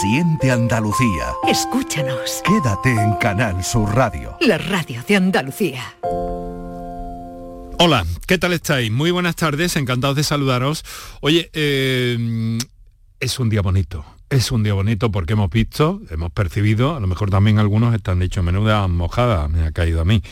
Siente 0.00 0.50
Andalucía. 0.50 1.32
Escúchanos. 1.48 2.42
Quédate 2.44 2.90
en 2.90 3.14
Canal 3.14 3.64
Sur 3.64 3.94
Radio. 3.94 4.36
La 4.40 4.58
radio 4.58 5.02
de 5.08 5.16
Andalucía. 5.16 5.96
Hola, 7.78 8.04
¿qué 8.26 8.36
tal 8.36 8.52
estáis? 8.52 8.90
Muy 8.90 9.10
buenas 9.10 9.36
tardes, 9.36 9.74
encantados 9.76 10.16
de 10.16 10.24
saludaros. 10.24 10.84
Oye, 11.22 11.50
eh, 11.54 12.58
es 13.20 13.38
un 13.38 13.48
día 13.48 13.62
bonito 13.62 14.04
es 14.28 14.50
un 14.50 14.62
día 14.62 14.74
bonito 14.74 15.10
porque 15.12 15.34
hemos 15.34 15.50
visto, 15.50 16.00
hemos 16.10 16.32
percibido, 16.32 16.96
a 16.96 17.00
lo 17.00 17.06
mejor 17.06 17.30
también 17.30 17.58
algunos 17.58 17.94
están 17.94 18.18
dicho 18.18 18.42
menuda 18.42 18.86
mojada, 18.88 19.48
me 19.48 19.64
ha 19.64 19.70
caído 19.70 20.00
a 20.00 20.04
mí, 20.04 20.22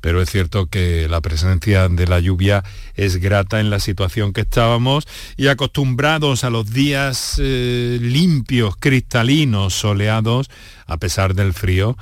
pero 0.00 0.22
es 0.22 0.30
cierto 0.30 0.66
que 0.66 1.08
la 1.08 1.20
presencia 1.20 1.88
de 1.88 2.06
la 2.06 2.20
lluvia 2.20 2.62
es 2.94 3.16
grata 3.16 3.58
en 3.58 3.70
la 3.70 3.80
situación 3.80 4.32
que 4.32 4.42
estábamos 4.42 5.06
y 5.36 5.48
acostumbrados 5.48 6.44
a 6.44 6.50
los 6.50 6.72
días 6.72 7.40
eh, 7.42 7.98
limpios, 8.00 8.76
cristalinos, 8.76 9.74
soleados, 9.74 10.48
a 10.86 10.96
pesar 10.98 11.34
del 11.34 11.52
frío, 11.52 11.96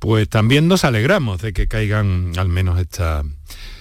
pues 0.00 0.28
también 0.28 0.66
nos 0.66 0.84
alegramos 0.84 1.40
de 1.40 1.52
que 1.52 1.68
caigan 1.68 2.32
al 2.36 2.48
menos 2.48 2.78
esta 2.80 3.22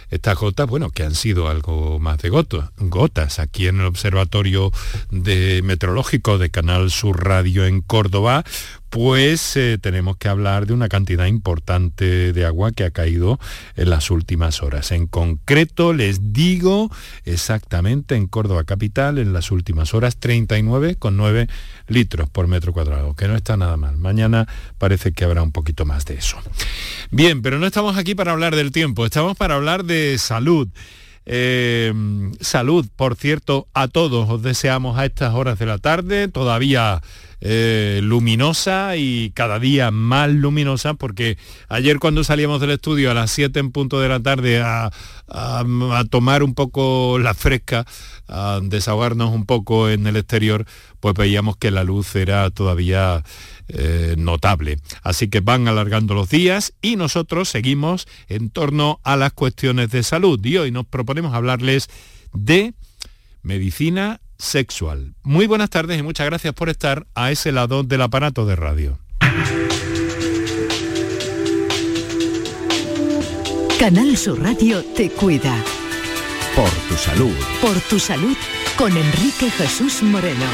estas 0.10 0.38
gotas, 0.38 0.68
bueno, 0.68 0.90
que 0.90 1.04
han 1.04 1.16
sido 1.16 1.50
algo 1.50 2.00
más 2.00 2.20
de 2.20 2.30
gotas, 2.30 2.70
gotas 2.78 3.40
aquí 3.40 3.68
en 3.68 3.80
el 3.80 3.86
Observatorio 3.86 4.72
de 5.12 5.62
Meteorológico 5.64 6.38
de 6.38 6.50
Canal 6.50 6.92
Sur 6.92 7.26
Radio 7.26 7.66
en 7.66 7.82
Córdoba, 7.82 8.44
pues 8.90 9.56
eh, 9.58 9.78
tenemos 9.82 10.18
que 10.18 10.30
hablar 10.30 10.66
de 10.66 10.74
una 10.74 10.88
cantidad 10.88 11.26
importante 11.26 12.34
de 12.34 12.46
agua 12.46 12.72
que 12.72 12.84
ha 12.84 12.92
caído 12.92 13.40
en 13.76 13.90
las 13.90 14.10
últimas 14.12 14.64
horas. 14.64 14.92
En 14.92 15.08
concreto, 15.08 15.94
les 15.94 16.34
digo 16.34 16.90
exactamente 17.26 18.16
en 18.16 18.28
Córdoba 18.28 18.64
Capital, 18.64 19.18
en 19.18 19.34
las 19.34 19.52
últimas 19.52 19.94
horas, 19.94 20.20
39,9 20.20 21.50
litros 21.88 22.30
por 22.30 22.48
metro 22.48 22.74
cuadrado, 22.74 23.14
que 23.14 23.28
no 23.28 23.36
está 23.36 23.58
nada 23.58 23.78
mal. 23.78 23.98
Mañana 23.98 24.48
parece 24.78 25.12
que 25.12 25.26
habrá 25.26 25.44
un 25.44 25.52
poquito 25.52 25.86
más 25.86 26.06
de 26.06 26.16
eso. 26.16 26.38
Bien, 27.12 27.42
pero 27.42 27.60
no 27.60 27.68
estamos 27.68 27.98
aquí 27.98 28.16
para 28.16 28.32
hablar 28.32 28.56
del 28.56 28.72
tiempo, 28.72 29.06
estamos 29.06 29.36
para 29.36 29.56
hablar 29.56 29.84
de 29.84 30.18
salud. 30.18 30.68
Eh, 31.30 31.94
salud, 32.40 32.88
por 32.96 33.18
cierto, 33.18 33.68
a 33.74 33.90
todos 33.90 34.30
os 34.30 34.42
deseamos 34.42 34.98
a 34.98 35.06
estas 35.06 35.34
horas 35.34 35.60
de 35.60 35.66
la 35.66 35.78
tarde, 35.78 36.30
todavía 36.30 37.02
eh, 37.40 38.00
luminosa 38.04 38.98
y 38.98 39.32
cada 39.32 39.60
día 39.60 39.92
más 39.92 40.30
luminosa, 40.32 40.96
porque 40.96 41.38
ayer 41.70 42.00
cuando 42.00 42.24
salíamos 42.24 42.62
del 42.62 42.72
estudio 42.72 43.12
a 43.12 43.14
las 43.14 43.30
7 43.32 43.60
en 43.60 43.72
punto 43.72 44.00
de 44.00 44.10
la 44.10 44.20
tarde 44.20 44.62
a, 44.62 44.92
tomar 46.10 46.42
un 46.42 46.56
poco 46.56 47.20
la 47.20 47.34
fresca, 47.34 47.86
a 48.28 48.60
desahogarnos 48.64 49.34
un 49.34 49.46
poco 49.46 49.90
en 49.90 50.08
el 50.08 50.16
exterior, 50.16 50.66
pues 51.00 51.14
veíamos 51.16 51.58
que 51.58 51.70
la 51.70 51.84
luz 51.84 52.16
era 52.16 52.50
todavía 52.50 53.24
eh, 53.68 54.16
notable. 54.18 54.78
Así 55.04 55.28
que 55.28 55.42
van 55.42 55.68
alargando 55.68 56.16
los 56.16 56.30
días 56.30 56.74
y 56.82 56.96
nosotros 56.96 57.50
seguimos 57.50 58.08
en 58.30 58.50
torno 58.50 59.00
a 59.04 59.16
las 59.16 59.34
cuestiones 59.34 59.92
de 59.92 60.04
salud 60.04 60.44
y 60.44 60.58
hoy 60.58 60.72
nos 60.72 60.86
proponemos 60.86 61.34
hablarles 61.34 61.88
de 62.34 62.74
medicina 63.44 64.22
sexual. 64.38 65.14
Muy 65.24 65.48
buenas 65.48 65.70
tardes 65.70 66.00
y 66.00 66.04
muchas 66.04 66.26
gracias 66.26 66.54
por 66.54 66.70
estar 66.70 67.08
a 67.16 67.32
ese 67.32 67.52
lado 67.52 67.84
del 67.84 68.02
aparato 68.02 68.46
de 68.46 68.56
radio. 68.56 69.00
Canal 73.80 74.18
Sur 74.18 74.42
Radio 74.42 74.84
te 74.96 75.10
cuida. 75.12 75.56
Por 76.56 76.70
tu 76.90 76.96
salud. 76.96 77.36
Por 77.62 77.80
tu 77.82 78.00
salud 78.00 78.36
con 78.76 78.96
Enrique 78.96 79.52
Jesús 79.52 80.02
Moreno. 80.02 80.46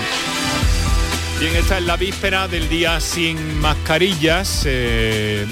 Bien, 1.39 1.55
esta 1.55 1.77
es 1.77 1.85
la 1.85 1.95
víspera 1.95 2.47
del 2.47 2.67
día 2.67 2.99
sin 2.99 3.59
mascarillas. 3.59 4.63
Eh, 4.65 5.45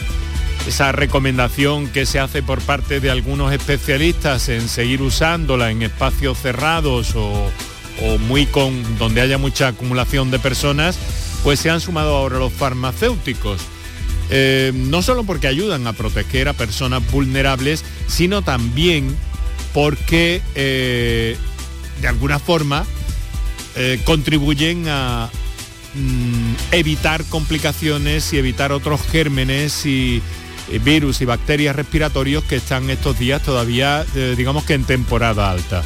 esa 0.68 0.92
recomendación 0.92 1.88
que 1.88 2.06
se 2.06 2.20
hace 2.20 2.44
por 2.44 2.62
parte 2.62 3.00
de 3.00 3.10
algunos 3.10 3.54
especialistas 3.54 4.50
en 4.50 4.68
seguir 4.68 5.02
usándola 5.02 5.72
en 5.72 5.82
espacios 5.82 6.38
cerrados 6.38 7.16
o, 7.16 7.52
o 8.02 8.18
muy 8.18 8.46
con 8.46 8.98
donde 8.98 9.22
haya 9.22 9.38
mucha 9.38 9.70
acumulación 9.70 10.32
de 10.32 10.40
personas, 10.40 10.98
pues 11.44 11.60
se 11.60 11.70
han 11.70 11.82
sumado 11.82 12.16
ahora 12.16 12.40
los 12.40 12.54
farmacéuticos. 12.54 13.62
Eh, 14.30 14.72
no 14.74 15.02
solo 15.02 15.26
porque 15.26 15.48
ayudan 15.48 15.86
a 15.88 15.94
proteger 15.94 16.48
a 16.48 16.54
personas 16.54 17.04
vulnerables, 17.12 17.84
sino 18.08 18.42
también 18.42 19.14
porque 19.74 20.42
eh, 20.56 21.36
de 22.02 22.08
alguna 22.08 22.40
forma 22.40 22.86
eh, 23.76 24.00
contribuyen 24.06 24.86
a 24.88 25.30
mm, 25.94 26.54
evitar 26.72 27.26
complicaciones 27.26 28.32
y 28.32 28.38
evitar 28.38 28.72
otros 28.72 29.02
gérmenes 29.12 29.86
y 29.86 30.22
virus 30.86 31.20
y 31.20 31.26
bacterias 31.26 31.76
respiratorios 31.76 32.46
que 32.46 32.56
están 32.56 32.90
estos 32.90 33.20
días 33.20 33.44
todavía, 33.44 34.06
digamos 34.38 34.64
que 34.64 34.74
en 34.74 34.86
temporada 34.86 35.52
alta. 35.52 35.84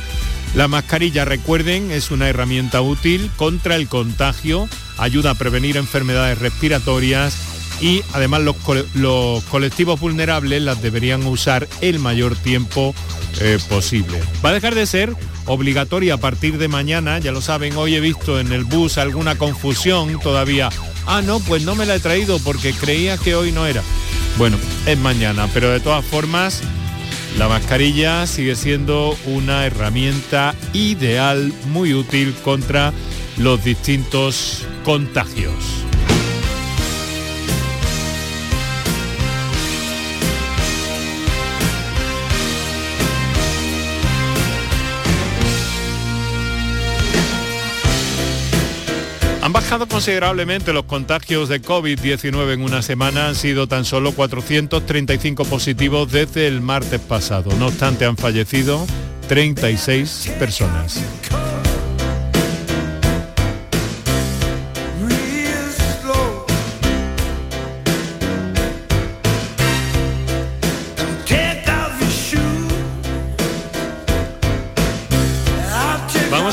La 0.55 0.69
mascarilla, 0.69 1.25
recuerden, 1.25 1.91
es 1.91 2.11
una 2.11 2.29
herramienta 2.29 2.81
útil 2.81 3.29
contra 3.35 3.75
el 3.75 3.89
contagio, 3.89 4.69
ayuda 4.97 5.31
a 5.31 5.35
prevenir 5.35 5.75
enfermedades 5.75 6.39
respiratorias 6.39 7.35
y 7.81 8.03
además 8.13 8.41
los, 8.41 9.43
colectivos 9.43 9.99
vulnerables 9.99 10.61
las 10.61 10.81
deberían 10.81 11.25
usar 11.25 11.67
el 11.81 11.99
mayor 11.99 12.37
tiempo 12.37 12.95
eh, 13.41 13.59
posible. 13.67 14.17
Va 14.43 14.51
a 14.51 14.53
dejar 14.53 14.75
de 14.75 14.85
ser 14.85 15.13
obligatoria 15.45 16.13
a 16.13 16.19
partir 16.19 16.57
de 16.57 16.69
mañana, 16.69 17.19
ya 17.19 17.33
lo 17.33 17.41
saben, 17.41 17.75
hoy 17.75 17.95
he 17.95 17.99
visto 17.99 18.39
en 18.39 18.53
el 18.53 18.63
bus 18.63 18.97
alguna 18.97 19.35
confusión 19.35 20.21
todavía. 20.21 20.69
Ah, 21.05 21.21
no, 21.21 21.41
pues 21.41 21.63
no 21.63 21.75
me 21.75 21.85
la 21.85 21.95
he 21.95 21.99
traído 21.99 22.39
porque 22.39 22.71
creía 22.71 23.17
que 23.17 23.35
hoy 23.35 23.51
no 23.51 23.67
era. 23.67 23.83
Bueno, 24.37 24.57
es 24.85 24.97
mañana, 24.97 25.49
pero 25.53 25.69
de 25.69 25.81
todas 25.81 26.05
formas 26.05 26.61
la 27.37 27.47
mascarilla 27.49 28.27
sigue 28.27 28.55
siendo 28.55 29.17
una 29.25 29.65
herramienta 29.65 30.55
ideal, 30.73 31.51
muy 31.67 31.93
útil 31.93 32.33
contra 32.43 32.93
los 33.37 33.63
distintos 33.63 34.65
contagios. 34.83 35.85
Han 49.45 49.53
bajado 49.53 49.87
considerablemente 49.87 50.73
los 50.73 50.85
contagios 50.85 51.49
de 51.49 51.61
COVID-19 51.61 52.53
en 52.53 52.63
una 52.63 52.81
semana, 52.81 53.27
han 53.27 53.35
sido 53.35 53.67
tan 53.67 53.85
solo 53.85 54.11
435 54.11 55.45
positivos 55.45 56.11
desde 56.11 56.47
el 56.47 56.61
martes 56.61 56.99
pasado. 56.99 57.51
No 57.59 57.67
obstante, 57.67 58.05
han 58.05 58.17
fallecido 58.17 58.87
36 59.27 60.31
personas. 60.39 60.99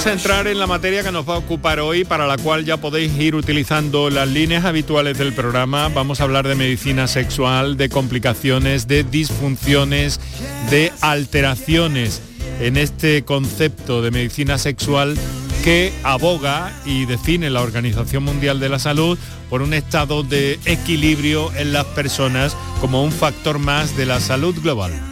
A 0.06 0.12
entrar 0.12 0.46
en 0.48 0.58
la 0.58 0.66
materia 0.66 1.04
que 1.04 1.12
nos 1.12 1.28
va 1.28 1.34
a 1.34 1.38
ocupar 1.38 1.78
hoy, 1.78 2.04
para 2.04 2.26
la 2.26 2.36
cual 2.36 2.64
ya 2.64 2.78
podéis 2.78 3.16
ir 3.18 3.36
utilizando 3.36 4.10
las 4.10 4.26
líneas 4.26 4.64
habituales 4.64 5.16
del 5.16 5.32
programa. 5.32 5.88
Vamos 5.90 6.20
a 6.20 6.24
hablar 6.24 6.48
de 6.48 6.56
medicina 6.56 7.06
sexual, 7.06 7.76
de 7.76 7.88
complicaciones, 7.88 8.88
de 8.88 9.04
disfunciones, 9.04 10.18
de 10.70 10.92
alteraciones 11.02 12.20
en 12.60 12.78
este 12.78 13.22
concepto 13.24 14.02
de 14.02 14.10
medicina 14.10 14.58
sexual 14.58 15.16
que 15.62 15.92
aboga 16.02 16.72
y 16.84 17.04
define 17.04 17.50
la 17.50 17.62
Organización 17.62 18.24
Mundial 18.24 18.58
de 18.60 18.70
la 18.70 18.78
Salud 18.78 19.18
por 19.50 19.62
un 19.62 19.72
estado 19.74 20.22
de 20.22 20.58
equilibrio 20.64 21.52
en 21.54 21.72
las 21.72 21.84
personas 21.84 22.56
como 22.80 23.04
un 23.04 23.12
factor 23.12 23.58
más 23.58 23.96
de 23.96 24.06
la 24.06 24.20
salud 24.20 24.54
global. 24.60 25.11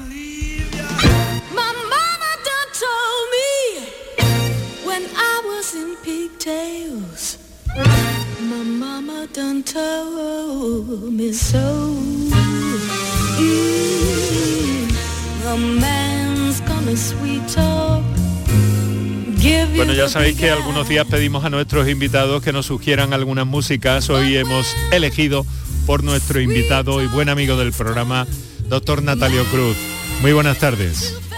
Bueno, 19.76 19.92
ya 19.92 20.08
sabéis 20.08 20.36
que 20.36 20.50
algunos 20.50 20.88
días 20.88 21.06
pedimos 21.06 21.44
a 21.44 21.50
nuestros 21.50 21.88
invitados 21.88 22.42
que 22.42 22.52
nos 22.52 22.66
sugieran 22.66 23.12
algunas 23.12 23.46
músicas. 23.46 24.10
Hoy 24.10 24.36
hemos 24.36 24.74
elegido 24.90 25.46
por 25.86 26.02
nuestro 26.02 26.40
invitado 26.40 27.00
y 27.00 27.06
buen 27.06 27.28
amigo 27.28 27.56
del 27.56 27.72
programa, 27.72 28.26
doctor 28.68 29.02
Natalio 29.02 29.44
Cruz. 29.44 29.76
Muy 30.20 30.32
buenas 30.32 30.58
tardes. 30.58 31.29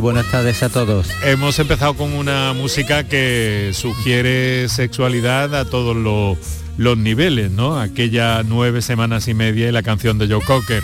Buenas 0.00 0.30
tardes 0.30 0.62
a 0.62 0.68
todos. 0.68 1.08
Hemos 1.24 1.58
empezado 1.58 1.94
con 1.94 2.12
una 2.12 2.52
música 2.52 3.04
que 3.04 3.70
sugiere 3.74 4.68
sexualidad 4.68 5.54
a 5.54 5.64
todos 5.64 5.96
los, 5.96 6.38
los 6.76 6.96
niveles, 6.96 7.50
¿no? 7.50 7.78
Aquella 7.78 8.42
nueve 8.42 8.80
semanas 8.80 9.28
y 9.28 9.34
media 9.34 9.68
y 9.68 9.72
la 9.72 9.82
canción 9.82 10.18
de 10.18 10.28
Joe 10.28 10.42
Cocker. 10.44 10.82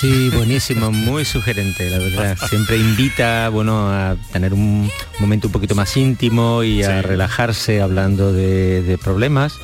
Sí, 0.00 0.30
buenísimo, 0.30 0.92
muy 0.92 1.24
sugerente, 1.24 1.90
la 1.90 1.98
verdad. 1.98 2.38
Siempre 2.48 2.76
invita, 2.76 3.48
bueno, 3.48 3.90
a 3.90 4.16
tener 4.32 4.54
un 4.54 4.88
momento 5.18 5.48
un 5.48 5.52
poquito 5.52 5.74
más 5.74 5.96
íntimo 5.96 6.62
y 6.62 6.84
a 6.84 7.02
relajarse 7.02 7.80
hablando 7.80 8.32
de, 8.32 8.96
problemas 9.02 9.54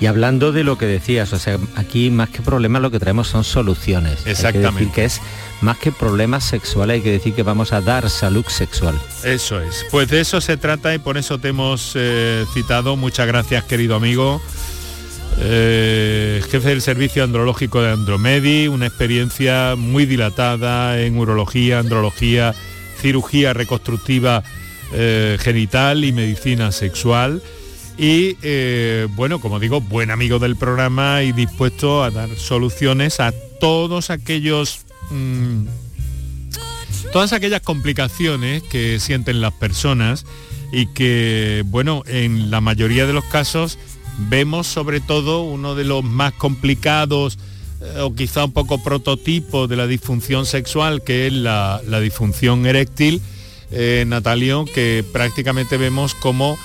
y 0.00 0.06
hablando 0.06 0.52
de 0.52 0.64
lo 0.64 0.78
que 0.78 0.86
decías. 0.86 1.32
O 1.32 1.38
sea, 1.38 1.58
aquí 1.76 2.10
más 2.10 2.30
que 2.30 2.42
problemas 2.42 2.82
lo 2.82 2.90
que 2.90 2.98
traemos 2.98 3.28
son 3.28 3.44
soluciones. 3.44 4.26
Exactamente. 4.26 4.46
Hay 4.46 4.74
que 4.74 4.78
decir 4.78 4.94
que 4.94 5.04
es 5.04 5.20
más 5.60 5.78
que 5.78 5.92
problemas 5.92 6.44
sexuales, 6.44 6.94
hay 6.94 7.00
que 7.02 7.12
decir 7.12 7.34
que 7.34 7.42
vamos 7.42 7.72
a 7.72 7.80
dar 7.80 8.08
salud 8.10 8.44
sexual. 8.46 8.98
Eso 9.24 9.60
es. 9.60 9.86
Pues 9.90 10.08
de 10.08 10.20
eso 10.20 10.40
se 10.40 10.56
trata 10.56 10.94
y 10.94 10.98
por 10.98 11.16
eso 11.16 11.38
te 11.38 11.48
hemos 11.48 11.92
eh, 11.94 12.44
citado. 12.52 12.96
Muchas 12.96 13.26
gracias, 13.26 13.64
querido 13.64 13.96
amigo. 13.96 14.40
Eh, 15.40 16.42
jefe 16.48 16.68
del 16.68 16.80
servicio 16.80 17.24
andrológico 17.24 17.82
de 17.82 17.90
Andromedi, 17.90 18.68
una 18.68 18.86
experiencia 18.86 19.74
muy 19.76 20.06
dilatada 20.06 21.00
en 21.00 21.18
urología, 21.18 21.80
andrología, 21.80 22.54
cirugía 23.00 23.52
reconstructiva 23.52 24.44
eh, 24.92 25.36
genital 25.40 26.04
y 26.04 26.12
medicina 26.12 26.70
sexual. 26.70 27.42
Y 27.96 28.36
eh, 28.42 29.06
bueno, 29.14 29.40
como 29.40 29.60
digo, 29.60 29.80
buen 29.80 30.10
amigo 30.10 30.38
del 30.38 30.56
programa 30.56 31.22
y 31.22 31.32
dispuesto 31.32 32.02
a 32.02 32.10
dar 32.10 32.28
soluciones 32.36 33.20
a 33.20 33.32
todos 33.60 34.10
aquellos... 34.10 34.80
Mm, 35.10 35.66
todas 37.12 37.32
aquellas 37.32 37.60
complicaciones 37.60 38.64
que 38.64 38.98
sienten 38.98 39.40
las 39.40 39.52
personas 39.52 40.26
y 40.72 40.86
que, 40.86 41.62
bueno, 41.66 42.02
en 42.06 42.50
la 42.50 42.60
mayoría 42.60 43.06
de 43.06 43.12
los 43.12 43.24
casos 43.24 43.78
vemos 44.18 44.66
sobre 44.66 45.00
todo 45.00 45.44
uno 45.44 45.76
de 45.76 45.84
los 45.84 46.02
más 46.02 46.32
complicados 46.32 47.38
eh, 47.80 48.00
o 48.00 48.14
quizá 48.14 48.44
un 48.44 48.52
poco 48.52 48.82
prototipo 48.82 49.68
de 49.68 49.76
la 49.76 49.86
disfunción 49.86 50.46
sexual, 50.46 51.02
que 51.02 51.28
es 51.28 51.32
la, 51.32 51.80
disfunción 52.00 52.66
eréctil, 52.66 53.20
eh, 53.70 54.04
Natalio, 54.06 54.64
que 54.64 55.04
prácticamente 55.12 55.76
vemos 55.76 56.14
como 56.14 56.58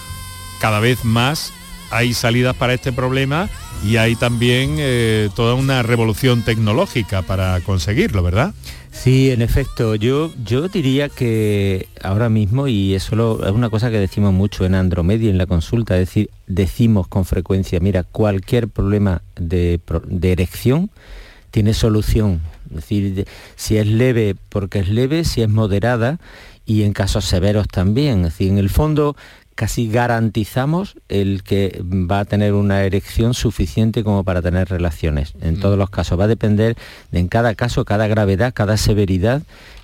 cada 0.60 0.80
vez 0.80 1.06
más 1.06 1.54
hay 1.92 2.14
salidas 2.14 2.56
para 2.56 2.74
este 2.74 2.92
problema 2.92 3.50
y 3.84 3.98
hay 3.98 4.16
también 4.16 4.76
eh, 4.78 5.30
toda 5.36 5.54
una 5.54 5.84
revolución 5.84 6.44
tecnológica 6.44 7.22
para 7.22 7.60
conseguirlo, 7.62 8.22
¿verdad? 8.24 8.54
Sí, 8.92 9.32
en 9.32 9.42
efecto, 9.42 9.96
yo, 9.96 10.32
yo 10.44 10.68
diría 10.68 11.10
que 11.10 11.88
ahora 12.04 12.28
mismo, 12.28 12.68
y 12.68 12.96
eso 12.96 13.46
es 13.46 13.52
una 13.52 13.70
cosa 13.70 13.92
que 13.92 14.00
decimos 14.00 14.34
mucho 14.34 14.66
en 14.66 14.76
Andromedia, 14.76 15.30
en 15.30 15.38
la 15.38 15.46
consulta, 15.46 15.94
es 15.96 16.08
decir, 16.08 16.30
decimos 16.48 17.08
con 17.08 17.24
frecuencia, 17.24 17.80
mira, 17.80 18.04
cualquier 18.04 18.68
problema 18.68 19.22
de, 19.36 19.80
de 20.06 20.32
erección 20.32 20.90
tiene 21.52 21.74
solución. 21.74 22.42
Es 22.70 22.76
decir, 22.76 23.26
si 23.56 23.78
es 23.78 23.88
leve 23.88 24.36
porque 24.50 24.80
es 24.80 24.90
leve, 24.90 25.24
si 25.24 25.42
es 25.42 25.50
moderada 25.50 26.20
y 26.66 26.84
en 26.84 26.94
casos 26.94 27.26
severos 27.26 27.68
también. 27.68 28.26
Es 28.26 28.40
en 28.42 28.58
el 28.60 28.70
fondo 28.70 29.16
casi 29.60 29.90
garantizamos 29.90 30.96
el 31.10 31.44
que 31.44 31.84
va 31.84 32.22
a 32.22 32.26
tener 32.26 32.54
una 32.54 32.84
erección 32.84 33.34
suficiente 33.34 34.06
como 34.06 34.24
para 34.24 34.42
tener 34.42 34.70
relaciones. 34.70 35.34
En 35.42 35.56
mm. 35.56 35.60
todos 35.60 35.78
los 35.78 35.90
casos 35.90 36.18
va 36.18 36.24
a 36.24 36.28
depender 36.28 36.78
de 37.12 37.20
en 37.20 37.28
cada 37.28 37.54
caso, 37.56 37.84
cada 37.84 38.08
gravedad, 38.08 38.54
cada 38.54 38.78
severidad 38.78 39.42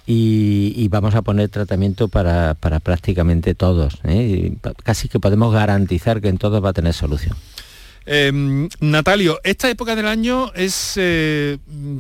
y, 0.08 0.88
vamos 0.88 1.14
a 1.16 1.24
poner 1.24 1.50
tratamiento 1.50 2.08
para, 2.08 2.56
prácticamente 2.56 3.54
todos. 3.54 4.00
¿eh? 4.06 4.56
Casi 4.84 5.10
que 5.10 5.20
podemos 5.20 5.54
garantizar 5.54 6.22
que 6.22 6.30
en 6.30 6.38
todos 6.38 6.64
va 6.64 6.70
a 6.70 6.74
tener 6.74 6.94
solución. 6.94 7.36
Em, 8.08 8.70
Natalio, 8.82 9.40
esta 9.44 9.68
época 9.68 9.96
del 9.96 10.06
año 10.06 10.52
es, 10.54 10.94
eh, 10.96 11.58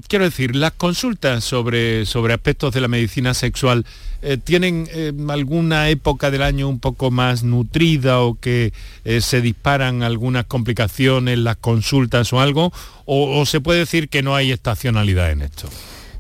quiero 0.07 0.25
decir, 0.25 0.56
las 0.56 0.74
consultas 0.74 1.44
sobre, 1.44 2.06
sobre 2.06 2.36
aspectos 2.36 2.74
de 2.75 2.81
la 2.81 2.88
medicina 2.88 3.34
sexual 3.34 3.88
eh, 4.22 4.38
tienen 4.38 4.88
em, 4.92 5.30
alguna 5.31 5.90
época 5.90 6.30
del 6.30 6.44
año 6.44 6.69
un 6.69 6.80
poco 6.80 7.10
más 7.10 7.44
nutrida 7.44 8.22
o 8.22 8.36
que 8.36 8.72
eh, 9.04 9.19
se 9.19 9.42
disparan 9.42 10.04
algunas 10.04 10.46
complicaciones, 10.46 11.40
las 11.40 11.57
consultas 11.57 12.31
o 12.34 12.40
algo, 12.40 12.72
o 13.07 13.46
se 13.46 13.62
puede 13.62 13.80
decir 13.80 14.10
que 14.10 14.24
no 14.24 14.36
hay 14.36 14.52
estacionalidad 14.52 15.31
en 15.31 15.44
esto. 15.44 15.69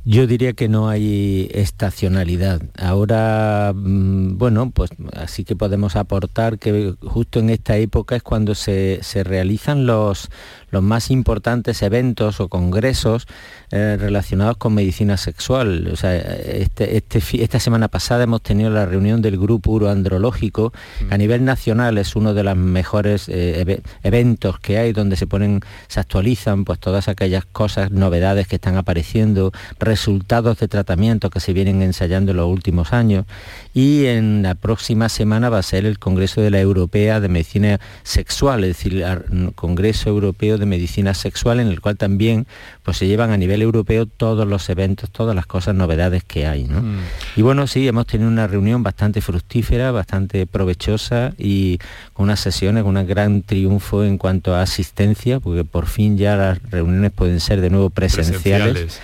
Yo 0.07 0.27
diría 0.27 0.53
que 0.53 0.69
no 0.69 0.87
hay 0.87 1.49
estacionalidad. 1.51 2.61
Ahora, 2.77 3.73
mm, 3.75 4.37
bueno, 4.37 4.69
pues 4.69 4.91
así 5.13 5.43
que 5.43 5.55
podemos 5.55 5.95
aportar 5.95 6.59
que 6.59 6.93
justo 7.01 7.39
en 7.39 7.49
esta 7.49 7.77
época 7.77 8.15
es 8.15 8.21
cuando 8.21 8.53
se, 8.53 8.99
se 9.01 9.23
realizan 9.23 9.87
los, 9.87 10.29
los 10.75 10.83
más 10.83 11.09
importantes 11.09 11.81
eventos 11.81 12.39
o 12.39 12.49
congresos 12.49 13.27
eh, 13.71 13.97
relacionados 13.99 14.57
con 14.57 14.73
medicina 14.73 15.15
sexual. 15.17 15.89
O 15.91 15.95
sea, 15.95 16.15
este, 16.15 16.97
este 16.97 17.21
esta 17.41 17.59
semana 17.59 17.87
pasada 17.87 18.25
hemos 18.25 18.41
tenido 18.41 18.69
la 18.69 18.85
reunión 18.85 19.21
del 19.21 19.37
grupo 19.37 19.71
uroandrológico. 19.71 20.73
Mm. 21.01 21.13
A 21.13 21.17
nivel 21.17 21.45
nacional 21.45 21.97
es 21.97 22.15
uno 22.15 22.33
de 22.33 22.43
los 22.43 22.57
mejores 22.57 23.29
eh, 23.29 23.81
eventos 24.03 24.59
que 24.59 24.77
hay 24.77 24.91
donde 24.91 25.15
se 25.15 25.27
ponen, 25.27 25.61
se 25.87 26.01
actualizan 26.01 26.65
pues 26.65 26.77
todas 26.79 27.07
aquellas 27.07 27.45
cosas, 27.45 27.91
novedades 27.91 28.47
que 28.47 28.57
están 28.57 28.75
apareciendo, 28.75 29.53
resultados 29.79 30.59
de 30.59 30.67
tratamiento 30.67 31.29
que 31.29 31.39
se 31.39 31.53
vienen 31.53 31.81
ensayando 31.81 32.31
en 32.31 32.37
los 32.37 32.47
últimos 32.47 32.91
años. 32.91 33.25
Y 33.73 34.05
en 34.07 34.43
la 34.43 34.55
próxima 34.55 35.07
semana 35.07 35.49
va 35.49 35.59
a 35.59 35.63
ser 35.63 35.85
el 35.85 35.99
Congreso 35.99 36.41
de 36.41 36.51
la 36.51 36.59
Europea 36.59 37.21
de 37.21 37.29
Medicina 37.29 37.79
Sexual, 38.03 38.63
es 38.65 38.77
decir, 38.77 39.01
el 39.01 39.53
Congreso 39.55 40.09
Europeo 40.09 40.57
de 40.57 40.64
medicina 40.65 41.13
sexual 41.13 41.59
en 41.59 41.67
el 41.67 41.81
cual 41.81 41.97
también 41.97 42.47
pues, 42.83 42.97
se 42.97 43.07
llevan 43.07 43.31
a 43.31 43.37
nivel 43.37 43.61
europeo 43.61 44.05
todos 44.05 44.47
los 44.47 44.69
eventos, 44.69 45.09
todas 45.09 45.35
las 45.35 45.45
cosas, 45.45 45.75
novedades 45.75 46.23
que 46.23 46.47
hay. 46.47 46.65
Mm. 46.65 46.99
Y 47.35 47.41
bueno, 47.41 47.67
sí, 47.67 47.87
hemos 47.87 48.07
tenido 48.07 48.29
una 48.29 48.47
reunión 48.47 48.83
bastante 48.83 49.21
fructífera, 49.21 49.91
bastante 49.91 50.45
provechosa 50.47 51.33
y 51.37 51.79
con 52.13 52.25
unas 52.25 52.39
sesiones, 52.39 52.83
con 52.83 52.97
un 52.97 53.07
gran 53.07 53.41
triunfo 53.41 54.03
en 54.03 54.17
cuanto 54.17 54.55
a 54.55 54.61
asistencia, 54.61 55.39
porque 55.39 55.63
por 55.63 55.87
fin 55.87 56.17
ya 56.17 56.35
las 56.35 56.61
reuniones 56.69 57.11
pueden 57.11 57.39
ser 57.39 57.61
de 57.61 57.69
nuevo 57.69 57.89
presenciales, 57.89 59.01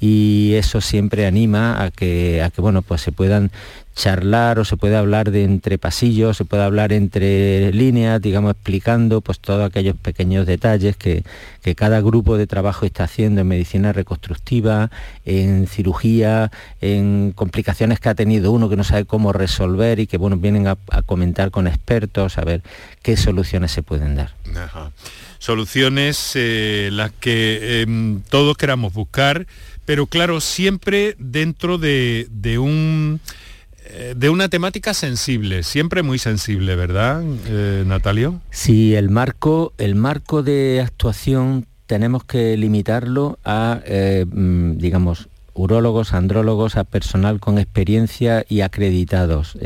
y 0.00 0.52
eso 0.54 0.80
siempre 0.80 1.26
anima 1.26 1.82
a 1.82 1.90
que, 1.90 2.42
a 2.42 2.50
que 2.50 2.60
bueno, 2.60 2.82
pues 2.82 3.00
se 3.00 3.12
puedan 3.12 3.50
charlar 3.94 4.58
o 4.58 4.64
se 4.64 4.76
puede 4.76 4.96
hablar 4.96 5.30
de 5.30 5.44
entre 5.44 5.78
pasillos, 5.78 6.36
se 6.36 6.44
puede 6.44 6.64
hablar 6.64 6.92
entre 6.92 7.72
líneas, 7.72 8.20
digamos, 8.20 8.52
explicando 8.52 9.20
pues 9.20 9.38
todos 9.38 9.64
aquellos 9.64 9.96
pequeños 9.96 10.46
detalles 10.46 10.96
que, 10.96 11.24
cada 11.76 12.02
grupo 12.02 12.36
de 12.36 12.46
trabajo 12.46 12.84
está 12.84 13.04
haciendo 13.04 13.40
en 13.40 13.48
medicina 13.48 13.92
reconstructiva, 13.92 14.90
en 15.24 15.66
cirugía, 15.66 16.50
en 16.82 17.32
complicaciones 17.34 18.00
que 18.00 18.10
ha 18.10 18.14
tenido 18.14 18.52
uno 18.52 18.68
que 18.68 18.76
no 18.76 18.84
sabe 18.84 19.06
cómo 19.06 19.32
resolver 19.32 19.98
y 19.98 20.06
que 20.06 20.18
bueno, 20.18 20.36
vienen 20.36 20.66
a, 20.66 20.76
comentar 21.06 21.50
con 21.50 21.66
expertos 21.66 22.36
a 22.36 22.42
ver 22.42 22.62
qué 23.02 23.16
soluciones 23.16 23.72
se 23.72 23.82
pueden 23.82 24.14
dar. 24.14 24.34
Soluciones 25.38 26.32
eh, 26.34 26.90
las 26.92 27.12
que 27.12 27.80
em, 27.80 28.20
todos 28.28 28.56
queramos 28.58 28.92
buscar, 28.92 29.46
pero 29.86 30.06
claro, 30.06 30.40
siempre 30.40 31.16
dentro 31.18 31.78
de 31.78 32.28
un 32.58 33.20
eh, 33.22 33.43
de 34.16 34.30
una 34.30 34.48
temática 34.48 34.94
sensible, 34.94 35.62
siempre 35.62 36.02
muy 36.02 36.18
sensible, 36.18 36.74
¿verdad, 36.74 37.22
eh, 37.46 37.84
Natalio? 37.86 38.40
Sí, 38.50 38.94
el 38.94 39.10
marco, 39.10 39.72
el 39.78 39.94
marco 39.94 40.42
de 40.42 40.80
actuación 40.80 41.66
tenemos 41.86 42.24
que 42.24 42.56
limitarlo 42.56 43.38
a, 43.44 43.80
eh, 43.84 44.24
mm, 44.26 44.78
digamos, 44.78 45.28
urólogos, 45.52 46.14
andrólogos, 46.14 46.76
a 46.76 46.84
personal 46.84 47.38
con 47.40 47.58
experiencia 47.58 48.44
y 48.48 48.62
acreditados. 48.62 49.56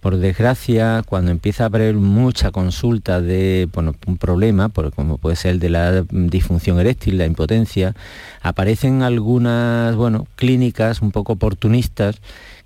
por 0.00 0.16
desgracia, 0.16 1.02
cuando 1.06 1.30
empieza 1.30 1.62
a 1.62 1.66
haber 1.66 1.94
mucha 1.94 2.50
consulta 2.50 3.20
de 3.20 3.68
bueno, 3.72 3.94
un 4.06 4.18
problema, 4.18 4.68
como 4.68 5.18
puede 5.18 5.36
ser 5.36 5.52
el 5.52 5.60
de 5.60 5.70
la 5.70 6.04
disfunción 6.10 6.78
eréctil, 6.80 7.16
la 7.16 7.26
impotencia, 7.26 7.94
aparecen 8.42 9.02
algunas 9.02 9.94
bueno, 9.96 10.26
clínicas 10.36 11.00
un 11.00 11.12
poco 11.12 11.34
oportunistas 11.34 12.20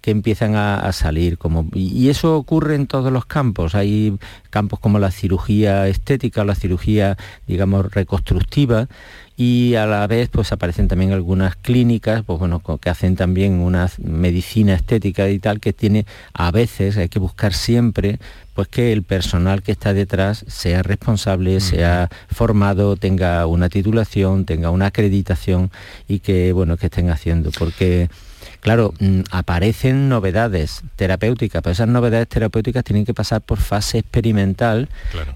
que 0.08 0.12
empiezan 0.12 0.54
a, 0.56 0.90
salir. 0.92 1.36
Como, 1.36 1.68
y, 1.74 2.08
eso 2.08 2.38
ocurre 2.38 2.76
en 2.76 2.86
todos 2.86 3.12
los 3.12 3.26
campos. 3.26 3.74
Hay 3.74 4.16
campos 4.48 4.80
como 4.80 4.98
la 4.98 5.10
cirugía 5.10 5.86
estética 5.86 6.40
o 6.40 6.44
la 6.46 6.54
cirugía, 6.54 7.18
digamos, 7.46 7.92
reconstructiva 7.92 8.88
y 9.36 9.74
a 9.74 9.84
la 9.84 10.06
vez 10.06 10.30
pues 10.30 10.50
aparecen 10.50 10.88
también 10.88 11.12
algunas 11.12 11.54
clínicas 11.54 12.24
pues 12.24 12.40
bueno 12.40 12.60
que 12.80 12.90
hacen 12.90 13.14
también 13.14 13.60
una 13.60 13.88
medicina 13.98 14.74
estética 14.74 15.28
y 15.28 15.38
tal 15.38 15.60
que 15.60 15.72
tiene 15.72 16.06
a 16.34 16.50
veces 16.50 16.96
hay 16.96 17.08
que 17.08 17.20
buscar 17.20 17.54
siempre 17.54 18.18
pues 18.54 18.66
que 18.66 18.92
el 18.92 19.04
personal 19.04 19.62
que 19.62 19.70
está 19.70 19.94
detrás 19.94 20.44
sea 20.48 20.82
responsable, 20.82 21.60
sea 21.60 22.08
formado, 22.28 22.96
tenga 22.96 23.46
una 23.46 23.68
titulación, 23.68 24.46
tenga 24.46 24.70
una 24.70 24.86
acreditación 24.86 25.70
y 26.08 26.18
que 26.18 26.52
bueno 26.52 26.76
que 26.76 26.86
estén 26.86 27.10
haciendo, 27.10 27.52
porque 27.56 28.08
Claro, 28.60 28.92
mm, 28.98 29.20
aparecen 29.30 30.08
novedades 30.08 30.82
terapéuticas, 30.96 31.62
pero 31.62 31.72
esas 31.72 31.88
novedades 31.88 32.28
terapéuticas 32.28 32.84
tienen 32.84 33.04
que 33.04 33.14
pasar 33.14 33.40
por 33.40 33.58
fase 33.58 33.98
experimental 33.98 34.88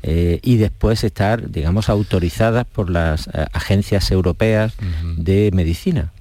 eh, 0.02 0.40
y 0.42 0.56
después 0.56 1.04
estar, 1.04 1.50
digamos, 1.50 1.88
autorizadas 1.88 2.66
por 2.66 2.90
las 2.90 3.28
eh, 3.28 3.46
agencias 3.52 4.10
europeas 4.10 4.74
de 5.16 5.50
medicina. 5.52 6.12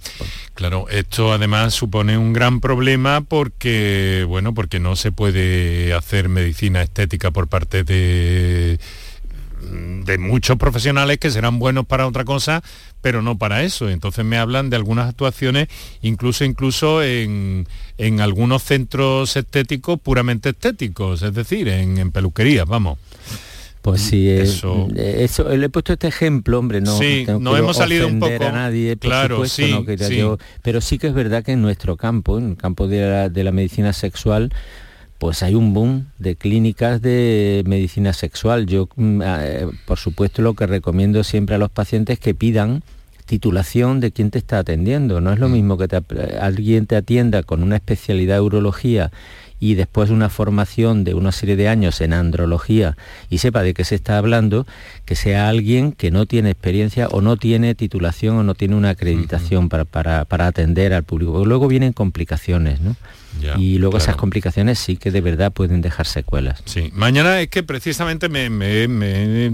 Claro, 0.53 0.87
esto 0.89 1.33
además 1.33 1.73
supone 1.73 2.17
un 2.17 2.33
gran 2.33 2.59
problema 2.59 3.21
porque, 3.21 4.25
bueno, 4.27 4.53
porque 4.53 4.79
no 4.79 4.95
se 4.95 5.11
puede 5.11 5.93
hacer 5.93 6.29
medicina 6.29 6.81
estética 6.81 7.31
por 7.31 7.47
parte 7.47 7.83
de 7.83 8.79
de 9.61 10.17
muchos 10.17 10.57
profesionales 10.57 11.17
que 11.17 11.29
serán 11.29 11.59
buenos 11.59 11.85
para 11.85 12.07
otra 12.07 12.25
cosa, 12.25 12.63
pero 13.01 13.21
no 13.21 13.37
para 13.37 13.63
eso. 13.63 13.89
Entonces 13.89 14.25
me 14.25 14.37
hablan 14.37 14.69
de 14.69 14.75
algunas 14.75 15.09
actuaciones, 15.09 15.67
incluso, 16.01 16.43
incluso 16.43 17.03
en, 17.03 17.67
algunos 18.19 18.63
centros 18.63 19.35
estéticos 19.35 19.99
puramente 19.99 20.49
estéticos, 20.49 21.21
es 21.21 21.33
decir, 21.33 21.67
en, 21.67 22.11
peluquerías, 22.11 22.65
vamos. 22.65 22.97
Pues 23.81 24.01
sí, 24.01 24.29
eh, 24.29 24.43
eso... 24.43 24.89
eso, 24.95 25.49
le 25.49 25.65
he 25.65 25.69
puesto 25.69 25.93
este 25.93 26.07
ejemplo, 26.07 26.59
hombre, 26.59 26.81
no, 26.81 26.99
sí, 26.99 27.25
no 27.39 27.57
hemos 27.57 27.77
salido 27.77 28.07
un 28.07 28.19
poco 28.19 28.45
a 28.45 28.51
nadie, 28.51 28.95
claro, 28.97 29.45
sí, 29.45 29.75
pero 30.61 30.81
sí 30.81 30.99
que 30.99 31.07
es 31.07 31.13
verdad 31.13 31.43
que 31.43 31.53
en 31.53 31.63
nuestro 31.63 31.97
campo, 31.97 32.37
en 32.37 32.51
el 32.51 32.57
campo 32.57 32.87
de 32.87 33.43
la 33.43 33.51
medicina 33.51 33.91
sexual, 33.93 34.51
pues 35.21 35.43
hay 35.43 35.53
un 35.53 35.71
boom 35.75 36.07
de 36.17 36.35
clínicas 36.35 36.99
de 36.99 37.61
medicina 37.67 38.11
sexual. 38.11 38.65
Yo, 38.65 38.89
mm, 38.95 39.21
eh, 39.23 39.67
por 39.85 39.99
supuesto, 39.99 40.41
lo 40.41 40.55
que 40.55 40.65
recomiendo 40.65 41.23
siempre 41.23 41.53
a 41.53 41.59
los 41.59 41.69
pacientes 41.69 42.15
es 42.15 42.19
que 42.19 42.33
pidan 42.33 42.81
titulación 43.27 43.99
de 43.99 44.11
quien 44.11 44.31
te 44.31 44.39
está 44.39 44.57
atendiendo. 44.57 45.21
No 45.21 45.31
es 45.31 45.37
lo 45.37 45.47
mm. 45.47 45.51
mismo 45.51 45.77
que 45.77 45.87
alguien 46.41 46.87
te 46.87 46.95
atienda 46.95 47.43
con 47.43 47.61
una 47.61 47.75
especialidad 47.75 48.37
de 48.37 48.41
urología 48.41 49.11
y 49.61 49.75
después 49.75 50.09
una 50.09 50.27
formación 50.27 51.05
de 51.05 51.13
una 51.13 51.31
serie 51.31 51.55
de 51.55 51.69
años 51.69 52.01
en 52.01 52.11
andrología 52.11 52.97
y 53.29 53.37
sepa 53.37 53.61
de 53.61 53.73
qué 53.73 53.85
se 53.85 53.95
está 53.95 54.17
hablando, 54.17 54.67
que 55.05 55.15
sea 55.15 55.47
alguien 55.47 55.93
que 55.93 56.11
no 56.11 56.25
tiene 56.25 56.49
experiencia 56.49 57.07
o 57.07 57.21
no 57.21 57.37
tiene 57.37 57.75
titulación 57.75 58.35
o 58.37 58.43
no 58.43 58.55
tiene 58.55 58.75
una 58.75 58.89
acreditación 58.89 59.69
para, 59.69 59.85
para, 59.85 60.47
atender 60.47 60.93
al 60.93 61.03
público. 61.03 61.45
Luego 61.45 61.67
vienen 61.67 61.93
complicaciones, 61.93 62.81
¿no? 62.81 62.97
y 63.57 63.77
luego 63.77 63.97
esas 63.97 64.15
complicaciones 64.15 64.79
sí 64.79 64.97
que 64.97 65.11
de 65.11 65.21
verdad 65.21 65.51
pueden 65.51 65.81
dejar 65.81 66.05
secuelas. 66.05 66.61
Sí, 66.65 66.91
mañana 66.93 67.39
es 67.41 67.49
que 67.49 67.63
precisamente 67.63 68.29
me, 68.29 68.49
me, 68.49 68.83
he 68.83 69.49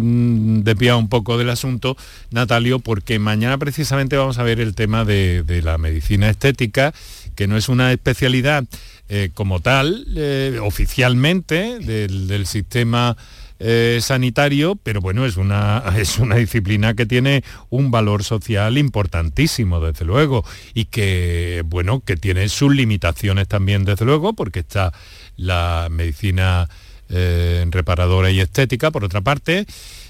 desviado 0.63 0.97
un 0.97 1.09
poco 1.09 1.37
del 1.37 1.49
asunto, 1.49 1.95
Natalio, 2.31 2.79
porque 2.79 3.19
mañana 3.19 3.57
precisamente 3.57 4.17
vamos 4.17 4.39
a 4.39 4.43
ver 4.43 4.59
el 4.59 4.75
tema 4.75 5.05
de, 5.05 5.43
la 5.63 5.77
medicina 5.77 6.29
estética, 6.29 6.93
que 7.35 7.47
no 7.47 7.57
es 7.57 7.69
una 7.69 7.91
especialidad 7.91 8.65
eh, 9.09 9.29
como 9.33 9.61
tal, 9.61 10.05
eh, 10.17 10.59
oficialmente, 10.61 11.79
del 11.79 12.45
sistema 12.45 13.15
eh, 13.57 13.99
sanitario, 14.01 14.75
pero 14.83 14.99
bueno, 14.99 15.25
es 15.25 15.37
una, 15.37 15.81
es 15.97 16.17
una 16.17 16.35
disciplina 16.35 16.93
que 16.93 17.05
tiene 17.05 17.41
un 17.69 17.89
valor 17.89 18.25
social 18.25 18.77
importantísimo, 18.77 19.79
desde 19.79 20.03
luego, 20.03 20.43
y 20.73 20.85
que, 20.85 21.63
bueno, 21.65 22.01
que 22.01 22.17
tiene 22.17 22.49
sus 22.49 22.75
limitaciones 22.75 23.47
también, 23.47 23.85
desde 23.85 24.03
luego, 24.03 24.33
porque 24.33 24.59
está 24.59 24.91
la 25.37 25.87
medicina 25.89 26.67
reparadora 27.09 28.29
y 28.29 28.41
estética, 28.41 28.91
por 28.91 29.05
otra 29.05 29.21
parte, 29.21 29.65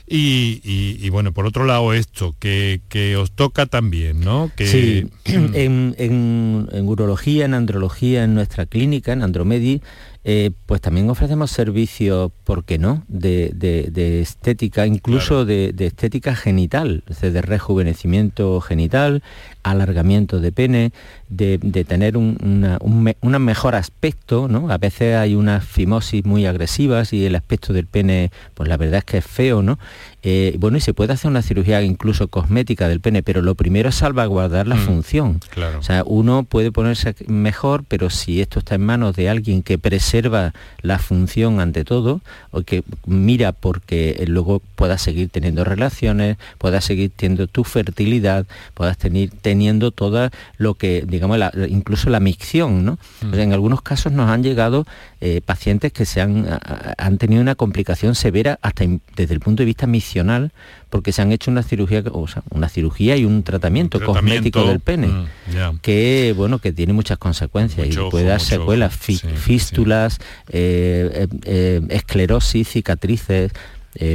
y, 0.10 1.10
bueno, 1.10 1.34
por 1.34 1.46
otro 1.46 1.66
lado 1.66 1.94
esto, 1.94 2.34
que, 2.40 3.16
os 3.20 3.32
toca 3.32 3.66
también, 3.66 4.22
¿no? 4.22 4.52
Que... 4.56 4.68
Sí, 4.68 5.10
en, 5.26 5.96
en, 5.98 6.88
urología, 6.88 7.46
en 7.46 7.54
andrología, 7.54 8.24
en 8.24 8.34
nuestra 8.34 8.66
clínica, 8.66 9.12
en 9.14 9.24
Andromedi, 9.24 9.82
eh, 10.30 10.52
pues 10.66 10.82
también 10.82 11.10
ofrecemos 11.10 11.52
servicios, 11.52 12.32
¿por 12.44 12.66
qué 12.66 12.78
no?, 12.78 13.06
de, 13.08 14.22
estética, 14.22 14.86
incluso 14.86 15.46
de, 15.46 15.74
estética 15.78 16.36
genital, 16.36 17.04
de 17.22 17.42
rejuvenecimiento 17.42 18.60
genital, 18.60 19.24
alargamiento 19.72 20.40
de 20.40 20.52
pene, 20.52 20.92
de, 21.30 21.58
tener 21.88 22.18
un, 22.18 23.16
mejor 23.40 23.76
aspecto, 23.76 24.48
¿no? 24.48 24.70
A 24.70 24.78
veces 24.78 25.16
hay 25.16 25.36
unas 25.36 25.66
fimosis 25.66 26.26
muy 26.26 26.46
agresivas 26.46 27.14
y 27.14 27.26
el 27.26 27.36
aspecto 27.36 27.74
del 27.74 27.86
pene, 27.86 28.32
pues 28.54 28.70
la 28.70 28.78
verdad 28.78 29.00
es 29.00 29.04
que 29.06 29.18
es 29.18 29.26
feo, 29.26 29.62
¿no? 29.62 29.80
Eh, 30.24 30.56
bueno, 30.60 30.78
y 30.78 30.82
se 30.82 30.94
puede 30.94 31.14
hacer 31.14 31.32
una 31.32 31.42
cirugía 31.42 31.82
incluso 31.82 32.28
cosmética 32.28 32.90
del 32.90 33.00
pene, 33.00 33.24
pero 33.24 33.42
lo 33.42 33.56
primero 33.56 33.90
es 33.90 33.96
salvaguardar 33.96 34.68
la 34.68 34.76
mm, 34.76 34.80
función. 34.80 35.40
O 35.80 35.84
sea, 35.84 36.04
uno 36.06 36.44
puede 36.44 36.72
ponerse 36.72 37.16
mejor, 37.28 37.86
pero 37.88 38.10
si 38.10 38.42
esto 38.42 38.60
está 38.60 38.76
en 38.76 38.82
manos 38.82 39.16
de 39.16 39.30
alguien 39.30 39.64
que 39.64 39.78
preserva 39.78 40.54
la 40.82 41.00
función 41.00 41.60
ante 41.60 41.86
todo, 41.86 42.22
o 42.52 42.62
que 42.64 42.84
mira 43.06 43.54
porque 43.54 44.22
luego 44.28 44.62
puedas 44.76 45.02
seguir 45.02 45.30
teniendo 45.30 45.64
relaciones, 45.64 46.38
puedas 46.58 46.84
seguir 46.84 47.12
teniendo 47.16 47.48
tu 47.48 47.64
fertilidad, 47.64 48.46
puedas 48.74 48.98
tener, 48.98 49.30
teniendo 49.58 49.90
todo 49.90 50.30
lo 50.60 50.76
que, 50.76 51.04
digamos, 51.08 51.40
incluso 51.68 52.12
la 52.12 52.20
micción, 52.20 52.86
¿no? 52.86 53.00
Mm. 53.22 53.34
en 53.34 53.54
algunos 53.54 53.82
casos 53.82 54.12
nos 54.12 54.30
han 54.30 54.44
llegado 54.44 54.86
eh, 55.20 55.42
pacientes 55.44 55.92
que 55.92 56.06
se 56.06 56.22
han, 56.22 56.60
han 56.98 57.18
tenido 57.18 57.42
una 57.42 57.56
complicación 57.56 58.14
severa 58.14 58.60
hasta 58.62 58.86
desde 59.16 59.34
el 59.34 59.40
punto 59.40 59.64
de 59.64 59.66
vista 59.66 59.88
misional 59.88 60.52
porque 60.92 61.12
se 61.12 61.22
han 61.22 61.32
hecho 61.32 61.50
una 61.50 61.64
cirugía, 61.64 62.04
o 62.12 62.28
sea, 62.28 62.44
una 62.52 62.70
cirugía 62.70 63.18
y 63.18 63.26
un 63.26 63.42
tratamiento, 63.42 64.00
cosmético 64.00 64.64
del 64.64 64.80
pene, 64.80 65.08
mm, 65.08 65.80
que 65.82 66.34
bueno, 66.38 66.60
que 66.60 66.72
tiene 66.72 66.94
muchas 66.94 67.18
consecuencias 67.18 67.88
y 67.88 67.98
puede 68.12 68.26
dar 68.26 68.40
secuelas, 68.40 68.96
fístulas, 68.96 70.20
eh, 70.50 71.28
eh, 71.46 71.82
esclerosis, 71.90 72.70
cicatrices. 72.70 73.52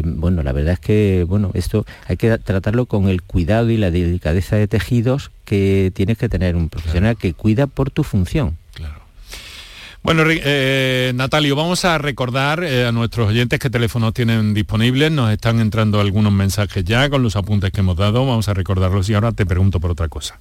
Bueno, 0.04 0.42
la 0.42 0.52
verdad 0.52 0.74
es 0.74 0.80
que 0.80 1.24
bueno, 1.28 1.50
esto 1.54 1.84
hay 2.06 2.16
que 2.16 2.36
tratarlo 2.38 2.86
con 2.86 3.08
el 3.08 3.22
cuidado 3.22 3.70
y 3.70 3.76
la 3.76 3.90
delicadeza 3.90 4.56
de 4.56 4.68
tejidos 4.68 5.30
que 5.44 5.92
tienes 5.94 6.18
que 6.18 6.28
tener 6.28 6.56
un 6.56 6.68
profesional 6.68 7.16
que 7.16 7.34
cuida 7.34 7.66
por 7.66 7.90
tu 7.90 8.04
función. 8.04 8.56
Bueno, 10.04 10.24
eh, 10.26 11.12
Natalio, 11.14 11.54
vamos 11.54 11.84
a 11.84 11.96
recordar 11.96 12.64
eh, 12.64 12.86
a 12.86 12.92
nuestros 12.92 13.28
oyentes 13.28 13.60
qué 13.60 13.70
teléfonos 13.70 14.12
tienen 14.12 14.52
disponibles. 14.52 15.12
Nos 15.12 15.30
están 15.30 15.60
entrando 15.60 16.00
algunos 16.00 16.32
mensajes 16.32 16.82
ya 16.84 17.08
con 17.08 17.22
los 17.22 17.36
apuntes 17.36 17.70
que 17.70 17.80
hemos 17.80 17.96
dado. 17.96 18.26
Vamos 18.26 18.48
a 18.48 18.54
recordarlos 18.54 19.08
y 19.10 19.14
ahora 19.14 19.30
te 19.30 19.46
pregunto 19.46 19.78
por 19.78 19.92
otra 19.92 20.08
cosa. 20.08 20.40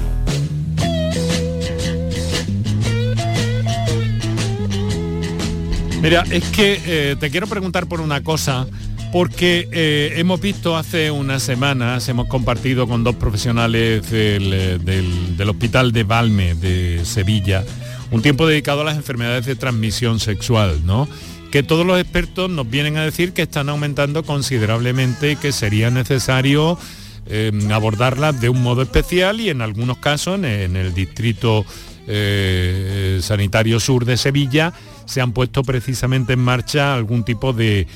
Mira, 6.01 6.23
es 6.31 6.45
que 6.45 6.81
eh, 6.83 7.15
te 7.19 7.29
quiero 7.29 7.45
preguntar 7.45 7.87
por 7.87 8.01
una 8.01 8.23
cosa, 8.23 8.65
porque 9.11 9.69
eh, 9.71 10.13
hemos 10.17 10.41
visto 10.41 10.75
hace 10.75 11.11
unas 11.11 11.43
semanas, 11.43 12.09
hemos 12.09 12.27
compartido 12.27 12.87
con 12.87 13.03
dos 13.03 13.15
profesionales 13.17 14.09
del, 14.09 14.51
eh, 14.51 14.79
del, 14.79 15.49
Hospital 15.49 15.91
de 15.91 16.03
Valme 16.03 16.55
de 16.55 17.05
Sevilla, 17.05 17.63
un 18.09 18.23
tiempo 18.23 18.47
dedicado 18.47 18.81
a 18.81 18.83
las 18.83 18.97
enfermedades 18.97 19.45
de 19.45 19.55
transmisión 19.55 20.19
sexual, 20.19 20.81
¿no? 20.85 21.07
que 21.51 21.61
todos 21.61 21.85
los 21.85 21.99
expertos 21.99 22.49
nos 22.49 22.67
vienen 22.67 22.97
a 22.97 23.03
decir 23.03 23.33
que 23.33 23.43
están 23.43 23.69
aumentando 23.69 24.23
considerablemente 24.23 25.33
y 25.33 25.35
que 25.35 25.51
sería 25.51 25.91
necesario 25.91 26.79
Em, 27.27 27.71
abordarlas 27.71 28.41
de 28.41 28.49
un 28.49 28.63
modo 28.63 28.81
especial 28.81 29.39
y 29.39 29.49
en 29.49 29.61
algunos 29.61 29.97
casos 29.99 30.43
en, 30.43 30.75
el 30.75 30.93
distrito 30.93 31.63
sanitario 33.21 33.79
sur 33.79 34.03
de 34.03 34.17
Sevilla 34.17 34.73
se 35.11 35.19
han 35.19 35.33
puesto 35.33 35.63
precisamente 35.63 36.33
en 36.33 36.39
marcha 36.39 36.93
algún 36.93 37.25
tipo 37.25 37.51
de, 37.51 37.87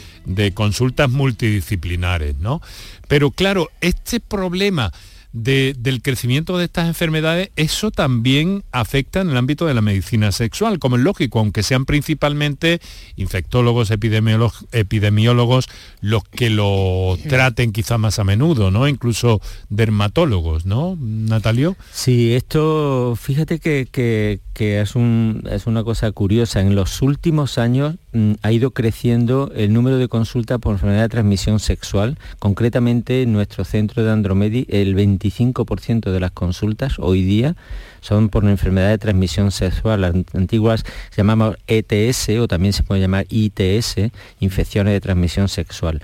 consultas 0.53 1.09
multidisciplinares, 1.09 2.37
¿no? 2.37 2.61
Pero 3.07 3.31
claro, 3.31 3.71
este 3.79 4.19
problema 4.19 4.91
del 5.35 6.01
crecimiento 6.01 6.57
de 6.57 6.63
estas 6.65 6.87
enfermedades, 6.87 7.49
eso 7.57 7.91
también 7.91 8.63
afecta 8.71 9.19
en 9.19 9.29
el 9.29 9.37
ámbito 9.37 9.65
de 9.65 9.73
la 9.73 9.81
medicina 9.81 10.31
sexual, 10.31 10.79
como 10.79 10.95
es 10.95 11.01
lógico, 11.01 11.39
aunque 11.39 11.61
sean 11.61 11.83
principalmente 11.85 12.79
infectólogos, 13.17 13.91
epidemiólogos, 13.91 15.67
los 15.99 16.23
que 16.23 16.49
lo 16.49 17.17
traten 17.27 17.73
quizá 17.73 17.97
más 17.97 18.17
a 18.17 18.23
menudo, 18.23 18.71
¿no? 18.71 18.87
Incluso 18.87 19.41
dermatólogos, 19.69 20.65
¿no, 20.65 20.97
Natalio? 21.01 21.75
Sí, 21.91 22.33
esto, 22.33 23.17
fíjate 23.21 23.59
que, 23.59 23.87
que, 23.91 24.79
es, 24.79 24.95
un, 24.95 25.43
es 25.51 25.67
una 25.67 25.83
cosa 25.83 26.11
curiosa. 26.13 26.61
En 26.61 26.75
los 26.75 27.01
últimos 27.01 27.57
años 27.57 27.95
ha 28.41 28.51
ido 28.51 28.71
creciendo 28.71 29.51
el 29.55 29.73
número 29.73 29.97
de 29.97 30.07
consultas 30.07 30.59
por 30.59 30.73
enfermedad 30.73 31.03
de 31.03 31.09
transmisión 31.09 31.59
sexual. 31.59 32.17
Concretamente, 32.39 33.21
en 33.21 33.33
nuestro 33.33 33.65
centro 33.65 34.03
de 34.03 34.11
Andromedi, 34.11 34.65
el 34.69 34.95
25% 34.95 36.11
de 36.11 36.19
las 36.19 36.31
consultas 36.31 36.99
hoy 36.99 37.23
día 37.23 37.55
son 38.01 38.29
por 38.29 38.45
enfermedad 38.45 38.89
de 38.89 38.97
transmisión 38.97 39.51
sexual. 39.51 40.01
Las 40.01 40.15
antiguas 40.33 40.83
se 41.09 41.17
llamaban 41.17 41.57
ETS 41.67 42.29
o 42.39 42.47
también 42.47 42.73
se 42.73 42.83
puede 42.83 43.01
llamar 43.01 43.25
ITS, 43.29 43.95
infecciones 44.39 44.93
de 44.93 45.01
transmisión 45.01 45.49
sexual. 45.49 46.01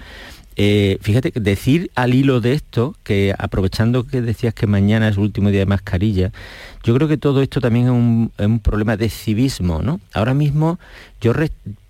Eh, 0.58 0.98
fíjate, 1.02 1.32
decir 1.36 1.92
al 1.96 2.14
hilo 2.14 2.42
de 2.42 2.54
esto, 2.54 2.96
que 3.04 3.34
aprovechando 3.38 4.06
que 4.06 4.22
decías 4.22 4.54
que 4.54 4.68
mañana 4.68 5.08
es 5.08 5.16
el 5.16 5.24
último 5.24 5.50
día 5.50 5.62
de 5.62 5.66
mascarilla, 5.66 6.32
yo 6.84 6.96
creo 6.96 7.08
que 7.08 7.18
todo 7.18 7.42
esto 7.42 7.62
también 7.62 7.86
es 7.86 7.92
un, 7.92 8.32
es 8.38 8.46
un 8.46 8.60
problema 8.60 8.98
de 8.98 9.10
civismo, 9.10 9.82
¿no? 9.82 10.00
Ahora 10.14 10.34
mismo 10.34 10.80
yo 11.22 11.34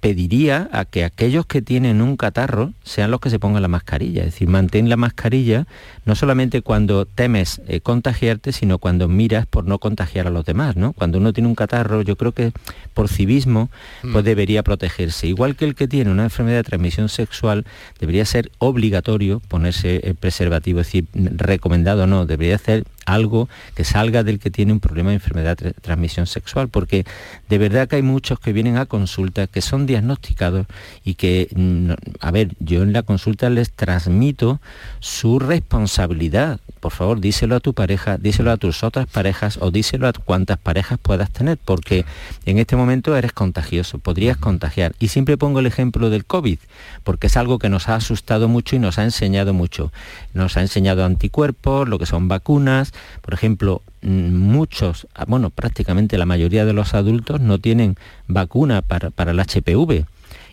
pediría 0.02 0.70
a 0.74 0.84
que 0.84 1.06
aquellos 1.06 1.46
que 1.46 1.62
tienen 1.62 2.02
un 2.02 2.18
catarro 2.18 2.74
sean 2.84 3.12
los 3.12 3.22
que 3.22 3.30
se 3.30 3.40
pongan 3.40 3.62
la 3.62 3.70
mascarilla, 3.70 4.24
es 4.24 4.34
decir, 4.34 4.50
mantén 4.50 4.90
la 4.90 4.98
mascarilla 4.98 5.68
no 6.06 6.16
solamente 6.16 6.62
cuando 6.62 7.06
temes 7.06 7.62
eh, 7.68 7.80
contagiarte, 7.80 8.52
sino 8.52 8.78
cuando 8.78 9.08
miras 9.08 9.46
por 9.46 9.66
no 9.66 9.80
contagiar 9.80 10.28
a 10.28 10.32
los 10.32 10.46
demás, 10.46 10.76
¿no? 10.76 10.92
Cuando 10.94 11.20
uno 11.20 11.32
tiene 11.32 11.48
un 11.48 11.56
catarro, 11.56 12.02
yo 12.02 12.18
creo 12.18 12.34
que 12.34 12.52
por 12.94 13.08
civismo 13.08 13.70
pues 14.02 14.24
mm. 14.24 14.28
debería 14.28 14.64
protegerse. 14.64 15.28
Igual 15.28 15.56
que 15.56 15.66
el 15.66 15.76
que 15.76 15.88
tiene 15.88 16.12
una 16.12 16.24
enfermedad 16.24 16.58
de 16.58 16.64
transmisión 16.64 17.08
sexual, 17.08 17.66
debería 18.00 18.26
ser 18.26 18.52
obligatorio 18.58 19.40
ponerse 19.48 20.02
el 20.04 20.16
preservativo, 20.16 20.82
es 20.82 20.88
decir, 20.88 21.06
recomendado 21.14 22.06
no, 22.06 22.26
debería 22.26 22.58
ser 22.58 22.84
algo 23.06 23.50
que 23.76 23.84
salga 23.84 24.24
del 24.24 24.40
que 24.40 24.52
tiene 24.52 24.74
un 24.74 24.80
problema 24.80 25.10
de 25.10 25.16
enfermedad 25.16 25.58
de 25.58 25.74
transmisión 25.74 26.28
sexual, 26.28 26.70
porque 26.70 27.06
de 27.50 27.58
verdad 27.58 27.88
que 27.88 27.98
hay 27.98 28.02
muchos 28.02 28.40
que 28.40 28.54
vienen 28.54 28.78
a 28.78 28.86
consulta, 28.86 29.48
que 29.48 29.62
son 29.62 29.86
diagnosticados 29.86 30.68
y 31.04 31.16
que, 31.16 31.50
mm, 31.56 31.92
a 32.20 32.32
ver, 32.32 32.56
yo 32.60 32.84
en 32.84 32.94
la 32.94 33.04
consulta 33.04 33.50
les 33.50 33.72
transmito 33.72 34.60
su 35.00 35.40
responsabilidad. 35.40 36.60
Por 36.80 36.92
favor, 36.92 37.20
díselo 37.20 37.56
a 37.56 37.60
tu 37.60 37.74
pareja, 37.74 38.18
díselo 38.18 38.52
a 38.52 38.58
tus 38.58 38.84
otras 38.84 39.08
parejas 39.08 39.58
o 39.62 39.72
díselo 39.72 40.08
a 40.08 40.14
cuantas 40.14 40.58
parejas 40.58 41.00
puedas 41.02 41.30
tener, 41.32 41.58
porque 41.64 42.06
en 42.46 42.58
este 42.58 42.76
momento 42.76 43.16
eres 43.16 43.34
contagioso, 43.34 44.00
podrías 44.00 44.38
contagiar. 44.38 44.94
Y 45.00 45.10
siempre 45.10 45.38
pongo 45.38 45.60
el 45.60 45.68
ejemplo 45.68 46.10
del 46.10 46.26
COVID, 46.26 46.60
porque 47.04 47.28
es 47.28 47.38
algo 47.38 47.60
que 47.60 47.70
nos 47.70 47.90
ha 47.90 47.96
asustado 47.96 48.48
mucho 48.48 48.76
y 48.76 48.80
nos 48.80 48.98
ha 48.98 49.04
enseñado 49.04 49.54
mucho. 49.54 49.92
Nos 50.34 50.58
ha 50.58 50.62
enseñado 50.62 51.06
anticuerpos, 51.06 51.88
lo 51.88 52.00
que 52.00 52.06
son 52.06 52.28
vacunas, 52.28 52.91
por 53.22 53.34
ejemplo, 53.34 53.82
mm, 54.02 54.34
muchos, 54.34 55.08
ah, 55.16 55.26
bueno, 55.28 55.50
prácticamente 55.50 56.18
la 56.18 56.26
mayoría 56.26 56.66
de 56.66 56.74
los 56.74 56.94
adultos 56.94 57.42
no 57.42 57.60
tienen 57.60 57.96
vacuna 58.28 58.82
para, 58.82 59.10
para 59.10 59.32
el 59.32 59.40
HPV 59.40 60.06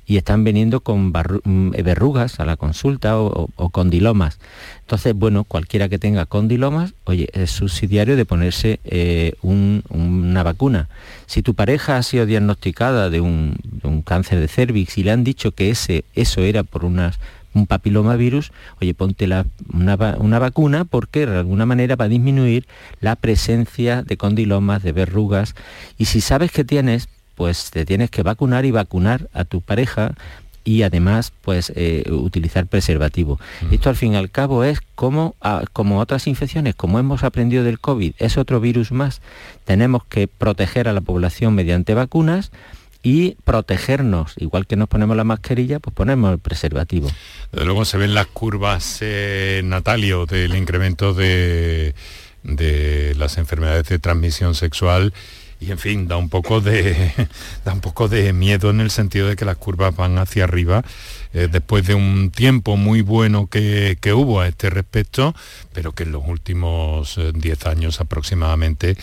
y 0.09 0.17
están 0.17 0.43
viniendo 0.43 0.81
con 0.81 1.13
mm, 1.13 1.71
verrugas 1.85 2.41
a 2.41 2.47
la 2.47 2.57
consulta 2.57 3.19
o, 3.21 3.69
condilomas. 3.71 4.39
Entonces, 4.81 5.15
bueno, 5.15 5.45
cualquiera 5.45 5.91
que 5.91 5.99
tenga 5.99 6.25
condilomas, 6.25 6.95
oye, 7.05 7.29
es 7.35 7.51
subsidiario 7.51 8.17
de 8.17 8.25
ponerse 8.25 8.81
eh, 8.85 9.35
una 9.43 10.43
vacuna. 10.43 10.89
Si 11.27 11.43
tu 11.43 11.53
pareja 11.53 11.99
ha 11.99 12.03
sido 12.03 12.25
diagnosticada 12.25 13.11
de 13.11 13.21
un, 13.21 13.59
cáncer 14.07 14.41
de 14.41 14.49
cervix 14.49 14.97
y 14.97 15.03
le 15.03 15.11
han 15.11 15.25
dicho 15.25 15.53
que 15.53 15.69
ese, 15.69 16.05
eso 16.15 16.41
era 16.41 16.63
por 16.63 16.87
unas 16.87 17.21
un 17.55 17.67
papilomavirus, 17.67 18.53
oye, 18.81 18.95
ponte 18.95 19.25
una, 19.25 19.47
una, 19.73 20.39
vacuna 20.39 20.85
porque 20.85 21.27
de 21.27 21.39
alguna 21.39 21.67
manera 21.67 21.97
va 21.97 22.07
a 22.07 22.09
disminuir 22.09 22.67
la 23.01 23.17
presencia 23.17 24.03
de 24.03 24.17
condilomas, 24.17 24.83
de 24.83 24.93
verrugas. 24.93 25.55
Y 25.97 26.07
si 26.07 26.21
sabes 26.21 26.53
que 26.53 26.65
tienes, 26.65 27.09
pues 27.35 27.71
te 27.71 27.85
tienes 27.85 28.11
que 28.11 28.23
vacunar 28.23 28.65
y 28.65 28.71
vacunar 28.71 29.29
a 29.33 29.45
tu 29.45 29.61
pareja 29.61 30.15
y 30.65 30.83
además 30.83 31.33
pues 31.43 31.73
eh, 31.77 32.05
utilizar 32.11 32.67
preservativo. 32.67 33.41
Mm. 33.63 33.75
Esto 33.75 33.89
al 33.89 33.97
fin 33.97 34.13
y 34.13 34.17
al 34.17 34.31
cabo 34.31 34.65
es 34.65 34.81
como, 34.95 35.35
ah, 35.41 35.63
como 35.73 35.99
otras 35.99 36.27
infecciones, 36.27 36.75
como 36.75 36.99
hemos 36.99 37.25
aprendido 37.25 37.65
del 37.65 37.81
COVID, 37.81 38.13
es 38.19 38.37
otro 38.37 38.61
virus 38.61 38.93
más. 38.93 39.23
Tenemos 39.65 40.05
que 40.05 40.29
proteger 40.29 40.87
a 40.89 40.93
la 40.93 41.01
población 41.01 41.55
mediante 41.55 41.95
vacunas 41.95 42.53
y 43.09 43.37
protegernos, 43.43 44.35
igual 44.37 44.67
que 44.67 44.77
nos 44.77 44.87
ponemos 44.87 45.17
la 45.17 45.25
mascarilla, 45.25 45.81
pues 45.81 45.95
ponemos 45.97 46.31
el 46.31 46.39
preservativo. 46.39 47.11
luego 47.53 47.87
se 47.87 47.97
ven 47.97 48.13
las 48.13 48.27
curvas, 48.27 48.99
eh, 49.01 49.63
Natalio, 49.65 50.27
del 50.27 50.55
incremento 50.55 51.15
de, 51.15 51.95
de 52.43 53.15
las 53.17 53.39
enfermedades 53.39 53.89
de 53.89 53.99
transmisión 53.99 54.55
sexual. 54.55 55.15
Y 55.59 55.71
en 55.71 55.79
fin, 55.79 56.07
da 56.07 56.19
un 56.19 56.29
poco 56.29 56.61
de 56.61 57.11
da 57.65 57.73
un 57.73 57.81
poco 57.81 58.09
de 58.09 58.35
miedo 58.35 58.69
en 58.69 58.81
el 58.81 58.91
sentido 58.91 59.27
de 59.27 59.37
que 59.37 59.47
las 59.47 59.57
curvas 59.57 59.97
van 59.97 60.19
hacia 60.19 60.45
arriba. 60.45 60.85
Eh, 61.33 61.49
después 61.51 61.87
de 61.87 61.95
un 61.95 62.31
tiempo 62.31 62.77
muy 62.77 63.01
bueno 63.01 63.47
que, 63.47 63.97
que, 64.03 64.13
hubo 64.13 64.41
a 64.41 64.49
este 64.49 64.69
respecto, 64.69 65.35
pero 65.73 65.93
que 65.93 66.03
en 66.03 66.13
los 66.13 66.25
últimos 66.27 67.19
10 67.35 67.45
eh, 67.65 67.69
años 67.71 68.03
aproximadamente 68.03 68.99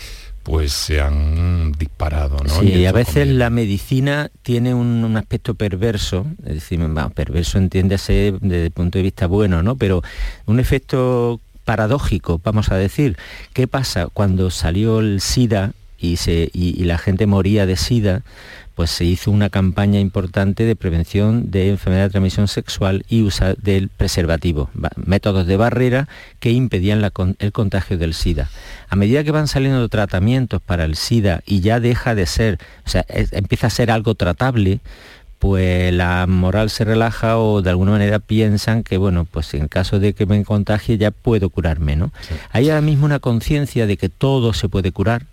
pues 0.46 0.72
se 0.72 1.00
han 1.00 1.72
disparado. 1.72 2.36
¿no? 2.36 2.60
Sí, 2.60 2.68
y 2.68 2.86
a 2.86 2.92
veces 2.92 3.26
la 3.26 3.50
medicina 3.50 4.30
tiene 4.42 4.74
un, 4.74 5.16
aspecto 5.16 5.56
perverso, 5.56 6.24
es 6.46 6.54
decir, 6.54 6.78
perverso 7.16 7.58
entiéndase 7.58 8.32
desde 8.40 8.66
el 8.66 8.70
punto 8.70 8.98
de 8.98 9.02
vista 9.02 9.26
bueno, 9.26 9.64
¿no? 9.64 9.74
Pero 9.74 10.02
un 10.46 10.60
efecto 10.60 11.40
paradójico, 11.64 12.40
vamos 12.44 12.70
a 12.70 12.76
decir. 12.76 13.16
¿Qué 13.54 13.66
pasa 13.66 14.06
cuando 14.06 14.52
salió 14.52 15.00
el 15.00 15.20
SIDA 15.20 15.72
y, 15.98 16.18
se, 16.18 16.48
y 16.52 16.84
la 16.84 16.98
gente 16.98 17.26
moría 17.26 17.66
de 17.66 17.76
SIDA? 17.76 18.22
Pues 18.76 18.90
se 18.90 19.06
hizo 19.06 19.30
una 19.30 19.48
campaña 19.48 19.98
importante 19.98 20.64
de 20.64 20.76
prevención 20.76 21.50
de 21.50 21.70
enfermedad 21.70 22.04
de 22.04 22.10
transmisión 22.10 22.46
sexual 22.46 23.06
y 23.08 23.22
uso 23.22 23.54
del 23.54 23.88
preservativo, 23.88 24.68
métodos 24.96 25.46
de 25.46 25.56
barrera 25.56 26.08
que 26.40 26.50
impedían 26.50 27.02
el 27.38 27.52
contagio 27.52 27.96
del 27.96 28.12
SIDA. 28.12 28.50
A 28.90 28.94
medida 28.94 29.24
que 29.24 29.30
van 29.30 29.48
saliendo 29.48 29.88
tratamientos 29.88 30.60
para 30.60 30.84
el 30.84 30.94
SIDA 30.94 31.42
y 31.46 31.60
ya 31.60 31.80
deja 31.80 32.14
de 32.14 32.26
ser, 32.26 32.58
o 32.84 32.90
sea, 32.90 33.06
empieza 33.08 33.68
a 33.68 33.70
ser 33.70 33.90
algo 33.90 34.14
tratable, 34.14 34.80
pues 35.38 35.90
la 35.94 36.26
moral 36.26 36.68
se 36.68 36.84
relaja 36.84 37.38
o 37.38 37.62
de 37.62 37.70
alguna 37.70 37.92
manera 37.92 38.18
piensan 38.18 38.82
que, 38.82 38.98
bueno, 38.98 39.24
pues 39.24 39.54
en 39.54 39.68
caso 39.68 39.98
de 39.98 40.12
que 40.12 40.26
me 40.26 40.44
contagie 40.44 40.98
ya 40.98 41.12
puedo 41.12 41.48
curarme, 41.48 41.96
¿no? 41.96 42.12
Hay 42.52 42.68
ahora 42.68 42.82
mismo 42.82 43.06
una 43.06 43.20
conciencia 43.20 43.86
de 43.86 43.96
que 43.96 44.10
todo 44.10 44.52
se 44.52 44.68
puede 44.68 44.92
curar, 44.92 45.24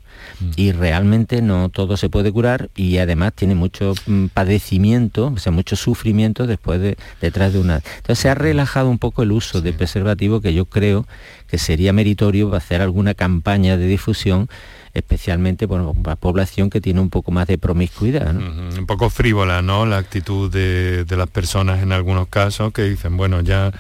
y 0.56 0.72
realmente 0.72 1.42
no 1.42 1.70
todo 1.70 1.98
se 1.98 2.10
puede 2.10 2.32
curar 2.32 2.70
y 2.76 2.98
además 2.98 3.34
tiene 3.34 3.56
mucho 3.56 3.94
mm, 4.06 4.28
padecimiento, 4.28 5.32
o 5.36 5.38
sea, 5.38 5.52
mucho 5.52 5.76
sufrimiento 5.76 6.48
después 6.48 6.82
de 6.82 6.98
detrás 7.22 7.54
de 7.54 7.60
una. 7.60 7.82
Entonces 7.98 8.20
se 8.20 8.30
ha 8.30 8.36
relajado 8.36 8.90
un 8.90 9.00
poco 9.00 9.24
el 9.24 9.32
uso 9.32 9.62
de 9.62 9.74
preservativo 9.74 10.42
que 10.42 10.54
yo 10.54 10.66
creo 10.66 11.08
que 11.48 11.58
sería 11.58 11.94
meritorio 11.94 12.54
hacer 12.56 12.82
alguna 12.82 13.14
campaña 13.14 13.78
de 13.78 13.88
difusión 13.88 14.50
especialmente 14.94 15.68
por 15.68 15.96
la 16.06 16.16
población 16.16 16.70
que 16.70 16.80
tiene 16.80 17.00
un 17.00 17.10
poco 17.10 17.32
más 17.32 17.48
de 17.48 17.58
promiscuidad. 17.58 18.36
Un 18.36 18.86
poco 18.86 19.10
frívola, 19.10 19.62
¿no? 19.64 19.86
La 19.88 19.98
actitud 19.98 20.52
de, 20.52 21.04
de 21.04 21.18
las 21.18 21.28
personas 21.30 21.82
en 21.82 21.92
algunos 21.92 22.28
casos 22.28 22.72
que 22.74 22.84
dicen, 22.84 23.18
bueno, 23.18 23.42
ya 23.42 23.72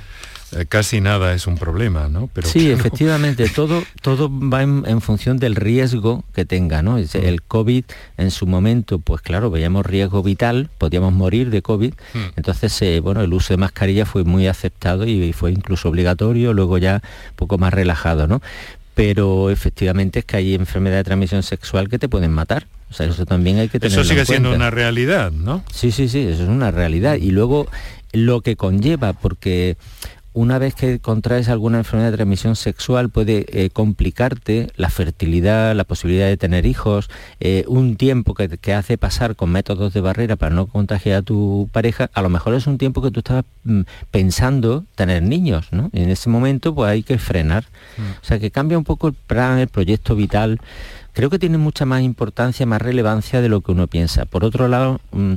casi 0.69 1.01
nada 1.01 1.33
es 1.33 1.47
un 1.47 1.57
problema, 1.57 2.07
¿no? 2.09 2.29
Pero 2.33 2.47
sí, 2.47 2.71
efectivamente, 2.71 3.49
todo, 3.55 3.83
todo 4.01 4.29
va 4.29 4.63
en, 4.63 5.01
función 5.01 5.37
del 5.37 5.55
riesgo 5.55 6.23
que 6.33 6.45
tenga, 6.45 6.81
¿no? 6.81 6.97
Mm. 6.97 7.05
El 7.13 7.41
COVID 7.41 7.85
en 8.17 8.31
su 8.31 8.47
momento, 8.47 8.99
pues 8.99 9.21
claro, 9.21 9.49
veíamos 9.49 9.85
riesgo 9.85 10.23
vital, 10.23 10.69
podíamos 10.77 11.13
morir 11.13 11.49
de 11.49 11.61
COVID, 11.61 11.93
mm. 12.13 12.19
entonces, 12.35 12.81
eh, 12.81 12.99
bueno, 12.99 13.21
el 13.21 13.33
uso 13.33 13.53
de 13.53 13.57
mascarilla 13.57 14.05
fue 14.05 14.23
muy 14.23 14.47
aceptado 14.47 15.05
y, 15.05 15.33
fue 15.33 15.51
incluso 15.51 15.89
obligatorio, 15.89 16.53
luego 16.53 16.77
ya 16.77 17.01
un 17.03 17.35
poco 17.35 17.57
más 17.57 17.73
relajado, 17.73 18.27
¿no? 18.27 18.41
Pero 18.95 19.49
efectivamente 19.49 20.19
es 20.19 20.25
que 20.25 20.37
hay 20.37 20.53
enfermedad 20.53 20.97
de 20.97 21.03
transmisión 21.03 21.41
sexual 21.41 21.89
que 21.89 21.97
te 21.97 22.07
pueden 22.07 22.31
matar. 22.31 22.67
O 22.91 22.93
sea, 22.93 23.07
eso 23.07 23.25
también 23.25 23.57
hay 23.57 23.69
que 23.69 23.79
tenerlo 23.79 24.03
Eso 24.03 24.09
sigue 24.09 24.23
siendo 24.23 24.53
una 24.53 24.69
realidad, 24.69 25.31
¿no? 25.31 25.63
Sí, 25.73 25.91
sí, 25.91 26.07
sí, 26.07 26.19
eso 26.19 26.43
es 26.43 26.49
una 26.49 26.69
realidad. 26.69 27.15
Y 27.15 27.31
luego 27.31 27.67
lo 28.11 28.41
que 28.41 28.55
conlleva, 28.55 29.13
porque 29.13 29.77
una 30.34 30.58
vez 30.58 30.76
que 30.76 31.00
contraes 31.00 31.50
alguna 31.50 31.80
enfermedad 31.80 32.12
de 32.12 32.17
transmisión 32.17 32.56
sexual 32.56 33.10
puede 33.10 33.46
eh, 33.50 33.69
complicarte 33.69 34.72
la 34.76 34.89
fertilidad, 34.89 35.76
la 35.76 35.84
posibilidad 35.84 36.28
de 36.28 36.38
tener 36.38 36.65
hijos, 36.65 37.10
eh, 37.39 37.65
un 37.67 37.96
tiempo 37.96 38.34
que, 38.34 38.74
hace 38.74 38.98
pasar 38.98 39.36
con 39.36 39.52
métodos 39.52 39.93
de 39.93 40.02
barrera 40.02 40.36
para 40.36 40.56
no 40.56 40.65
contagiar 40.65 41.17
a 41.17 41.22
tu 41.22 41.69
pareja, 41.72 42.10
a 42.13 42.22
lo 42.22 42.30
mejor 42.30 42.56
es 42.56 42.65
un 42.65 42.78
tiempo 42.78 43.02
que 43.02 43.12
tú 43.12 43.19
estabas 43.19 43.46
mm, 43.63 43.82
pensando 44.10 44.84
tener 44.96 45.22
niños, 45.22 45.67
¿no? 45.72 45.89
Y 45.93 46.02
en 46.02 46.10
ese 46.10 46.30
momento 46.30 46.74
pues 46.74 46.89
hay 46.89 47.04
que 47.04 47.17
frenar. 47.17 47.65
Mm. 47.98 48.12
O 48.22 48.26
sea 48.26 48.39
que 48.39 48.52
cambia 48.52 48.78
un 48.78 48.84
poco 48.84 49.10
el 49.10 49.13
plan, 49.13 49.60
el 49.60 49.67
proyecto 49.67 50.15
vital 50.15 50.60
creo 51.13 51.30
que 51.30 51.39
tiene 51.39 51.58
mucha 51.58 51.86
más 51.86 52.02
importancia, 52.02 52.65
más 52.65 52.82
relevancia 52.82 53.41
de 53.41 53.49
lo 53.49 53.62
que 53.62 53.71
uno 53.71 53.88
piensa. 53.88 54.26
Por 54.26 54.43
otro 54.43 54.67
lado, 54.67 54.99
mm, 55.12 55.34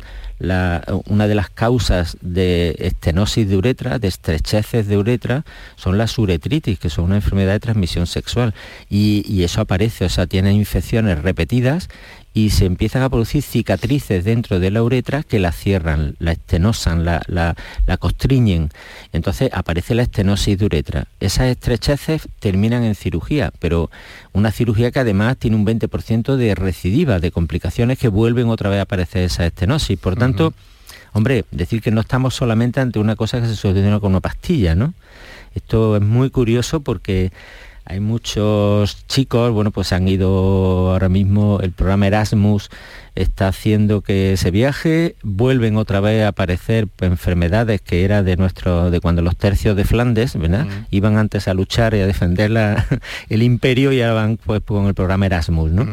una 1.07 1.29
de 1.29 1.35
las 1.35 1.51
causas 1.51 2.17
de 2.21 2.77
estenosis 2.79 3.49
de 3.49 3.57
uretra, 3.57 3.99
de 3.99 4.09
estrecheces 4.09 4.87
de 4.87 4.99
uretra, 4.99 5.45
son 5.77 5.97
las 5.97 6.19
uretritis, 6.19 6.79
que 6.79 6.91
son 6.91 7.07
una 7.07 7.17
enfermedad 7.17 7.53
de 7.53 7.61
transmisión 7.61 8.07
sexual. 8.07 8.55
Y, 8.91 9.25
y 9.27 9.45
eso 9.45 9.61
aparece, 9.61 10.05
o 10.05 10.09
sea, 10.09 10.27
tiene 10.27 10.53
infecciones 10.53 11.23
repetidas 11.23 11.89
y 12.37 12.51
se 12.51 12.66
empiezan 12.66 13.03
a 13.03 13.09
producir 13.09 13.40
cicatrices 13.40 14.22
dentro 14.22 14.61
de 14.61 14.70
la 14.70 14.83
uretra 14.83 15.22
que 15.22 15.38
la 15.38 15.53
cierran, 15.53 16.16
la 16.18 16.33
estenosan, 16.33 17.03
la, 17.03 17.22
la, 17.29 17.96
constriñen. 17.96 18.68
Entonces 19.14 19.49
aparece 19.55 19.94
la 19.94 20.03
estenosis 20.03 20.59
de 20.59 20.66
uretra. 20.66 21.07
Esas 21.18 21.46
estrecheces 21.46 22.29
terminan 22.38 22.85
en 22.85 22.94
cirugía, 22.94 23.55
pero 23.59 23.90
una 24.35 24.53
cirugía 24.53 24.90
que 24.90 24.99
además 24.99 25.38
tiene 25.38 25.57
un 25.57 25.64
20% 25.64 26.37
de 26.37 26.55
recidiva, 26.55 27.20
de 27.20 27.31
complicaciones 27.31 27.99
que 27.99 28.09
vuelven 28.09 28.51
otra 28.51 28.68
vez 28.68 28.81
a 28.81 28.83
aparecer 28.83 29.22
esa 29.22 29.46
estenosis. 29.46 29.99
Por 29.99 30.16
tanto, 30.16 30.53
hombre, 31.14 31.46
decir 31.53 31.81
que 31.81 31.90
no 31.90 32.03
estamos 32.03 32.35
solamente 32.35 32.81
ante 32.81 32.99
una 32.99 33.16
cosa 33.16 33.40
que 33.40 33.46
se 33.46 33.57
soluciona 33.57 33.99
con 33.99 34.11
una 34.11 34.20
pastilla, 34.20 34.75
¿no? 34.75 34.92
Esto 35.55 35.96
es 35.96 36.03
muy 36.03 36.29
curioso 36.29 36.81
porque 36.81 37.33
hay 37.87 38.01
muchos 38.01 39.07
chicos, 39.07 39.53
bueno, 39.53 39.70
pues 39.70 39.92
han 39.92 40.09
ido 40.09 40.90
ahora 40.90 41.09
mismo, 41.09 41.61
el 41.62 41.70
programa 41.70 42.09
Erasmus 42.09 42.68
está 43.14 43.49
haciendo 43.49 44.03
que 44.03 44.37
se 44.37 44.51
viaje, 44.51 45.14
vuelven 45.22 45.77
otra 45.77 46.01
vez 46.01 46.25
a 46.25 46.29
aparecer 46.29 46.88
enfermedades 47.01 47.81
que 47.81 48.05
era 48.05 48.22
de 48.22 48.37
nuestro, 48.37 48.90
de 48.90 49.01
cuando 49.01 49.22
los 49.22 49.37
tercios 49.37 49.75
de 49.77 49.85
Flandes, 49.85 50.37
¿verdad? 50.37 50.66
Iban 50.90 51.16
antes 51.16 51.49
a 51.49 51.55
luchar 51.55 51.94
y 51.94 52.01
a 52.01 52.07
defender 52.07 52.51
el 53.29 53.42
imperio 53.42 53.92
y 53.92 54.03
ahora 54.03 54.14
van 54.14 54.37
pues 54.37 54.61
con 54.62 54.87
el 54.87 54.94
programa 54.94 55.27
Erasmus, 55.27 55.70
¿no? 55.70 55.87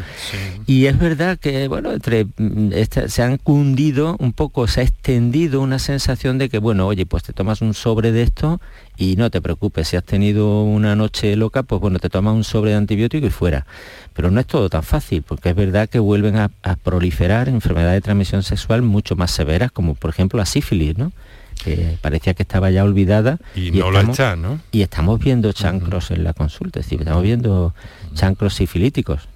Y 0.65 0.88
es 0.88 0.99
verdad 0.99 1.38
que, 1.38 1.67
bueno, 1.67 1.93
entre, 1.93 2.25
mm, 2.25 2.71
se 3.08 3.23
han 3.23 3.38
cundido 3.38 4.17
un 4.19 4.34
poco, 4.34 4.67
se 4.67 4.82
ha 4.82 4.84
extendido 4.84 5.62
una 5.62 5.79
sensación 5.79 6.38
de 6.38 6.49
que, 6.49 6.58
bueno, 6.58 6.88
oye, 6.88 7.06
pues 7.06 7.23
te 7.23 7.34
tomas 7.34 7.62
un 7.62 7.73
sobre 7.73 8.12
de 8.12 8.23
esto 8.23 8.60
y 8.97 9.15
no 9.15 9.29
te 9.29 9.41
preocupes, 9.41 9.88
si 9.88 9.97
has 9.97 10.03
tenido 10.03 10.63
una 10.63 10.95
noche 10.95 11.36
loca, 11.36 11.63
pues 11.63 11.82
bueno, 11.82 11.99
te 11.99 12.10
tomas 12.10 12.36
un 12.36 12.43
sobre 12.43 12.71
de 12.71 12.77
antibiótico 12.77 13.25
y 13.25 13.32
fuera. 13.32 13.65
Pero 14.13 14.29
no 14.29 14.39
es 14.39 14.45
todo 14.45 14.69
tan 14.69 14.84
fácil, 14.84 15.23
porque 15.23 15.49
es 15.49 15.56
verdad 15.56 15.89
que 15.89 15.99
vuelven 15.99 16.38
a, 16.38 16.49
proliferar 16.84 17.49
enfermedades 17.49 17.97
de 17.97 18.01
transmisión 18.01 18.43
sexual 18.43 18.82
mucho 18.82 19.15
más 19.15 19.32
severas, 19.32 19.71
como 19.71 19.95
por 19.95 20.12
ejemplo 20.12 20.38
la 20.38 20.45
sífilis, 20.45 20.97
¿no? 20.97 21.12
que 21.63 21.97
parecía 22.01 22.34
que 22.34 22.43
estaba 22.43 22.71
ya 22.71 22.84
olvidada. 22.84 23.38
Y, 23.56 23.71
no 23.71 23.88
estamos, 23.88 23.93
lo 23.93 24.12
está, 24.12 24.36
¿no? 24.36 24.60
Y 24.71 24.82
estamos 24.82 25.19
viendo 25.19 25.53
chancros 25.53 26.12
en 26.12 26.23
la 26.23 26.34
consulta, 26.34 26.79
es 26.79 26.86
decir, 26.86 26.99
estamos 26.99 27.23
viendo 27.23 27.73
chancros 28.13 28.56
sifilíticos. 28.56 29.29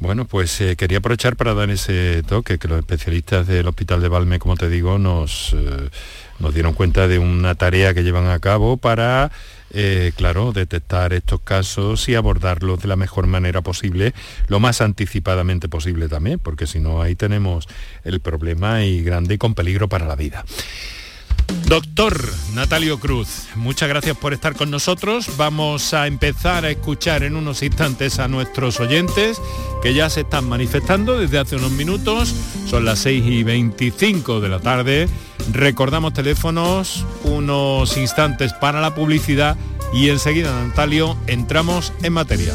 Bueno, 0.00 0.26
pues 0.26 0.60
eh, 0.60 0.76
quería 0.76 0.98
aprovechar 0.98 1.34
para 1.34 1.54
dar 1.54 1.70
ese 1.70 2.22
toque 2.22 2.58
que 2.58 2.68
los 2.68 2.78
especialistas 2.78 3.48
del 3.48 3.66
Hospital 3.66 4.00
de 4.00 4.08
Valme, 4.08 4.38
como 4.38 4.56
te 4.56 4.68
digo, 4.68 4.96
nos, 4.96 5.54
eh, 5.54 5.90
dieron 6.54 6.74
cuenta 6.74 7.08
de 7.08 7.18
una 7.18 7.56
tarea 7.56 7.92
que 7.94 8.04
llevan 8.04 8.28
a 8.28 8.38
cabo 8.38 8.76
para 8.76 9.32
eh, 9.70 10.12
claro, 10.16 10.52
detectar 10.52 11.12
estos 11.12 11.40
casos 11.40 12.08
y 12.08 12.14
abordarlos 12.14 12.80
de 12.80 12.86
la 12.86 12.94
mejor 12.94 13.26
manera 13.26 13.60
posible, 13.60 14.14
lo 14.46 14.60
más 14.60 14.80
anticipadamente 14.80 15.68
posible 15.68 16.08
también, 16.08 16.38
porque 16.38 16.68
si 16.68 16.78
no 16.78 17.02
ahí 17.02 17.16
tenemos 17.16 17.66
el 18.04 18.20
problema 18.20 18.84
y 18.84 19.02
grande 19.02 19.34
y 19.34 19.38
con 19.38 19.56
peligro 19.56 19.88
para 19.88 20.06
la 20.06 20.14
vida. 20.14 20.44
Doctor 21.68 22.32
Natalio 22.54 22.98
Cruz, 22.98 23.46
muchas 23.54 23.88
gracias 23.88 24.16
por 24.16 24.32
estar 24.32 24.56
con 24.56 24.70
nosotros. 24.70 25.28
Vamos 25.36 25.92
a 25.92 26.06
empezar 26.06 26.64
a 26.64 26.70
escuchar 26.70 27.22
en 27.22 27.36
unos 27.36 27.62
instantes 27.62 28.18
a 28.18 28.28
nuestros 28.28 28.80
oyentes 28.80 29.40
que 29.82 29.92
ya 29.92 30.08
se 30.08 30.22
están 30.22 30.48
manifestando 30.48 31.18
desde 31.18 31.38
hace 31.38 31.56
unos 31.56 31.72
minutos. 31.72 32.34
Son 32.66 32.84
las 32.84 33.00
6 33.00 33.24
y 33.26 33.42
25 33.42 34.40
de 34.40 34.48
la 34.48 34.60
tarde. 34.60 35.08
Recordamos 35.52 36.14
teléfonos, 36.14 37.04
unos 37.24 37.96
instantes 37.96 38.54
para 38.54 38.80
la 38.80 38.94
publicidad 38.94 39.56
y 39.92 40.08
enseguida, 40.08 40.52
Natalio, 40.64 41.16
entramos 41.26 41.92
en 42.02 42.12
materia. 42.14 42.54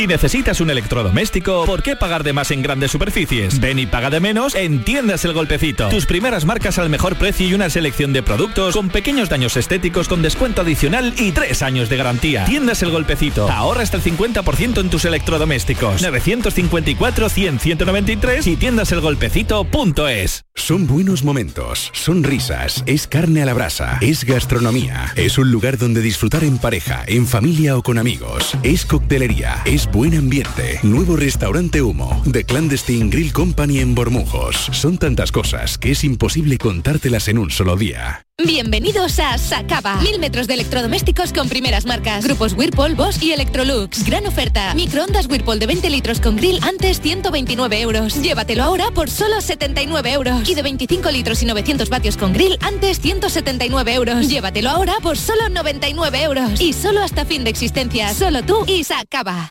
Si 0.00 0.06
necesitas 0.06 0.62
un 0.62 0.70
electrodoméstico, 0.70 1.66
¿por 1.66 1.82
qué 1.82 1.94
pagar 1.94 2.24
de 2.24 2.32
más 2.32 2.50
en 2.52 2.62
grandes 2.62 2.90
superficies? 2.90 3.60
Ven 3.60 3.78
y 3.78 3.84
paga 3.84 4.08
de 4.08 4.18
menos 4.18 4.54
en 4.54 4.82
Tiendas 4.82 5.26
El 5.26 5.34
Golpecito. 5.34 5.90
Tus 5.90 6.06
primeras 6.06 6.46
marcas 6.46 6.78
al 6.78 6.88
mejor 6.88 7.16
precio 7.16 7.46
y 7.46 7.52
una 7.52 7.68
selección 7.68 8.14
de 8.14 8.22
productos 8.22 8.74
con 8.74 8.88
pequeños 8.88 9.28
daños 9.28 9.58
estéticos 9.58 10.08
con 10.08 10.22
descuento 10.22 10.62
adicional 10.62 11.12
y 11.18 11.32
tres 11.32 11.60
años 11.60 11.90
de 11.90 11.98
garantía. 11.98 12.46
Tiendas 12.46 12.82
El 12.82 12.92
Golpecito. 12.92 13.50
Ahorra 13.50 13.82
hasta 13.82 13.98
el 13.98 14.02
50% 14.02 14.80
en 14.80 14.88
tus 14.88 15.04
electrodomésticos. 15.04 16.02
954-100-193 16.02 18.46
y 18.46 18.56
tiendaselgolpecito.es. 18.56 20.46
Son 20.54 20.86
buenos 20.86 21.24
momentos, 21.24 21.90
son 21.92 22.24
risas, 22.24 22.84
es 22.86 23.06
carne 23.06 23.42
a 23.42 23.46
la 23.46 23.52
brasa, 23.54 23.98
es 24.00 24.24
gastronomía, 24.24 25.12
es 25.16 25.36
un 25.36 25.50
lugar 25.50 25.76
donde 25.78 26.00
disfrutar 26.00 26.44
en 26.44 26.58
pareja, 26.58 27.02
en 27.06 27.26
familia 27.26 27.76
o 27.76 27.82
con 27.82 27.98
amigos, 27.98 28.56
es 28.62 28.86
coctelería, 28.86 29.60
es 29.64 29.89
buen 29.92 30.16
ambiente. 30.16 30.78
Nuevo 30.82 31.16
restaurante 31.16 31.82
Humo, 31.82 32.22
de 32.24 32.44
Clandestine 32.44 33.10
Grill 33.10 33.32
Company 33.32 33.80
en 33.80 33.94
Bormujos. 33.94 34.68
Son 34.72 34.98
tantas 34.98 35.32
cosas 35.32 35.78
que 35.78 35.92
es 35.92 36.04
imposible 36.04 36.58
contártelas 36.58 37.28
en 37.28 37.38
un 37.38 37.50
solo 37.50 37.76
día. 37.76 38.24
Bienvenidos 38.38 39.18
a 39.18 39.36
Sacaba. 39.36 39.96
Mil 40.00 40.18
metros 40.18 40.46
de 40.46 40.54
electrodomésticos 40.54 41.32
con 41.32 41.48
primeras 41.48 41.84
marcas. 41.84 42.24
Grupos 42.24 42.54
Whirlpool, 42.54 42.94
Bosch 42.94 43.22
y 43.22 43.32
Electrolux. 43.32 44.04
Gran 44.06 44.26
oferta. 44.26 44.74
Microondas 44.74 45.26
Whirlpool 45.26 45.58
de 45.58 45.66
20 45.66 45.90
litros 45.90 46.20
con 46.20 46.36
grill 46.36 46.58
antes 46.62 47.00
129 47.00 47.80
euros. 47.80 48.22
Llévatelo 48.22 48.62
ahora 48.62 48.90
por 48.94 49.10
solo 49.10 49.40
79 49.40 50.12
euros. 50.12 50.48
Y 50.48 50.54
de 50.54 50.62
25 50.62 51.10
litros 51.10 51.42
y 51.42 51.46
900 51.46 51.90
vatios 51.90 52.16
con 52.16 52.32
grill 52.32 52.56
antes 52.62 53.00
179 53.00 53.94
euros. 53.94 54.28
Llévatelo 54.28 54.70
ahora 54.70 54.94
por 55.02 55.18
solo 55.18 55.48
99 55.50 56.22
euros. 56.22 56.60
Y 56.60 56.72
solo 56.72 57.02
hasta 57.02 57.26
fin 57.26 57.44
de 57.44 57.50
existencia. 57.50 58.14
Solo 58.14 58.42
tú 58.42 58.64
y 58.66 58.84
Sacaba. 58.84 59.50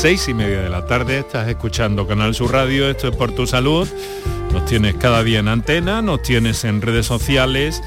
Seis 0.00 0.28
y 0.28 0.34
media 0.34 0.62
de 0.62 0.70
la 0.70 0.86
tarde. 0.86 1.18
Estás 1.18 1.46
escuchando 1.46 2.06
Canal 2.06 2.34
Sur 2.34 2.52
Radio, 2.52 2.88
esto 2.88 3.08
es 3.08 3.16
por 3.16 3.32
tu 3.32 3.46
salud. 3.46 3.86
Nos 4.50 4.64
tienes 4.64 4.94
cada 4.94 5.22
día 5.22 5.40
en 5.40 5.48
antena, 5.48 6.00
nos 6.00 6.22
tienes 6.22 6.64
en 6.64 6.80
redes 6.80 7.04
sociales, 7.04 7.82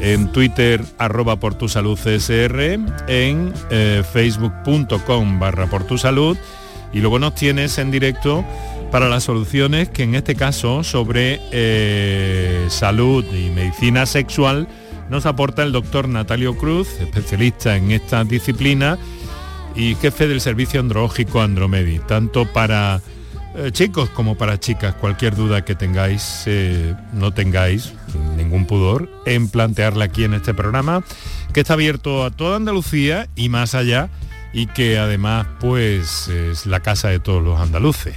en 0.00 0.30
Twitter 0.30 0.84
arroba 0.98 1.40
por 1.40 1.56
tu 1.56 1.68
salud 1.68 1.98
CSR, 1.98 2.78
en 3.08 3.52
eh, 3.70 4.04
facebook.com 4.08 5.40
barra 5.40 5.66
por 5.66 5.82
tu 5.82 5.98
salud 5.98 6.38
y 6.92 7.00
luego 7.00 7.18
nos 7.18 7.34
tienes 7.34 7.76
en 7.78 7.90
directo 7.90 8.44
para 8.92 9.08
las 9.08 9.24
soluciones 9.24 9.88
que 9.88 10.04
en 10.04 10.14
este 10.14 10.36
caso 10.36 10.84
sobre 10.84 11.40
eh, 11.50 12.66
salud 12.68 13.24
y 13.34 13.50
medicina 13.50 14.06
sexual 14.06 14.68
nos 15.10 15.26
aporta 15.26 15.64
el 15.64 15.72
doctor 15.72 16.08
Natalio 16.08 16.56
Cruz, 16.56 17.00
especialista 17.00 17.76
en 17.76 17.90
esta 17.90 18.22
disciplina 18.22 18.96
y 19.74 19.94
jefe 19.94 20.28
del 20.28 20.40
servicio 20.40 20.80
andrológico 20.80 21.40
Andromedi, 21.40 21.98
tanto 22.00 22.46
para 22.52 23.00
eh, 23.56 23.70
chicos 23.72 24.08
como 24.10 24.36
para 24.36 24.60
chicas. 24.60 24.94
Cualquier 24.94 25.34
duda 25.34 25.64
que 25.64 25.74
tengáis, 25.74 26.44
eh, 26.46 26.94
no 27.12 27.32
tengáis 27.32 27.94
ningún 28.36 28.66
pudor 28.66 29.10
en 29.26 29.48
plantearla 29.48 30.06
aquí 30.06 30.24
en 30.24 30.34
este 30.34 30.54
programa, 30.54 31.02
que 31.52 31.60
está 31.60 31.74
abierto 31.74 32.24
a 32.24 32.30
toda 32.30 32.56
Andalucía 32.56 33.28
y 33.34 33.48
más 33.48 33.74
allá, 33.74 34.10
y 34.52 34.66
que 34.66 34.98
además 34.98 35.46
pues 35.60 36.28
es 36.28 36.66
la 36.66 36.80
casa 36.80 37.08
de 37.08 37.20
todos 37.20 37.42
los 37.42 37.60
andaluces. 37.60 38.14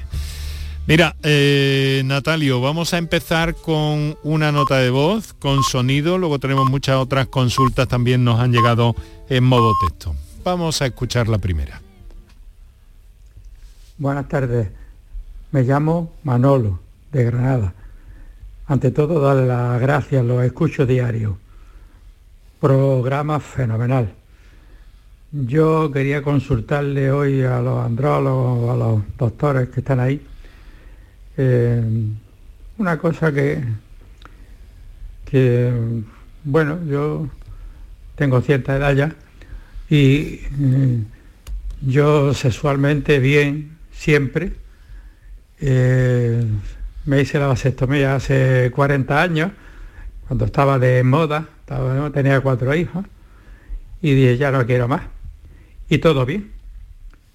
Mira, 0.87 1.15
eh, 1.23 2.01
Natalio, 2.05 2.59
vamos 2.59 2.93
a 2.93 2.97
empezar 2.97 3.55
con 3.55 4.17
una 4.23 4.51
nota 4.51 4.77
de 4.77 4.89
voz, 4.89 5.33
con 5.33 5.63
sonido, 5.63 6.17
luego 6.17 6.39
tenemos 6.39 6.69
muchas 6.69 6.97
otras 6.97 7.27
consultas, 7.27 7.87
también 7.87 8.23
nos 8.23 8.39
han 8.39 8.51
llegado 8.51 8.95
en 9.29 9.43
modo 9.43 9.73
texto. 9.87 10.15
Vamos 10.43 10.81
a 10.81 10.87
escuchar 10.87 11.27
la 11.27 11.37
primera. 11.37 11.79
Buenas 13.99 14.27
tardes, 14.27 14.69
me 15.51 15.61
llamo 15.61 16.13
Manolo, 16.23 16.79
de 17.11 17.25
Granada. 17.25 17.73
Ante 18.65 18.89
todo, 18.89 19.19
darle 19.19 19.45
las 19.45 19.79
gracias, 19.79 20.25
lo 20.25 20.41
escucho 20.41 20.87
diario. 20.87 21.37
Programa 22.59 23.39
fenomenal. 23.39 24.11
Yo 25.31 25.91
quería 25.91 26.23
consultarle 26.23 27.11
hoy 27.11 27.43
a 27.43 27.59
los 27.59 27.85
andrólogos, 27.85 28.71
a 28.71 28.75
los 28.75 29.17
doctores 29.17 29.69
que 29.69 29.81
están 29.81 29.99
ahí, 29.99 30.25
eh, 31.37 31.83
una 32.79 32.97
cosa 32.97 33.31
que, 33.31 33.63
que, 35.23 35.71
bueno, 36.43 36.83
yo 36.85 37.27
tengo 38.15 38.41
cierta 38.41 38.75
edad 38.75 38.93
ya 38.93 39.15
y 39.91 40.39
eh, 40.61 41.03
yo 41.81 42.33
sexualmente 42.33 43.19
bien 43.19 43.77
siempre. 43.91 44.53
Eh, 45.59 46.45
me 47.05 47.21
hice 47.21 47.37
la 47.37 47.47
vasectomía 47.47 48.15
hace 48.15 48.71
40 48.73 49.21
años, 49.21 49.51
cuando 50.27 50.45
estaba 50.45 50.79
de 50.79 51.03
moda, 51.03 51.49
tenía 52.13 52.39
cuatro 52.39 52.73
hijos, 52.73 53.05
y 54.01 54.13
dije, 54.13 54.37
ya 54.37 54.49
no 54.51 54.65
quiero 54.65 54.87
más. 54.87 55.01
Y 55.89 55.97
todo 55.97 56.25
bien, 56.25 56.51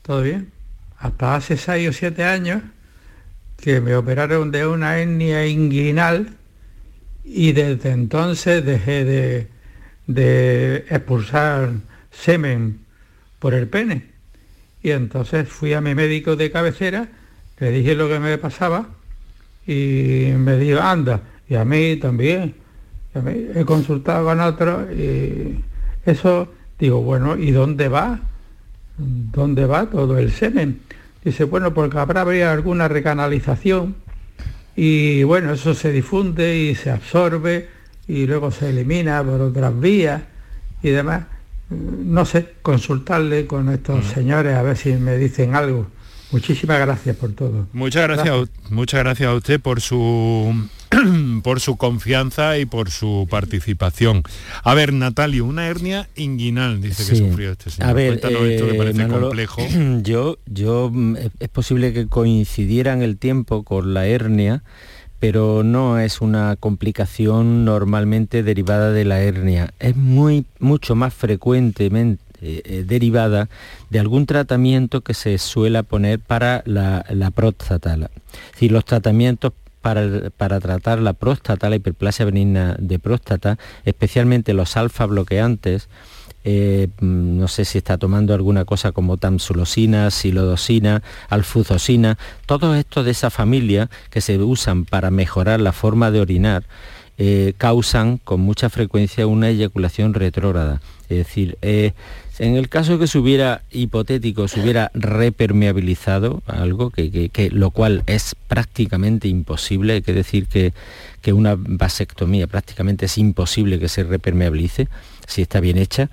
todo 0.00 0.22
bien. 0.22 0.50
Hasta 0.98 1.36
hace 1.36 1.58
seis 1.58 1.90
o 1.90 1.92
siete 1.92 2.24
años 2.24 2.62
que 3.60 3.82
me 3.82 3.94
operaron 3.96 4.50
de 4.50 4.66
una 4.66 4.96
hernia 4.98 5.46
inguinal 5.46 6.36
y 7.22 7.52
desde 7.52 7.90
entonces 7.90 8.64
dejé 8.64 9.04
de, 9.04 9.48
de 10.06 10.76
expulsar 10.88 11.72
semen 12.16 12.80
por 13.38 13.54
el 13.54 13.68
pene. 13.68 14.06
Y 14.82 14.90
entonces 14.90 15.48
fui 15.48 15.72
a 15.72 15.80
mi 15.80 15.94
médico 15.94 16.36
de 16.36 16.50
cabecera, 16.50 17.08
le 17.58 17.70
dije 17.70 17.94
lo 17.94 18.08
que 18.08 18.20
me 18.20 18.38
pasaba 18.38 18.88
y 19.66 20.32
me 20.36 20.56
dijo, 20.58 20.80
anda, 20.80 21.22
y 21.48 21.54
a 21.54 21.64
mí 21.64 21.96
también. 21.96 22.54
he 23.54 23.64
consultado 23.64 24.26
con 24.26 24.40
otros 24.40 24.92
y 24.92 25.64
eso, 26.04 26.52
digo, 26.78 27.02
bueno, 27.02 27.36
¿y 27.36 27.50
dónde 27.50 27.88
va? 27.88 28.20
¿Dónde 28.98 29.66
va 29.66 29.86
todo 29.86 30.18
el 30.18 30.30
semen? 30.30 30.80
Dice, 31.24 31.44
bueno, 31.44 31.74
porque 31.74 31.98
habrá 31.98 32.22
alguna 32.52 32.86
recanalización 32.86 33.96
y 34.76 35.22
bueno, 35.24 35.54
eso 35.54 35.74
se 35.74 35.90
difunde 35.90 36.56
y 36.56 36.74
se 36.74 36.90
absorbe 36.90 37.68
y 38.06 38.26
luego 38.26 38.50
se 38.50 38.70
elimina 38.70 39.24
por 39.24 39.40
otras 39.40 39.78
vías 39.80 40.22
y 40.82 40.90
demás. 40.90 41.24
No 41.68 42.24
sé, 42.24 42.54
consultarle 42.62 43.46
con 43.46 43.70
estos 43.70 44.04
mm. 44.04 44.08
señores 44.14 44.54
a 44.54 44.62
ver 44.62 44.76
si 44.76 44.92
me 44.92 45.16
dicen 45.16 45.54
algo. 45.54 45.86
Muchísimas 46.32 46.80
gracias 46.80 47.16
por 47.16 47.32
todo. 47.32 47.66
Muchas 47.72 48.02
gracias, 48.02 48.48
muchas 48.70 49.00
gracias 49.00 49.28
a 49.28 49.34
usted 49.34 49.60
por 49.60 49.80
su 49.80 50.68
por 51.42 51.60
su 51.60 51.76
confianza 51.76 52.58
y 52.58 52.66
por 52.66 52.90
su 52.90 53.26
participación. 53.30 54.22
A 54.62 54.74
ver, 54.74 54.92
Natalio, 54.92 55.44
una 55.44 55.68
hernia 55.68 56.08
inguinal, 56.16 56.80
dice 56.80 57.08
que 57.08 57.16
sufrió 57.16 57.52
este 57.52 57.70
señor. 57.70 57.90
A 57.90 57.92
ver, 57.92 58.14
esto 58.14 58.28
que 58.28 58.74
parece 58.74 59.02
eh, 59.02 59.08
complejo. 59.08 59.62
Yo, 60.02 60.38
yo, 60.46 60.90
mm, 60.92 61.16
es 61.40 61.48
posible 61.48 61.92
que 61.92 62.06
coincidiera 62.06 62.92
en 62.92 63.02
el 63.02 63.16
tiempo 63.18 63.64
con 63.64 63.94
la 63.94 64.06
hernia, 64.06 64.62
pero 65.18 65.62
no 65.62 65.98
es 65.98 66.20
una 66.20 66.56
complicación 66.56 67.64
normalmente 67.64 68.42
derivada 68.42 68.92
de 68.92 69.04
la 69.04 69.20
hernia. 69.20 69.72
Es 69.78 69.96
muy, 69.96 70.44
mucho 70.58 70.94
más 70.94 71.14
frecuentemente 71.14 72.22
eh, 72.42 72.84
derivada 72.86 73.48
de 73.88 73.98
algún 73.98 74.26
tratamiento 74.26 75.00
que 75.00 75.14
se 75.14 75.38
suele 75.38 75.82
poner 75.82 76.20
para 76.20 76.62
la, 76.66 77.30
próstata. 77.34 77.96
Si 78.56 78.68
los 78.68 78.84
tratamientos 78.84 79.52
para, 79.80 80.60
tratar 80.60 80.98
la 81.00 81.14
próstata, 81.14 81.70
la 81.70 81.76
hiperplasia 81.76 82.26
benigna 82.26 82.76
de 82.78 82.98
próstata, 82.98 83.56
especialmente 83.84 84.52
los 84.52 84.76
alfa 84.76 85.06
bloqueantes, 85.06 85.88
eh, 86.48 86.86
mm, 87.00 87.38
no 87.40 87.48
sé 87.48 87.64
si 87.64 87.78
está 87.78 87.98
tomando 87.98 88.32
alguna 88.32 88.64
cosa 88.64 88.92
como 88.92 89.16
tamsulosina, 89.16 90.12
silodosina, 90.12 91.02
alfuzosina, 91.28 92.18
todos 92.46 92.76
estos 92.76 93.04
de 93.04 93.10
esa 93.10 93.30
familia 93.30 93.90
que 94.10 94.20
se 94.20 94.38
usan 94.38 94.84
para 94.84 95.10
mejorar 95.10 95.58
la 95.58 95.72
forma 95.72 96.12
de 96.12 96.20
orinar, 96.20 96.62
eh, 97.18 97.54
causan 97.58 98.18
con 98.18 98.42
mucha 98.42 98.70
frecuencia 98.70 99.26
una 99.26 99.48
eyaculación 99.48 100.14
retrógrada. 100.14 100.80
Es 101.08 101.18
decir, 101.18 101.58
eh, 101.62 101.94
en 102.38 102.54
el 102.54 102.68
caso 102.68 103.00
que 103.00 103.08
se 103.08 103.18
hubiera, 103.18 103.62
hipotético, 103.72 104.46
se 104.46 104.60
hubiera 104.60 104.92
repermeabilizado 104.94 106.42
algo, 106.46 106.90
que, 106.90 107.50
lo 107.52 107.70
cual 107.72 108.04
es 108.06 108.36
prácticamente 108.46 109.26
imposible, 109.26 109.94
hay 109.94 110.02
que 110.02 110.12
decir 110.12 110.46
que, 110.46 110.72
que 111.22 111.32
una 111.32 111.56
vasectomía 111.58 112.46
prácticamente 112.46 113.06
es 113.06 113.18
imposible 113.18 113.80
que 113.80 113.88
se 113.88 114.04
repermeabilice, 114.04 114.86
si 115.26 115.42
está 115.42 115.60
bien 115.60 115.78
hecha, 115.78 116.10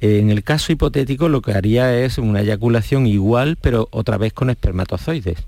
en 0.00 0.30
el 0.30 0.42
caso 0.42 0.72
hipotético 0.72 1.28
lo 1.28 1.40
que 1.40 1.52
haría 1.52 1.96
es 1.96 2.18
una 2.18 2.40
eyaculación 2.40 3.06
igual, 3.06 3.56
pero 3.60 3.88
otra 3.90 4.18
vez 4.18 4.32
con 4.32 4.50
espermatozoides, 4.50 5.38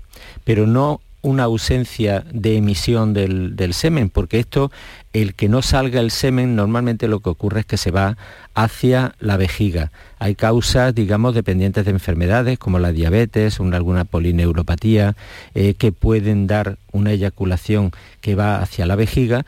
pero 0.43 0.65
no 0.65 1.01
una 1.21 1.43
ausencia 1.43 2.23
de 2.31 2.57
emisión 2.57 3.13
del, 3.13 3.73
semen, 3.73 4.09
porque 4.09 4.39
esto, 4.39 4.71
el 5.13 5.35
que 5.35 5.49
no 5.49 5.61
salga 5.61 5.99
el 5.99 6.11
semen, 6.11 6.55
normalmente 6.55 7.07
lo 7.07 7.19
que 7.19 7.29
ocurre 7.29 7.61
es 7.61 7.65
que 7.65 7.77
se 7.77 7.91
va 7.91 8.17
hacia 8.53 9.13
la 9.19 9.37
vejiga. 9.37 9.91
Hay 10.19 10.35
causas, 10.35 10.93
digamos, 10.95 11.35
dependientes 11.35 11.85
de 11.85 11.91
enfermedades 11.91 12.57
como 12.57 12.79
la 12.79 12.91
diabetes, 12.91 13.59
una, 13.59 13.77
alguna 13.77 14.03
polineuropatía, 14.05 15.15
eh, 15.53 15.75
que 15.75 15.91
pueden 15.91 16.47
dar 16.47 16.77
una 16.91 17.11
eyaculación 17.11 17.91
que 18.21 18.35
va 18.35 18.59
hacia 18.59 18.85
la 18.87 18.95
vejiga, 18.95 19.45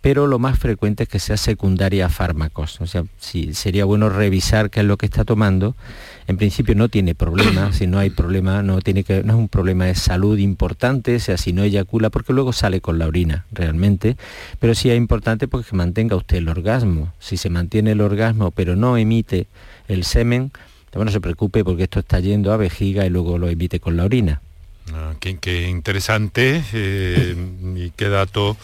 pero 0.00 0.26
lo 0.26 0.38
más 0.38 0.58
frecuente 0.58 1.02
es 1.02 1.08
que 1.08 1.18
sea 1.18 1.36
secundaria 1.36 2.06
a 2.06 2.08
fármacos. 2.08 2.80
O 2.80 2.86
sea, 2.86 3.04
si, 3.18 3.52
sería 3.54 3.84
bueno 3.84 4.08
revisar 4.08 4.70
qué 4.70 4.80
es 4.80 4.86
lo 4.86 4.96
que 4.96 5.06
está 5.06 5.24
tomando. 5.24 5.74
En 6.28 6.36
principio 6.36 6.76
no 6.76 6.88
tiene 6.88 7.16
problema, 7.16 7.72
si 7.72 7.88
no 7.88 7.98
hay 7.98 8.10
problema, 8.10 8.62
no, 8.62 8.80
tiene 8.80 9.02
que, 9.02 9.24
no 9.24 9.32
es 9.32 9.38
un 9.38 9.48
problema 9.48 9.86
de 9.86 9.96
salud 9.96 10.38
importante, 10.38 11.16
o 11.16 11.20
sea, 11.20 11.36
si 11.36 11.52
no 11.52 11.64
eyacula, 11.64 12.10
porque 12.10 12.32
luego 12.32 12.52
sale 12.52 12.80
con 12.80 12.98
la 12.98 13.08
orina 13.08 13.44
realmente, 13.50 14.16
pero 14.60 14.76
sí 14.76 14.88
es 14.88 14.96
importante 15.02 15.48
porque 15.48 15.68
que 15.68 15.76
mantenga 15.76 16.16
usted 16.16 16.38
el 16.38 16.48
orgasmo. 16.48 17.12
Si 17.18 17.36
se 17.36 17.50
mantiene 17.50 17.92
el 17.92 18.00
orgasmo 18.00 18.50
pero 18.50 18.76
no 18.76 18.96
emite 18.96 19.46
el 19.88 20.04
semen, 20.04 20.52
no 20.94 21.10
se 21.10 21.20
preocupe 21.20 21.64
porque 21.64 21.84
esto 21.84 22.00
está 22.00 22.20
yendo 22.20 22.52
a 22.52 22.56
vejiga 22.56 23.04
y 23.06 23.10
luego 23.10 23.38
lo 23.38 23.48
emite 23.48 23.80
con 23.80 23.96
la 23.96 24.04
orina. 24.04 24.40
Ah, 24.92 25.14
qué, 25.20 25.68
interesante 25.68 26.62
eh, 26.72 27.36
y 27.76 27.90
qué 27.90 28.08
dato, 28.08 28.56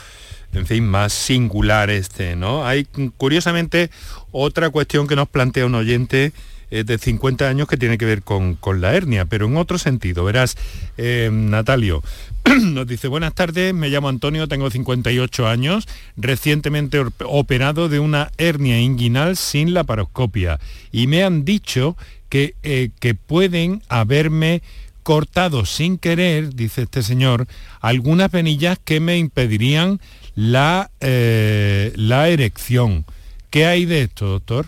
en 0.53 0.67
fin, 0.67 0.87
más 0.87 1.13
singular 1.13 1.91
este, 1.91 2.37
¿no? 2.37 2.67
Hay, 2.67 2.87
curiosamente, 3.17 3.91
otra 4.33 4.71
cuestión 4.71 5.07
que 5.07 5.17
nos 5.17 5.29
plantea 5.29 5.67
un 5.67 5.75
oyente 5.75 6.33
eh, 6.71 6.85
de 6.85 6.99
50 6.99 7.49
años 7.49 7.69
que 7.69 7.77
tiene 7.77 7.99
que 7.99 8.05
ver 8.05 8.23
con, 8.23 8.59
la 8.81 8.95
hernia, 8.95 9.25
pero 9.25 9.47
en 9.47 9.57
otro 9.57 9.79
sentido. 9.79 10.25
Verás, 10.25 10.57
eh, 10.97 11.31
Natalio, 11.33 12.03
nos 12.63 12.87
dice, 12.87 13.09
buenas 13.09 13.35
tardes, 13.35 13.75
me 13.75 13.89
llamo 13.89 14.09
Antonio, 14.09 14.49
tengo 14.49 14.71
58 14.71 15.47
años, 15.47 15.87
recientemente 16.17 17.03
operado 17.25 17.89
de 17.89 17.99
una 17.99 18.31
hernia 18.39 18.81
inguinal 18.81 19.37
sin 19.37 19.75
la 19.75 19.85
paroscopia 19.85 20.59
y 20.93 21.07
me 21.07 21.25
han 21.25 21.45
dicho 21.45 21.97
que, 22.29 22.55
que 23.01 23.15
pueden 23.15 23.83
haberme 23.89 24.63
cortado 25.09 25.65
sin 25.65 25.97
querer, 25.97 26.55
dice 26.55 26.83
este 26.83 27.03
señor, 27.03 27.47
algunas 27.81 28.31
venillas 28.31 28.79
que 28.85 29.01
me 29.01 29.17
impedirían 29.17 30.01
la, 30.35 30.91
eh, 31.01 31.95
la 31.97 32.29
erección. 32.29 33.07
¿Qué 33.49 33.65
hay 33.65 33.87
de 33.87 34.03
esto, 34.03 34.27
doctor? 34.27 34.67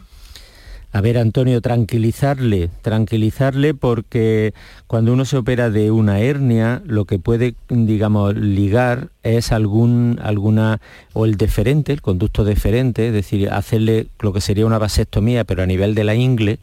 A 0.93 1.01
ver, 1.01 1.19
Antonio, 1.19 1.61
tranquilizarle, 1.61 2.69
tranquilizarle 2.83 3.75
porque 3.75 4.55
cuando 4.89 5.13
uno 5.13 5.25
se 5.25 5.37
opera 5.37 5.71
de 5.71 5.93
una 5.93 6.19
hernia, 6.19 6.83
lo 6.85 7.05
que 7.05 7.21
puede, 7.21 7.55
digamos, 7.69 8.35
ligar 8.35 9.11
es 9.23 9.53
algún, 9.53 10.19
alguna, 10.21 10.81
o 11.13 11.27
el 11.27 11.37
deferente, 11.37 11.93
el 11.93 12.03
conducto 12.03 12.43
deferente, 12.43 13.07
es 13.07 13.13
decir, 13.13 13.51
hacerle 13.51 14.09
lo 14.19 14.33
que 14.33 14.41
sería 14.41 14.67
una 14.67 14.79
vasectomía, 14.79 15.45
pero 15.45 15.63
a 15.63 15.67
nivel 15.67 15.95
de 15.95 16.03
la 16.03 16.17
ingle, 16.17 16.59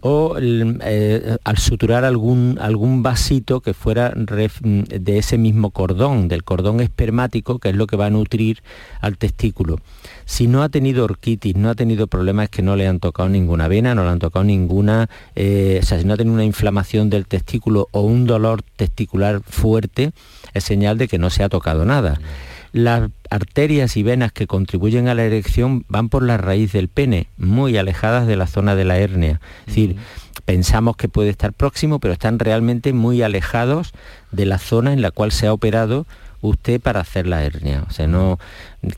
o 0.00 0.36
eh, 0.38 1.36
al 1.42 1.58
suturar 1.58 2.04
algún, 2.04 2.58
algún 2.60 3.02
vasito 3.02 3.60
que 3.60 3.74
fuera 3.74 4.12
de 4.14 5.18
ese 5.18 5.38
mismo 5.38 5.70
cordón, 5.70 6.28
del 6.28 6.44
cordón 6.44 6.80
espermático, 6.80 7.58
que 7.58 7.70
es 7.70 7.76
lo 7.76 7.88
que 7.88 7.96
va 7.96 8.06
a 8.06 8.10
nutrir 8.10 8.62
al 9.00 9.16
testículo. 9.18 9.80
Si 10.24 10.46
no 10.46 10.62
ha 10.62 10.68
tenido 10.68 11.04
orquitis, 11.04 11.56
no 11.56 11.70
ha 11.70 11.74
tenido 11.74 12.06
problemas 12.06 12.48
que 12.48 12.62
no 12.62 12.76
le 12.76 12.86
han 12.86 13.00
tocado 13.00 13.28
ninguna 13.28 13.68
vena, 13.68 13.94
no 13.94 14.04
le 14.04 14.10
han 14.10 14.18
tocado 14.18 14.44
ninguna, 14.44 15.08
eh, 15.34 15.80
o 15.82 15.86
sea, 15.86 15.98
si 15.98 16.04
no 16.04 16.14
ha 16.14 16.16
tenido 16.16 16.34
una 16.34 16.44
inflamación 16.44 17.10
del 17.10 17.26
testículo 17.26 17.88
o 17.92 18.02
un 18.02 18.26
dolor 18.26 18.62
testicular 18.76 19.40
fuerte, 19.42 20.12
es 20.54 20.64
señal 20.64 20.98
de 20.98 21.08
que 21.08 21.18
no 21.18 21.30
se 21.30 21.42
ha 21.42 21.48
tocado 21.48 21.84
nada. 21.84 22.20
Las 22.72 23.10
arterias 23.28 23.98
y 23.98 24.02
venas 24.02 24.32
que 24.32 24.46
contribuyen 24.46 25.06
a 25.08 25.14
la 25.14 25.24
erección 25.24 25.84
van 25.88 26.08
por 26.08 26.22
la 26.22 26.38
raíz 26.38 26.72
del 26.72 26.88
pene, 26.88 27.28
muy 27.36 27.76
alejadas 27.76 28.26
de 28.26 28.36
la 28.36 28.46
zona 28.46 28.74
de 28.74 28.86
la 28.86 28.98
hernia. 28.98 29.40
Es 29.60 29.66
decir, 29.66 29.96
pensamos 30.46 30.96
que 30.96 31.08
puede 31.08 31.28
estar 31.28 31.52
próximo, 31.52 31.98
pero 31.98 32.14
están 32.14 32.38
realmente 32.38 32.94
muy 32.94 33.20
alejados 33.20 33.92
de 34.30 34.46
la 34.46 34.58
zona 34.58 34.94
en 34.94 35.02
la 35.02 35.10
cual 35.10 35.32
se 35.32 35.46
ha 35.46 35.52
operado 35.52 36.06
usted 36.42 36.80
para 36.80 37.00
hacer 37.00 37.26
la 37.26 37.42
hernia. 37.42 37.84
O 37.88 37.92
sea, 37.92 38.06
no, 38.06 38.38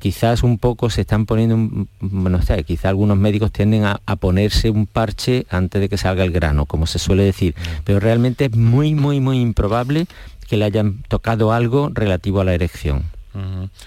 quizás 0.00 0.42
un 0.42 0.58
poco 0.58 0.90
se 0.90 1.02
están 1.02 1.26
poniendo, 1.26 1.86
bueno, 2.00 2.38
o 2.38 2.42
sea, 2.42 2.60
quizás 2.62 2.86
algunos 2.86 3.16
médicos 3.16 3.52
tienden 3.52 3.84
a, 3.84 4.00
a, 4.06 4.16
ponerse 4.16 4.70
un 4.70 4.86
parche 4.86 5.46
antes 5.50 5.80
de 5.80 5.88
que 5.88 5.98
salga 5.98 6.24
el 6.24 6.32
grano, 6.32 6.66
como 6.66 6.86
se 6.86 6.98
suele 6.98 7.22
decir, 7.22 7.54
pero 7.84 8.00
realmente 8.00 8.46
es 8.46 8.56
muy, 8.56 8.94
muy, 8.94 9.20
muy 9.20 9.40
improbable 9.40 10.06
que 10.48 10.56
le 10.56 10.64
hayan 10.64 11.02
tocado 11.08 11.52
algo 11.52 11.90
relativo 11.92 12.40
a 12.40 12.44
la 12.44 12.54
erección. 12.54 13.13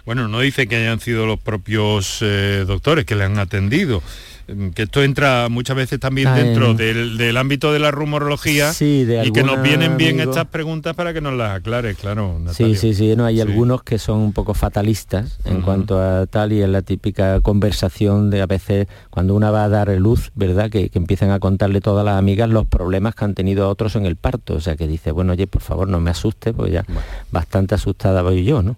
Bueno, 0.05 0.27
no 0.27 0.39
dice 0.39 0.67
que 0.67 0.75
hayan 0.75 0.99
sido 0.99 1.25
los 1.25 1.39
propios 1.39 2.19
eh, 2.21 2.65
doctores 2.67 3.05
que 3.05 3.15
le 3.15 3.23
han 3.23 3.39
atendido. 3.39 4.01
Mm, 4.47 4.69
que 4.69 4.83
esto 4.83 5.03
entra 5.03 5.49
muchas 5.49 5.75
veces 5.75 5.99
también 5.99 6.33
dentro 6.33 6.73
del, 6.73 7.35
ámbito 7.35 7.73
de 7.73 7.79
la 7.79 7.91
rumorología 7.91 8.71
y 8.79 9.31
que 9.31 9.43
nos 9.43 9.61
vienen 9.61 9.97
bien 9.97 10.21
estas 10.21 10.45
preguntas 10.45 10.95
para 10.95 11.13
que 11.13 11.19
nos 11.19 11.33
las 11.33 11.57
aclare, 11.57 11.95
claro. 11.95 12.39
Sí, 12.53 12.75
sí, 12.75 12.93
sí, 12.93 13.15
no, 13.15 13.25
hay 13.25 13.41
algunos 13.41 13.83
que 13.83 13.99
son 13.99 14.19
un 14.19 14.33
poco 14.33 14.53
fatalistas 14.53 15.37
en 15.45 15.61
cuanto 15.61 16.01
a 16.01 16.25
tal 16.27 16.53
y 16.53 16.61
es 16.61 16.69
la 16.69 16.81
típica 16.81 17.41
conversación 17.41 18.29
de 18.29 18.41
a 18.41 18.45
veces 18.45 18.87
cuando 19.09 19.35
una 19.35 19.51
va 19.51 19.65
a 19.65 19.69
dar 19.69 19.89
luz, 19.97 20.31
¿verdad? 20.35 20.69
Que, 20.69 20.89
empiezan 20.97 21.29
a 21.29 21.39
contarle 21.39 21.79
todas 21.79 22.03
las 22.03 22.17
amigas 22.17 22.49
los 22.49 22.65
problemas 22.65 23.13
que 23.13 23.23
han 23.23 23.35
tenido 23.35 23.69
otros 23.69 23.95
en 23.95 24.05
el 24.07 24.15
parto, 24.15 24.55
o 24.55 24.61
sea 24.61 24.75
que 24.75 24.87
dice, 24.87 25.11
bueno, 25.11 25.33
oye, 25.33 25.45
por 25.45 25.61
favor 25.61 25.87
no 25.87 25.99
me 25.99 26.09
asuste, 26.09 26.53
porque 26.53 26.71
ya 26.71 26.85
bastante 27.31 27.75
asustada 27.75 28.23
voy 28.23 28.43
yo, 28.43 28.63
¿no? 28.63 28.77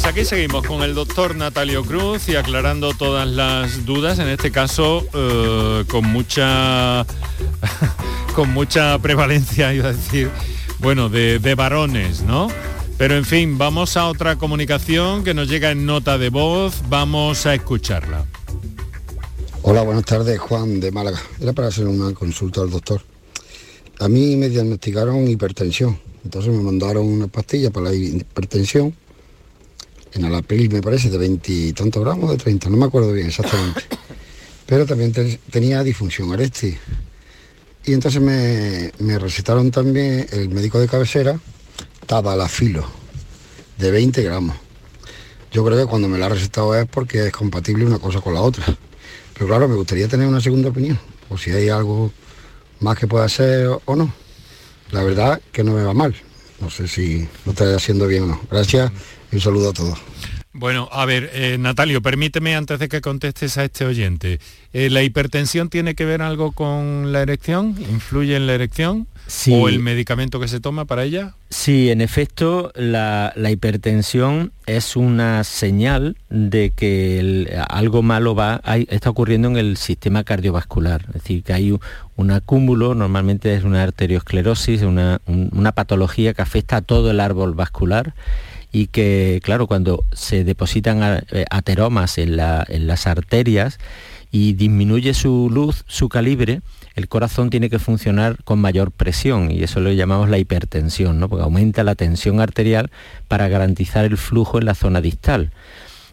pues 0.00 0.12
aquí 0.12 0.24
seguimos 0.24 0.64
con 0.64 0.84
el 0.84 0.94
doctor 0.94 1.34
Natalio 1.34 1.82
Cruz 1.82 2.28
y 2.28 2.36
aclarando 2.36 2.94
todas 2.94 3.26
las 3.26 3.84
dudas, 3.84 4.20
en 4.20 4.28
este 4.28 4.52
caso 4.52 5.04
eh, 5.12 5.84
con 5.90 6.04
mucha 6.06 7.04
con 8.36 8.48
mucha 8.50 8.96
prevalencia, 9.00 9.74
iba 9.74 9.88
a 9.88 9.92
decir, 9.92 10.30
bueno, 10.78 11.08
de, 11.08 11.40
de 11.40 11.54
varones, 11.56 12.22
¿no? 12.22 12.46
Pero 12.96 13.16
en 13.16 13.24
fin, 13.24 13.58
vamos 13.58 13.96
a 13.96 14.06
otra 14.06 14.36
comunicación 14.36 15.24
que 15.24 15.34
nos 15.34 15.48
llega 15.48 15.72
en 15.72 15.84
nota 15.84 16.16
de 16.16 16.30
voz, 16.30 16.80
vamos 16.88 17.44
a 17.46 17.54
escucharla. 17.54 18.24
Hola, 19.62 19.82
buenas 19.82 20.04
tardes, 20.04 20.38
Juan 20.38 20.78
de 20.78 20.92
Málaga. 20.92 21.20
Era 21.40 21.52
para 21.54 21.68
hacer 21.68 21.88
una 21.88 22.14
consulta 22.14 22.60
al 22.60 22.70
doctor. 22.70 23.02
A 23.98 24.06
mí 24.06 24.36
me 24.36 24.48
diagnosticaron 24.48 25.26
hipertensión, 25.26 25.98
entonces 26.22 26.54
me 26.54 26.62
mandaron 26.62 27.04
una 27.04 27.26
pastilla 27.26 27.72
para 27.72 27.86
la 27.86 27.94
hipertensión 27.96 28.94
en 30.12 30.24
Alapril 30.24 30.70
me 30.70 30.82
parece, 30.82 31.10
de 31.10 31.18
20 31.18 31.52
y 31.52 31.72
tantos 31.72 32.02
gramos, 32.02 32.30
de 32.30 32.36
30, 32.36 32.70
no 32.70 32.76
me 32.76 32.86
acuerdo 32.86 33.12
bien 33.12 33.28
exactamente. 33.28 33.82
Pero 34.66 34.84
también 34.84 35.12
tenía 35.50 35.82
disfunción 35.82 36.32
eréctil. 36.32 36.78
Y 37.84 37.92
entonces 37.94 38.20
me, 38.20 39.18
recetaron 39.18 39.70
también 39.70 40.26
el 40.30 40.50
médico 40.50 40.78
de 40.78 40.88
cabecera, 40.88 41.40
tabalafilo, 42.06 42.84
de 43.78 43.90
20 43.90 44.22
gramos. 44.22 44.56
Yo 45.50 45.64
creo 45.64 45.78
que 45.78 45.86
cuando 45.86 46.06
me 46.08 46.18
la 46.18 46.26
ha 46.26 46.28
recetado 46.28 46.74
es 46.74 46.86
porque 46.86 47.28
es 47.28 47.32
compatible 47.32 47.86
una 47.86 47.98
cosa 47.98 48.20
con 48.20 48.34
la 48.34 48.42
otra. 48.42 48.64
Pero 49.32 49.46
claro, 49.46 49.68
me 49.68 49.76
gustaría 49.76 50.06
tener 50.06 50.28
una 50.28 50.40
segunda 50.40 50.68
opinión, 50.68 50.98
o 51.30 51.38
si 51.38 51.50
hay 51.50 51.70
algo 51.70 52.12
más 52.80 52.98
que 52.98 53.06
pueda 53.06 53.24
hacer 53.24 53.68
o 53.84 53.96
no. 53.96 54.12
La 54.90 55.02
verdad 55.02 55.40
que 55.50 55.64
no 55.64 55.72
me 55.72 55.82
va 55.82 55.94
mal. 55.94 56.14
No 56.60 56.68
sé 56.68 56.88
si 56.88 57.26
lo 57.46 57.52
estoy 57.52 57.72
haciendo 57.72 58.06
bien 58.06 58.24
o 58.24 58.26
no. 58.26 58.40
Gracias 58.50 58.90
un 59.32 59.40
saludo 59.40 59.70
a 59.70 59.72
todos. 59.72 59.98
Bueno, 60.58 60.88
a 60.90 61.04
ver, 61.04 61.30
eh, 61.34 61.56
Natalio, 61.56 62.02
permíteme 62.02 62.56
antes 62.56 62.80
de 62.80 62.88
que 62.88 63.00
contestes 63.00 63.58
a 63.58 63.64
este 63.64 63.84
oyente, 63.84 64.40
eh, 64.72 64.90
¿la 64.90 65.04
hipertensión 65.04 65.68
tiene 65.68 65.94
que 65.94 66.04
ver 66.04 66.20
algo 66.20 66.50
con 66.52 67.12
la 67.12 67.20
erección? 67.20 67.76
¿Influye 67.78 68.34
en 68.34 68.46
la 68.46 68.54
erección? 68.54 69.06
¿O 69.52 69.68
el 69.68 69.78
medicamento 69.78 70.40
que 70.40 70.48
se 70.48 70.58
toma 70.58 70.86
para 70.86 71.04
ella? 71.04 71.34
Sí, 71.50 71.90
en 71.90 72.00
efecto, 72.00 72.72
la, 72.74 73.34
hipertensión 73.36 74.52
es 74.66 74.96
una 74.96 75.44
señal 75.44 76.16
de 76.30 76.72
que 76.74 77.46
algo 77.68 78.02
malo 78.02 78.34
va, 78.34 78.62
está 78.88 79.10
ocurriendo 79.10 79.48
en 79.48 79.58
el 79.58 79.76
sistema 79.76 80.24
cardiovascular. 80.24 81.04
Es 81.08 81.22
decir, 81.22 81.42
que 81.44 81.52
hay 81.52 81.78
un, 82.16 82.30
acúmulo, 82.30 82.94
normalmente 82.94 83.54
es 83.54 83.64
una 83.64 83.82
arteriosclerosis, 83.82 84.80
una, 84.80 85.20
una 85.26 85.72
patología 85.72 86.32
que 86.32 86.42
afecta 86.42 86.78
a 86.78 86.82
todo 86.82 87.10
el 87.10 87.20
árbol 87.20 87.54
vascular 87.54 88.14
y 88.72 88.88
que, 88.88 89.40
claro, 89.42 89.66
cuando 89.66 90.04
se 90.12 90.44
depositan 90.44 91.24
eh, 91.30 91.44
ateromas 91.50 92.18
en, 92.18 92.36
las 92.36 93.06
arterias 93.06 93.78
y 94.30 94.52
disminuye 94.52 95.14
su 95.14 95.48
luz, 95.50 95.84
su 95.86 96.08
calibre, 96.08 96.60
el 96.94 97.08
corazón 97.08 97.48
tiene 97.48 97.70
que 97.70 97.78
funcionar 97.78 98.42
con 98.44 98.60
mayor 98.60 98.90
presión 98.92 99.50
y 99.50 99.62
eso 99.62 99.80
lo 99.80 99.92
llamamos 99.92 100.28
la 100.28 100.38
hipertensión, 100.38 101.18
¿no? 101.18 101.28
porque 101.28 101.44
aumenta 101.44 101.82
la 101.84 101.94
tensión 101.94 102.40
arterial 102.40 102.90
para 103.26 103.48
garantizar 103.48 104.04
el 104.04 104.18
flujo 104.18 104.58
en 104.58 104.66
la 104.66 104.74
zona 104.74 105.00
distal. 105.00 105.52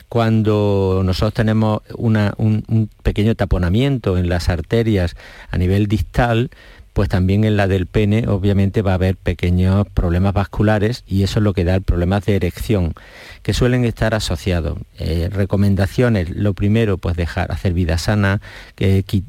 Cuando 0.08 1.02
nosotros 1.04 1.34
tenemos 1.34 1.82
un, 1.98 2.16
un 2.38 2.90
pequeño 3.04 3.36
taponamiento 3.36 4.18
en 4.18 4.30
las 4.30 4.48
arterias 4.48 5.16
a 5.50 5.58
nivel 5.58 5.88
distal, 5.88 6.52
pues 6.96 7.10
también 7.10 7.44
en 7.44 7.58
la 7.58 7.68
del 7.68 7.88
pene 7.88 8.26
obviamente 8.30 8.82
va 8.82 8.92
a 8.92 8.96
haber 8.96 9.18
pequeños 9.18 9.86
problemas 9.94 10.34
vasculares 10.34 11.04
y 11.06 11.24
eso 11.24 11.40
es 11.40 11.44
lo 11.44 11.54
que 11.54 11.66
da 11.66 11.76
el 11.76 11.82
problema 11.82 12.22
de 12.22 12.38
erección, 12.38 12.94
que 13.44 13.54
suelen 13.54 13.84
estar 13.84 14.16
asociados. 14.16 14.78
Eh, 14.98 15.30
recomendaciones, 15.30 16.30
lo 16.30 16.54
primero, 16.54 16.98
pues 16.98 17.18
dejar, 17.18 17.52
hacer 17.52 17.74
vida 17.74 17.98
sana, 17.98 18.40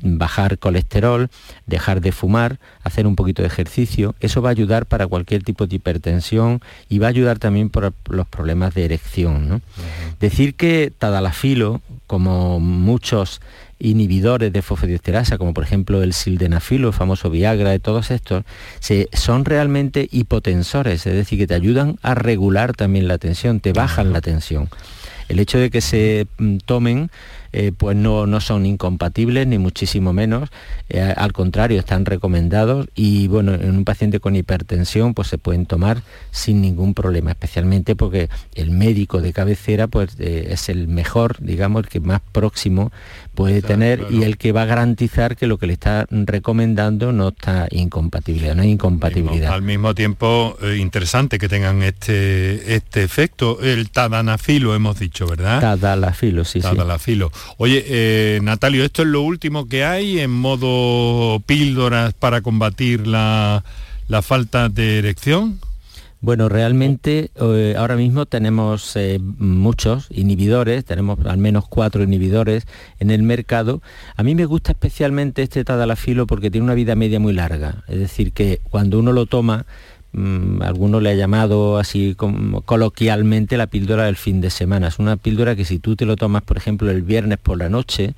bajar 0.01 0.61
colesterol, 0.61 1.29
dejar 1.67 2.01
de 2.03 2.13
fumar, 2.13 2.61
hacer 2.85 3.05
un 3.05 3.17
poquito 3.17 3.43
de 3.43 3.49
ejercicio, 3.49 4.15
eso 4.21 4.43
va 4.43 4.51
a 4.51 4.53
ayudar 4.53 4.87
para 4.87 5.09
cualquier 5.09 5.43
tipo 5.43 5.67
de 5.67 5.75
hipertensión 5.75 6.61
y 6.89 7.01
va 7.01 7.09
a 7.09 7.11
ayudar 7.11 7.41
también 7.41 7.71
por 7.71 7.93
los 8.11 8.29
problemas 8.29 8.75
de 8.75 8.85
erección. 8.85 9.61
Decir 10.21 10.55
que 10.55 10.93
tadalafilo, 10.97 11.83
como 12.07 12.61
muchos 12.61 13.41
inhibidores 13.79 14.53
de 14.53 14.63
fosfodiesterasa, 14.63 15.39
como 15.39 15.55
por 15.55 15.65
ejemplo 15.65 16.03
el 16.03 16.13
sildenafilo, 16.13 16.89
el 16.89 16.95
famoso 16.95 17.31
Viagra, 17.31 17.71
de 17.71 17.79
todos 17.79 18.11
estos, 18.11 18.45
se, 18.81 19.09
son 19.13 19.45
realmente 19.45 20.09
hipotensores, 20.11 21.07
es 21.07 21.15
decir, 21.15 21.39
que 21.39 21.47
te 21.47 21.55
ayudan 21.55 21.99
a 22.03 22.15
regular 22.15 22.73
también 22.73 23.09
la 23.09 23.19
tensión, 23.19 23.61
te 23.61 23.73
bajan 23.73 24.13
la 24.13 24.21
tensión. 24.21 24.69
El 25.29 25.41
hecho 25.41 25.59
de 25.59 25.71
que 25.71 25.81
se 25.81 26.27
mm, 26.39 26.59
tomen 26.59 27.11
eh, 27.59 27.73
pues 27.73 27.97
no, 27.97 28.27
no, 28.27 28.41
son 28.43 28.67
incompatibles 28.67 29.47
ni 29.47 29.57
muchísimo 29.57 30.13
menos, 30.13 30.51
eh, 30.91 31.01
al 31.01 31.33
contrario, 31.33 31.79
están 31.79 32.05
recomendados 32.05 32.87
y 32.95 33.29
bueno, 33.29 33.55
en 33.55 33.75
un 33.75 33.85
paciente 33.87 34.21
con 34.21 34.37
hipertensión 34.37 35.15
pues 35.15 35.29
se 35.29 35.39
pueden 35.39 35.65
tomar 35.65 36.03
sin 36.33 36.61
ningún 36.61 36.93
problema, 36.93 37.31
especialmente 37.31 37.97
porque 37.97 38.29
el 38.55 38.73
médico 38.73 39.23
de 39.23 39.33
cabecera 39.33 39.87
pues 39.87 40.17
eh, 40.19 40.49
es 40.51 40.69
el 40.69 40.87
mejor, 40.87 41.39
digamos, 41.41 41.85
el 41.85 41.89
que 41.89 42.01
más 42.01 42.21
próximo 42.31 42.93
puede 43.37 43.63
tener 43.63 44.07
y 44.11 44.25
el 44.25 44.39
que 44.39 44.51
va 44.51 44.63
a 44.63 44.65
garantizar 44.65 45.37
que 45.37 45.47
lo 45.47 45.59
que 45.59 45.69
le 45.69 45.75
está 45.75 46.07
recomendando 46.11 47.13
no 47.13 47.29
está 47.29 47.69
incompatible, 47.71 48.53
no 48.57 48.63
hay 48.63 48.71
incompatibilidad. 48.71 49.53
Al 49.53 49.63
mismo 49.63 49.95
tiempo, 49.95 50.57
interesante 50.77 51.39
que 51.39 51.49
tengan 51.49 51.85
este, 51.85 52.75
este 52.75 53.05
efecto, 53.05 53.61
el 53.61 53.91
tadanafilo 53.91 54.75
hemos 54.75 54.99
dicho, 54.99 55.27
¿verdad? 55.29 55.61
Tadalafilo, 55.61 56.45
sí, 56.45 56.61
Tadalafilo. 56.61 57.31
Oye, 57.59 57.85
eh, 57.87 58.41
Natalio, 58.43 58.85
¿esto 58.85 59.03
es 59.03 59.09
lo 59.09 59.21
último 59.21 59.69
que 59.69 59.85
hay 59.85 60.19
en 60.19 60.31
modo 60.31 61.41
píldoras 61.41 62.15
para 62.15 62.41
combatir 62.41 63.07
la, 63.07 63.63
falta 64.23 64.69
de 64.69 64.99
erección? 64.99 65.61
Bueno, 66.21 66.49
realmente 66.49 67.31
eh, 67.35 67.75
ahora 67.77 67.95
mismo 67.95 68.25
tenemos 68.25 68.97
eh, 68.97 69.19
muchos 69.21 70.07
inhibidores, 70.11 70.85
tenemos 70.85 71.19
al 71.27 71.37
menos 71.37 71.69
cuatro 71.69 72.03
inhibidores 72.03 72.67
en 72.99 73.11
el 73.11 73.23
mercado. 73.23 73.83
A 74.17 74.23
mí 74.23 74.35
me 74.35 74.47
gusta 74.47 74.73
especialmente 74.73 75.43
este 75.43 75.63
tadalafilo 75.63 76.27
porque 76.27 76.51
tiene 76.51 76.65
una 76.65 76.75
vida 76.75 76.95
media 76.95 77.21
muy 77.21 77.35
larga, 77.35 77.85
es 77.87 77.99
decir, 77.99 78.33
que 78.33 78.61
cuando 78.71 78.99
uno 78.99 79.13
lo 79.13 79.27
toma 79.27 79.67
Mm, 80.17 80.63
alguno 80.63 80.99
le 81.01 81.11
ha 81.11 81.15
llamado 81.15 81.77
así 81.77 82.15
como, 82.15 82.63
coloquialmente 82.63 83.59
la 83.59 83.67
píldora 83.67 84.07
del 84.07 84.17
fin 84.17 84.41
de 84.41 84.49
semana. 84.49 84.89
Es 84.89 84.99
una 84.99 85.19
píldora 85.19 85.55
que 85.55 85.67
si 85.67 85.79
tú 85.79 85.95
te 85.95 86.07
lo 86.07 86.17
tomas, 86.17 86.43
por 86.43 86.57
ejemplo, 86.57 86.91
el 86.91 87.03
viernes 87.03 87.37
por 87.37 87.59
la 87.59 87.69
noche, 87.69 88.15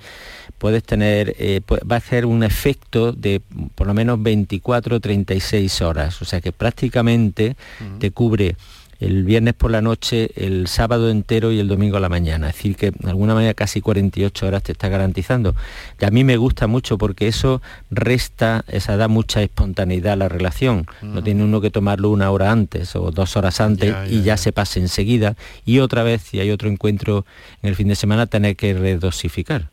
puedes 0.59 0.84
tener, 0.84 1.34
eh, 1.40 1.61
va 1.68 1.96
a 1.96 1.99
hacer 1.99 2.24
un 2.24 2.44
efecto 2.44 3.11
de 3.11 3.42
por 3.74 3.88
lo 3.88 3.94
menos 3.94 4.22
24 4.22 4.94
o 4.94 5.01
36 5.01 5.82
horas. 5.82 6.22
O 6.22 6.24
sea 6.24 6.40
que 6.40 6.53
prácticamente 6.53 7.57
te 7.99 8.12
cubre 8.12 8.55
el 9.01 9.22
viernes 9.24 9.55
por 9.55 9.70
la 9.70 9.80
noche, 9.80 10.30
el 10.34 10.66
sábado 10.66 11.11
entero 11.11 11.53
y 11.53 11.61
el 11.61 11.68
domingo 11.68 11.96
a 11.96 12.01
la 12.01 12.09
mañana. 12.09 12.49
Es 12.51 12.57
decir, 12.57 12.76
que 12.76 12.90
de 12.90 13.11
alguna 13.11 13.34
manera 13.34 13.55
casi 13.55 13.80
48 13.80 14.46
horas 14.46 14.62
te 14.64 14.72
está 14.72 14.88
garantizando. 14.88 15.55
Y 16.01 16.05
a 16.05 16.11
mí 16.11 16.24
me 16.24 16.36
gusta 16.36 16.66
mucho 16.66 16.99
porque 16.99 17.28
eso 17.28 17.62
resta, 17.90 18.64
esa 18.66 18.96
da 18.96 19.07
mucha 19.07 19.42
espontaneidad 19.42 20.14
a 20.14 20.16
la 20.16 20.28
relación. 20.28 20.86
No 21.03 21.22
tiene 21.22 21.44
uno 21.44 21.61
que 21.61 21.70
tomarlo 21.70 22.11
una 22.11 22.30
hora 22.30 22.51
antes 22.51 22.96
o 22.96 23.12
dos 23.12 23.36
horas 23.36 23.61
antes 23.61 23.94
y 24.11 24.22
ya, 24.22 24.36
se 24.36 24.53
pasa 24.53 24.80
enseguida. 24.80 25.36
Y 25.64 25.78
otra 25.78 26.03
vez, 26.03 26.22
si 26.22 26.40
hay 26.40 26.51
otro 26.51 26.68
encuentro 26.68 27.24
en 27.62 27.68
el 27.68 27.76
fin 27.76 27.88
de 27.88 27.94
semana, 27.94 28.26
tener 28.26 28.57
que 28.57 28.74
redosificar. 28.74 29.70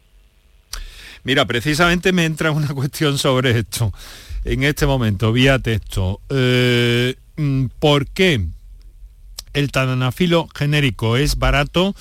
Mira, 1.23 1.45
precisamente 1.45 2.11
me 2.11 2.25
entra 2.25 2.51
una 2.51 2.67
cuestión 2.67 3.17
sobre 3.17 3.57
esto. 3.57 3.91
En 4.43 4.63
este 4.63 4.85
momento, 4.85 5.33
vía 5.33 5.57
texto. 5.57 6.21
Eh, 6.29 7.15
mm, 7.37 7.65
¿Por 7.79 8.05
qué 8.05 8.45
el 9.55 9.71
tadanafilo 9.71 10.47
genérico 10.53 11.17
es 11.17 11.37
barato 11.37 11.95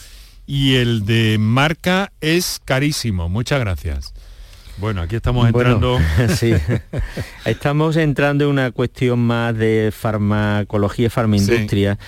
y 0.46 0.74
el 0.74 1.07
de 1.07 1.38
marca 1.38 2.12
es 2.20 2.61
carísimo. 2.64 3.28
Muchas 3.28 3.61
gracias. 3.61 4.12
Bueno, 4.78 5.02
aquí 5.02 5.16
estamos 5.16 5.46
entrando... 5.46 5.98
sí, 6.36 6.52
estamos 7.44 7.96
entrando 7.96 8.44
en 8.44 8.50
una 8.50 8.72
cuestión 8.72 9.20
más 9.20 9.57
de 9.57 9.92
farmacología 9.96 11.07
y 11.07 11.11
farmaindustria. 11.11 11.98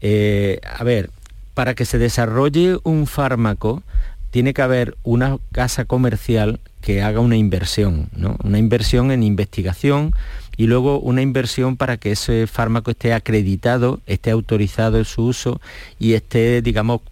Eh, 0.00 0.60
a 0.76 0.82
ver, 0.82 1.10
para 1.54 1.74
que 1.74 1.84
se 1.84 1.98
desarrolle 1.98 2.78
un 2.82 3.06
fármaco, 3.06 3.84
tiene 4.30 4.54
que 4.54 4.62
haber 4.62 4.96
una 5.04 5.38
casa 5.52 5.84
comercial 5.84 6.60
que 6.80 7.02
haga 7.02 7.20
una 7.20 7.36
inversión, 7.36 8.10
¿no? 8.14 8.36
Una 8.42 8.58
inversión 8.58 9.10
en 9.12 9.22
investigación, 9.22 10.12
y 10.56 10.66
luego 10.66 10.98
una 11.00 11.22
inversión 11.22 11.76
para 11.76 11.96
que 11.96 12.12
ese 12.12 12.46
fármaco 12.46 12.90
esté 12.90 13.12
acreditado, 13.12 14.00
esté 14.06 14.30
autorizado 14.30 14.98
en 14.98 15.04
su 15.04 15.24
uso 15.24 15.60
y 15.98 16.14
esté, 16.14 16.62
digamos, 16.62 17.02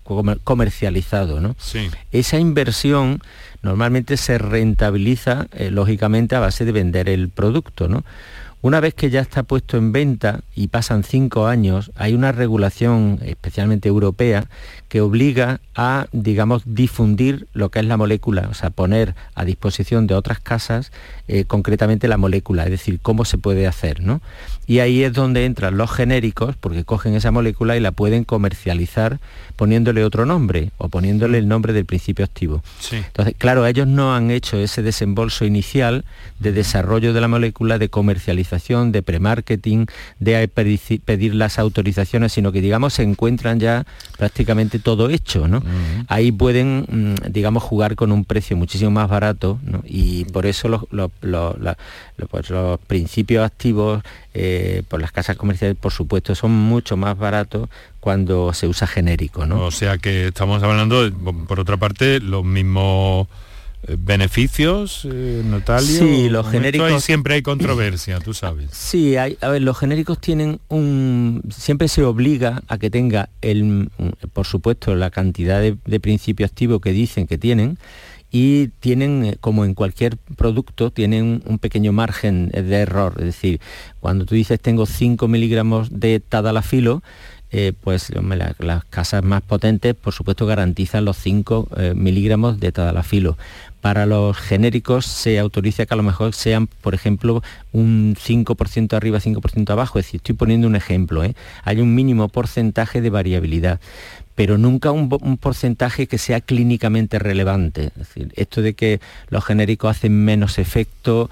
comercializado. 0.45 1.41
¿no? 1.41 1.55
Esa 2.13 2.39
inversión 2.39 3.21
normalmente 3.63 4.17
se 4.17 4.39
rentabiliza, 4.39 5.47
eh, 5.53 5.71
lógicamente, 5.71 6.37
a 6.37 6.41
base 6.41 6.65
de 6.65 6.73
vender 6.73 7.09
el 7.09 7.29
producto. 7.29 7.89
¿no? 7.89 8.05
Una 8.65 8.81
vez 8.81 8.95
que 8.95 9.11
ya 9.11 9.21
está 9.21 9.43
puesto 9.43 9.77
en 9.77 9.93
venta 9.93 10.41
y 10.55 10.69
pasan 10.69 11.05
cinco 11.05 11.47
años, 11.47 11.93
hay 11.97 12.15
una 12.15 12.33
regulación, 12.33 13.21
especialmente 13.23 13.91
europea, 13.91 14.47
que 14.89 15.03
obliga 15.03 15.61
a, 15.75 16.07
digamos, 16.13 16.63
difundir 16.65 17.47
lo 17.53 17.69
que 17.69 17.81
es 17.81 17.85
la 17.85 17.99
molécula, 17.99 18.49
o 18.51 18.55
sea, 18.55 18.71
poner 18.71 19.15
a 19.35 19.45
disposición 19.45 20.07
de 20.07 20.15
otras 20.15 20.41
casas 20.41 20.93
eh, 21.29 21.45
concretamente 21.45 22.09
la 22.09 22.17
molécula, 22.17 22.65
es 22.65 22.71
decir, 22.71 23.01
cómo 23.03 23.27
se 23.27 23.37
puede 23.37 23.67
hacer, 23.67 24.01
¿no? 24.01 24.23
Y 24.67 24.79
ahí 24.79 25.03
es 25.03 25.13
donde 25.13 25.45
entran 25.45 25.77
los 25.77 25.91
genéricos, 25.91 26.57
porque 26.57 26.85
cogen 26.85 27.15
esa 27.15 27.31
molécula 27.31 27.77
y 27.77 27.81
la 27.81 27.93
pueden 27.93 28.25
comercializar 28.25 29.19
poniéndole 29.57 30.05
otro 30.05 30.25
nombre 30.25 30.71
o 30.79 30.89
poniéndole 30.89 31.37
el 31.37 31.49
nombre 31.49 31.75
del 31.75 31.85
principio 31.85 32.25
activo. 32.25 32.63
Entonces, 32.91 33.35
claro, 33.37 33.67
ellos 33.67 33.87
no 33.87 34.15
han 34.15 34.31
hecho 34.31 34.57
ese 34.57 34.83
desembolso 34.83 35.45
inicial 35.45 36.07
de 36.39 36.53
desarrollo 36.53 37.13
de 37.13 37.21
la 37.21 37.29
molécula, 37.29 37.79
de 37.79 37.91
comercialización, 37.91 38.54
de 38.93 39.03
premarketing, 39.03 39.87
de 40.19 40.49
pedir 41.05 41.35
las 41.35 41.59
autorizaciones, 41.59 42.33
sino 42.33 42.53
que, 42.53 42.61
digamos, 42.61 42.95
se 42.95 43.03
encuentran 43.03 43.61
ya 43.61 43.85
prácticamente 44.17 44.79
todo 44.79 45.11
hecho, 45.11 45.49
¿no? 45.49 45.63
Ahí 46.09 46.33
pueden, 46.33 46.87
mm, 46.89 47.33
digamos, 47.33 47.63
jugar 47.63 47.97
con 47.97 48.13
un 48.13 48.25
precio 48.25 48.57
muchísimo 48.57 48.91
más 48.91 49.09
barato 49.09 49.59
y 49.85 50.25
por 50.27 50.47
eso 50.47 50.69
los, 50.69 50.83
pues 52.31 52.51
los 52.51 52.81
principios 52.81 53.45
activos 53.45 54.03
eh, 54.33 54.83
por 54.89 55.01
las 55.01 55.13
casas 55.13 55.37
comerciales, 55.37 55.77
por 55.77 55.93
supuesto, 55.93 56.35
son 56.35 56.53
mucho 56.53 56.97
más 56.97 57.17
baratos 57.17 57.69
cuando 58.01 58.53
se 58.53 58.67
usa 58.67 58.87
genérico. 58.87 59.47
¿no? 59.47 59.65
O 59.65 59.71
sea 59.71 59.99
que 59.99 60.29
estamos 60.29 60.63
hablando, 60.63 61.11
por 61.47 61.61
otra 61.61 61.77
parte, 61.77 62.21
los 62.21 62.45
mismos 62.45 63.29
beneficios, 63.99 65.07
eh, 65.11 65.43
Natalia. 65.45 65.99
Sí, 65.99 66.29
los 66.29 66.49
genéricos... 66.51 67.03
siempre 67.03 67.35
hay 67.35 67.43
controversia, 67.43 68.21
tú 68.21 68.35
sabes. 68.35 68.71
Sí, 68.73 69.17
hay, 69.17 69.37
a 69.41 69.49
ver, 69.49 69.63
los 69.63 69.79
genéricos 69.79 70.21
tienen 70.21 70.61
un... 70.69 71.43
Siempre 71.51 71.89
se 71.89 72.05
obliga 72.05 72.63
a 72.69 72.79
que 72.79 72.91
tenga, 72.91 73.29
el, 73.43 73.91
por 74.33 74.47
supuesto, 74.47 74.95
la 74.95 75.11
cantidad 75.11 75.61
de, 75.61 75.77
de 75.85 76.01
principio 76.01 76.47
activo 76.47 76.81
que 76.81 76.93
dicen 76.93 77.27
que 77.27 77.39
tienen, 77.39 77.79
y 78.37 78.71
tienen, 78.81 79.25
eh, 79.25 79.37
como 79.41 79.65
en 79.65 79.75
cualquier 79.75 80.17
producto, 80.17 80.91
tienen 80.91 81.41
un 81.47 81.61
pequeño 81.61 81.93
margen 81.93 82.49
de 82.49 82.75
error. 82.75 83.15
Es 83.19 83.27
decir, 83.27 83.61
cuando 84.01 84.27
tú 84.27 84.35
dices 84.35 84.59
tengo 84.59 84.87
5 84.87 85.29
miligramos 85.29 86.01
de 86.01 86.19
tadalafilo, 86.19 87.05
eh, 87.53 87.73
pues 87.81 88.11
las 88.59 88.85
casas 88.87 89.23
más 89.23 89.41
potentes, 89.43 89.95
por 89.95 90.13
supuesto, 90.13 90.47
garantizan 90.47 91.05
los 91.05 91.17
5 91.19 91.69
eh, 91.77 91.93
miligramos 91.95 92.59
de 92.59 92.73
tadalafilo. 92.73 93.39
Para 93.85 94.07
los 94.07 94.39
genéricos 94.39 95.05
se 95.05 95.39
autoriza 95.39 95.85
que 95.85 95.93
a 95.93 95.99
lo 95.99 96.03
mejor 96.03 96.35
sean, 96.35 96.69
por 96.69 96.95
ejemplo, 96.95 97.43
un 97.71 98.17
5% 98.17 98.95
arriba, 98.95 99.21
5% 99.21 99.69
abajo. 99.69 99.99
Es 99.99 100.07
decir, 100.07 100.21
estoy 100.21 100.37
poniendo 100.37 100.67
un 100.67 100.75
ejemplo. 100.75 101.23
Hay 101.65 101.81
un 101.83 101.95
mínimo 101.95 102.29
porcentaje 102.29 103.03
de 103.03 103.11
variabilidad 103.11 103.81
pero 104.35 104.57
nunca 104.57 104.91
un, 104.91 105.11
porcentaje 105.37 106.07
que 106.07 106.17
sea 106.17 106.41
clínicamente 106.41 107.19
relevante. 107.19 107.89
Es 107.89 107.95
decir, 107.95 108.33
esto 108.37 108.63
de 108.63 108.73
que 108.73 109.01
los 109.29 109.45
genéricos 109.45 109.91
hacen 109.91 110.25
menos 110.25 110.59
efecto, 110.59 111.29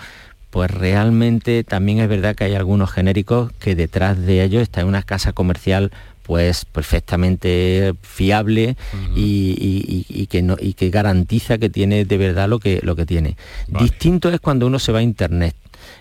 pues 0.50 0.70
realmente 0.70 1.64
también 1.64 2.00
es 2.00 2.08
verdad 2.10 2.36
que 2.36 2.44
hay 2.44 2.54
algunos 2.54 2.92
genéricos 2.92 3.50
que 3.60 3.74
detrás 3.74 4.18
de 4.18 4.44
ellos 4.44 4.60
está 4.60 4.84
una 4.84 5.02
casa 5.02 5.32
comercial 5.32 5.90
pues 6.22 6.64
perfectamente 6.64 7.94
fiable 8.02 8.76
y, 9.14 10.26
que 10.26 10.42
no, 10.42 10.56
y 10.60 10.74
que 10.74 10.90
garantiza 10.90 11.58
que 11.58 11.68
tiene 11.68 12.04
de 12.04 12.18
verdad 12.18 12.48
lo 12.48 12.58
que, 12.58 12.80
lo 12.82 12.96
que 12.96 13.06
tiene. 13.06 13.36
Distinto 13.68 14.30
es 14.30 14.40
cuando 14.40 14.66
uno 14.66 14.78
se 14.78 14.92
va 14.92 15.00
a 15.00 15.02
internet. 15.02 15.54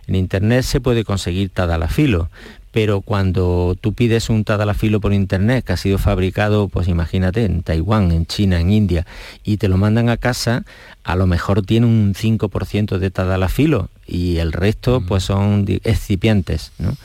En 0.07 0.15
internet 0.15 0.63
se 0.63 0.79
puede 0.79 1.03
conseguir 1.03 1.49
tadalafilo, 1.49 2.29
pero 2.71 3.01
cuando 3.01 3.75
tú 3.79 3.93
pides 3.93 4.29
un 4.29 4.43
tadalafilo 4.43 5.01
por 5.01 5.13
internet 5.13 5.65
que 5.65 5.73
ha 5.73 5.77
sido 5.77 5.97
fabricado, 5.97 6.69
pues 6.69 6.87
imagínate, 6.87 7.45
en 7.45 7.63
Taiwán, 7.63 8.11
en 8.11 8.25
China, 8.25 8.59
en 8.59 8.71
India, 8.71 9.05
y 9.43 9.57
te 9.57 9.67
lo 9.67 9.77
mandan 9.77 10.09
a 10.09 10.17
casa, 10.17 10.63
a 11.03 11.15
lo 11.15 11.27
mejor 11.27 11.63
tiene 11.63 11.87
un 11.87 12.13
5% 12.13 12.97
de 12.97 13.11
tadalafilo 13.11 13.89
y 14.11 14.39
el 14.39 14.51
resto 14.51 15.01
pues 15.01 15.23
son 15.23 15.65
excipientes, 15.85 16.73
¿no? 16.77 16.97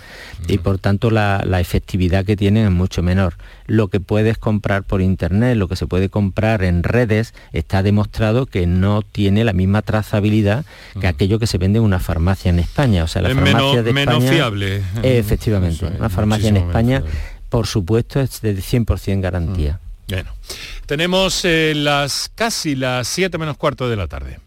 Y 0.49 0.59
por 0.59 0.79
tanto 0.79 1.11
la, 1.11 1.41
efectividad 1.61 2.25
que 2.25 2.37
tienen 2.37 2.67
es 2.67 2.73
mucho 2.73 3.03
menor. 3.03 3.35
Lo 3.67 3.89
que 3.89 4.01
puedes 4.01 4.39
comprar 4.39 4.83
por 4.83 5.01
internet, 5.01 5.57
lo 5.57 5.69
que 5.69 5.77
se 5.77 5.87
puede 5.87 6.09
comprar 6.09 6.65
en 6.65 6.83
redes, 6.83 7.33
está 7.53 7.83
demostrado 7.85 8.47
que 8.47 8.67
no 8.67 9.03
tiene 9.03 9.45
la 9.45 9.53
misma 9.53 9.83
trazabilidad 9.83 10.67
que 11.01 11.07
aquello 11.07 11.39
que 11.39 11.47
se 11.47 11.59
vende 11.59 11.79
en 11.79 11.85
una 11.85 12.01
farmacia 12.01 12.51
en 12.51 12.59
España. 12.59 13.05
O 13.05 13.07
sea, 13.07 13.23
la 13.23 13.35
farmacia 13.35 13.83
de 13.85 13.93
menos 13.93 14.25
fiable. 14.25 14.83
efectivamente, 15.03 15.87
una 15.87 16.09
farmacia 16.09 16.49
en 16.49 16.57
España, 16.57 17.05
por 17.49 17.69
supuesto, 17.69 18.21
es 18.21 18.41
de 18.41 18.57
100% 18.57 19.21
garantía. 19.21 19.79
Bueno, 20.09 20.31
tenemos 20.87 21.45
eh, 21.45 21.73
las 21.75 22.31
casi 22.35 22.77
las 22.77 23.09
7 23.09 23.39
menos 23.39 23.57
cuarto 23.57 23.89
de 23.89 23.97
la 23.97 24.07
tarde. 24.07 24.39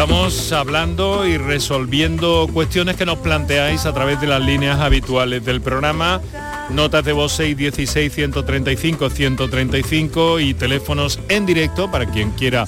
Estamos 0.00 0.50
hablando 0.52 1.26
y 1.26 1.36
resolviendo 1.36 2.48
cuestiones 2.50 2.96
que 2.96 3.04
nos 3.04 3.18
planteáis 3.18 3.84
a 3.84 3.92
través 3.92 4.18
de 4.18 4.28
las 4.28 4.40
líneas 4.40 4.80
habituales 4.80 5.44
del 5.44 5.60
programa. 5.60 6.22
Notas 6.70 7.04
de 7.04 7.12
voz 7.12 7.32
616 7.32 8.10
135 8.10 9.10
135 9.10 10.40
y 10.40 10.54
teléfonos 10.54 11.20
en 11.28 11.44
directo 11.44 11.90
para 11.90 12.06
quien 12.06 12.30
quiera 12.30 12.64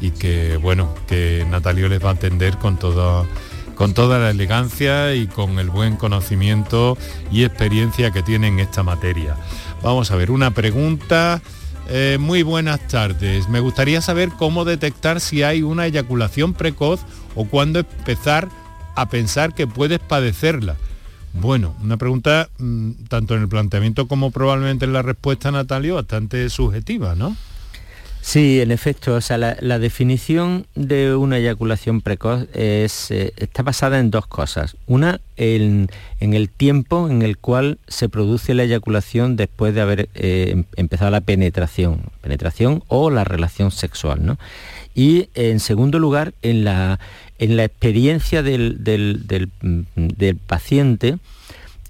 y 0.00 0.12
que 0.12 0.56
bueno, 0.56 0.94
que 1.06 1.46
Natalio 1.50 1.88
les 1.88 2.02
va 2.02 2.10
a 2.10 2.12
atender 2.12 2.56
con 2.58 2.78
toda 2.78 3.24
con 3.74 3.94
toda 3.94 4.18
la 4.18 4.28
elegancia 4.28 5.14
y 5.14 5.26
con 5.26 5.58
el 5.58 5.70
buen 5.70 5.96
conocimiento 5.96 6.98
y 7.32 7.44
experiencia 7.44 8.10
que 8.10 8.22
tiene 8.22 8.48
en 8.48 8.60
esta 8.60 8.82
materia. 8.82 9.36
Vamos 9.82 10.10
a 10.10 10.16
ver, 10.16 10.30
una 10.30 10.50
pregunta. 10.50 11.40
Eh, 11.88 12.18
muy 12.20 12.42
buenas 12.42 12.86
tardes. 12.88 13.48
Me 13.48 13.58
gustaría 13.58 14.02
saber 14.02 14.28
cómo 14.38 14.66
detectar 14.66 15.18
si 15.18 15.42
hay 15.42 15.62
una 15.62 15.86
eyaculación 15.86 16.52
precoz 16.52 17.00
o 17.34 17.46
cuándo 17.46 17.78
empezar 17.78 18.50
a 19.00 19.08
pensar 19.08 19.54
que 19.54 19.66
puedes 19.66 19.98
padecerla? 19.98 20.76
Bueno, 21.32 21.76
una 21.82 21.96
pregunta 21.96 22.48
mm, 22.58 23.04
tanto 23.08 23.36
en 23.36 23.42
el 23.42 23.48
planteamiento 23.48 24.08
como 24.08 24.30
probablemente 24.30 24.84
en 24.84 24.92
la 24.92 25.02
respuesta, 25.02 25.50
Natalio, 25.50 25.94
bastante 25.94 26.50
subjetiva, 26.50 27.14
¿no? 27.14 27.36
Sí, 28.22 28.60
en 28.60 28.70
efecto, 28.70 29.14
o 29.14 29.20
sea, 29.22 29.38
la, 29.38 29.78
definición 29.78 30.66
de 30.74 31.14
una 31.14 31.38
eyaculación 31.38 32.02
precoz 32.02 32.46
es, 32.52 33.10
eh, 33.10 33.32
está 33.38 33.62
basada 33.62 33.98
en 33.98 34.10
dos 34.10 34.26
cosas. 34.26 34.76
Una, 34.86 35.20
en, 35.38 35.88
el 36.20 36.50
tiempo 36.50 37.08
en 37.08 37.22
el 37.22 37.38
cual 37.38 37.78
se 37.88 38.10
produce 38.10 38.52
la 38.52 38.64
eyaculación 38.64 39.36
después 39.36 39.74
de 39.74 39.80
haber 39.80 40.10
eh, 40.14 40.50
em, 40.52 40.64
empezado 40.76 41.10
la 41.10 41.22
penetración, 41.22 42.02
penetración 42.20 42.84
o 42.88 43.08
la 43.08 43.24
relación 43.24 43.70
sexual, 43.70 44.24
¿no? 44.24 44.38
Y 44.94 45.28
en 45.34 45.60
segundo 45.60 45.98
lugar, 45.98 46.34
en 46.42 46.64
la, 46.64 46.98
en 47.38 47.56
la 47.56 47.64
experiencia 47.64 48.42
del, 48.42 49.50
paciente 50.46 51.18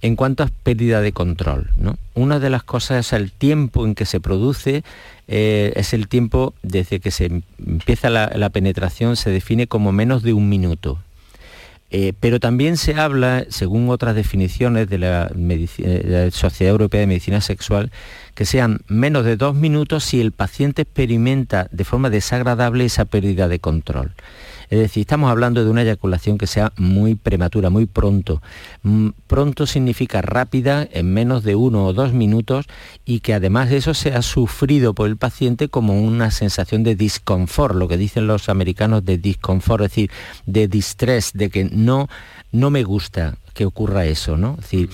en 0.02 0.16
cuanto 0.16 0.42
a 0.42 0.50
pérdida 0.62 1.00
de 1.00 1.12
control. 1.12 1.70
Una 2.14 2.38
de 2.38 2.50
las 2.50 2.62
cosas 2.62 3.06
es 3.06 3.12
el 3.12 3.32
tiempo 3.32 3.84
en 3.84 3.94
que 3.94 4.06
se 4.06 4.20
produce, 4.20 4.82
eh, 5.28 5.72
es 5.76 5.92
el 5.92 6.08
tiempo 6.08 6.54
desde 6.62 7.00
que 7.00 7.10
se 7.10 7.42
empieza 7.58 8.08
la, 8.08 8.50
penetración, 8.50 9.16
se 9.16 9.30
define 9.30 9.66
como 9.66 9.92
menos 9.92 10.22
de 10.22 10.32
un 10.32 10.48
minuto. 10.48 10.98
Eh, 11.92 12.12
pero 12.20 12.38
también 12.38 12.76
se 12.76 12.94
habla, 12.94 13.46
según 13.48 13.90
otras 13.90 14.14
definiciones 14.14 14.88
de 14.88 14.98
de 14.98 14.98
la, 14.98 16.30
Sociedad 16.30 16.70
Europea 16.70 17.00
de 17.00 17.06
Medicina 17.06 17.40
Sexual, 17.40 17.90
que 18.34 18.44
sean 18.44 18.80
menos 18.86 19.24
de 19.24 19.36
dos 19.36 19.54
minutos 19.54 20.04
si 20.04 20.20
el 20.20 20.32
paciente 20.32 20.82
experimenta 20.82 21.68
de 21.72 21.84
forma 21.84 22.10
desagradable 22.10 22.84
esa 22.84 23.06
pérdida 23.06 23.48
de 23.48 23.58
control. 23.58 24.12
Es 24.70 24.78
decir, 24.78 25.00
estamos 25.00 25.30
hablando 25.30 25.64
de 25.64 25.70
una 25.70 25.82
eyaculación 25.82 26.38
que 26.38 26.46
sea 26.46 26.72
muy 26.76 27.16
prematura, 27.16 27.70
muy 27.70 27.86
pronto. 27.86 28.40
Mm, 28.84 29.08
pronto 29.26 29.66
significa 29.66 30.22
rápida, 30.22 30.88
en 30.92 31.12
menos 31.12 31.42
de 31.42 31.56
uno 31.56 31.86
o 31.86 31.92
dos 31.92 32.12
minutos, 32.12 32.66
y 33.04 33.18
que 33.18 33.34
además 33.34 33.68
de 33.68 33.78
eso 33.78 33.94
sea 33.94 34.22
sufrido 34.22 34.94
por 34.94 35.08
el 35.08 35.16
paciente 35.16 35.68
como 35.68 36.00
una 36.00 36.30
sensación 36.30 36.84
de 36.84 36.94
disconfort, 36.94 37.74
lo 37.74 37.88
que 37.88 37.96
dicen 37.96 38.28
los 38.28 38.48
americanos 38.48 39.04
de 39.04 39.18
disconfort, 39.18 39.82
es 39.82 39.90
decir, 39.90 40.10
de 40.46 40.68
distress, 40.68 41.32
de 41.34 41.50
que 41.50 41.64
no, 41.64 42.08
no 42.52 42.70
me 42.70 42.84
gusta 42.84 43.38
que 43.54 43.66
ocurra 43.66 44.06
eso, 44.06 44.36
¿no? 44.36 44.54
Decir, 44.54 44.88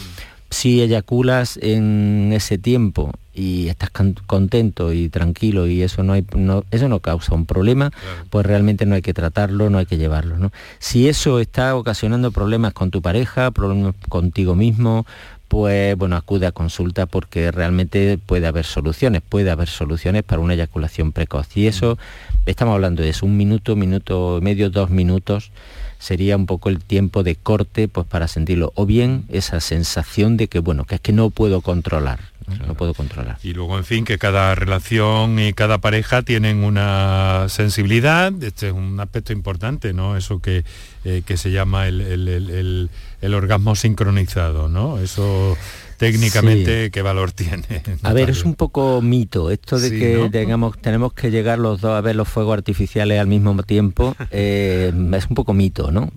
si 0.56 0.80
eyaculas 0.80 1.58
en 1.60 2.30
ese 2.32 2.56
tiempo 2.56 3.12
y 3.34 3.68
estás 3.68 3.90
contento 4.26 4.94
y 4.94 5.10
tranquilo 5.10 5.66
y 5.66 5.82
eso 5.82 6.02
no, 6.02 6.14
hay, 6.14 6.24
eso 6.70 6.88
no 6.88 7.00
causa 7.00 7.34
un 7.34 7.44
problema, 7.44 7.92
pues 8.30 8.46
realmente 8.46 8.86
no 8.86 8.94
hay 8.94 9.02
que 9.02 9.12
tratarlo, 9.12 9.68
no 9.68 9.76
hay 9.76 9.84
que 9.84 9.98
llevarlo. 9.98 10.38
¿no? 10.38 10.52
Si 10.78 11.10
eso 11.10 11.40
está 11.40 11.76
ocasionando 11.76 12.30
problemas 12.32 12.72
con 12.72 12.90
tu 12.90 13.02
pareja, 13.02 13.50
problemas 13.50 13.94
contigo 14.08 14.54
mismo, 14.54 15.04
pues 15.48 15.94
bueno, 15.94 16.16
acude 16.16 16.46
a 16.46 16.52
consulta 16.52 17.04
porque 17.04 17.52
realmente 17.52 18.18
puede 18.24 18.46
haber 18.46 18.64
soluciones, 18.64 19.20
puede 19.20 19.50
haber 19.50 19.68
soluciones 19.68 20.22
para 20.22 20.40
una 20.40 20.54
eyaculación 20.54 21.12
precoz. 21.12 21.54
Y 21.54 21.66
eso, 21.66 21.98
estamos 22.46 22.74
hablando 22.74 23.02
de 23.02 23.10
eso, 23.10 23.26
un 23.26 23.36
minuto, 23.36 23.76
minuto 23.76 24.38
medio, 24.40 24.70
dos 24.70 24.88
minutos 24.88 25.50
sería 25.98 26.36
un 26.36 26.46
poco 26.46 26.68
el 26.68 26.78
tiempo 26.78 27.22
de 27.22 27.36
corte 27.36 27.88
pues 27.88 28.06
para 28.06 28.28
sentirlo 28.28 28.72
o 28.74 28.86
bien 28.86 29.24
esa 29.28 29.60
sensación 29.60 30.36
de 30.36 30.48
que 30.48 30.58
bueno 30.58 30.84
que 30.84 30.96
es 30.96 31.00
que 31.00 31.12
no 31.12 31.30
puedo 31.30 31.60
controlar 31.60 32.20
¿no? 32.66 32.74
puedo 32.74 32.94
controlar. 32.94 33.38
Y 33.42 33.52
luego, 33.52 33.76
en 33.76 33.84
fin, 33.84 34.04
que 34.04 34.18
cada 34.18 34.54
relación 34.54 35.38
y 35.38 35.52
cada 35.52 35.78
pareja 35.78 36.22
tienen 36.22 36.64
una 36.64 37.46
sensibilidad, 37.48 38.32
este 38.42 38.68
es 38.68 38.72
un 38.72 38.98
aspecto 39.00 39.32
importante, 39.32 39.92
¿no? 39.92 40.16
Eso 40.16 40.40
que, 40.40 40.64
eh, 41.04 41.22
que 41.26 41.36
se 41.36 41.50
llama 41.50 41.88
el, 41.88 42.00
el, 42.00 43.34
orgasmo 43.34 43.74
sincronizado, 43.74 44.68
¿no? 44.68 44.98
Eso 44.98 45.56
técnicamente 45.96 46.90
qué 46.90 47.02
valor 47.02 47.32
tiene. 47.32 47.64
A 48.02 48.12
ver, 48.12 48.30
es 48.30 48.44
un 48.44 48.54
poco 48.54 49.00
mito 49.02 49.50
esto 49.50 49.78
de 49.78 49.90
que 49.90 50.28
digamos, 50.30 50.78
tenemos 50.78 51.12
que 51.12 51.30
llegar 51.30 51.58
los 51.58 51.80
dos 51.80 51.92
a 51.92 52.00
ver 52.00 52.16
los 52.16 52.28
fuegos 52.28 52.54
artificiales 52.54 53.20
al 53.20 53.26
mismo 53.26 53.62
tiempo, 53.62 54.14
eh, 54.30 54.92
es 55.12 55.26
un 55.26 55.34
poco 55.34 55.54
mito, 55.54 55.90
¿no? 55.90 56.10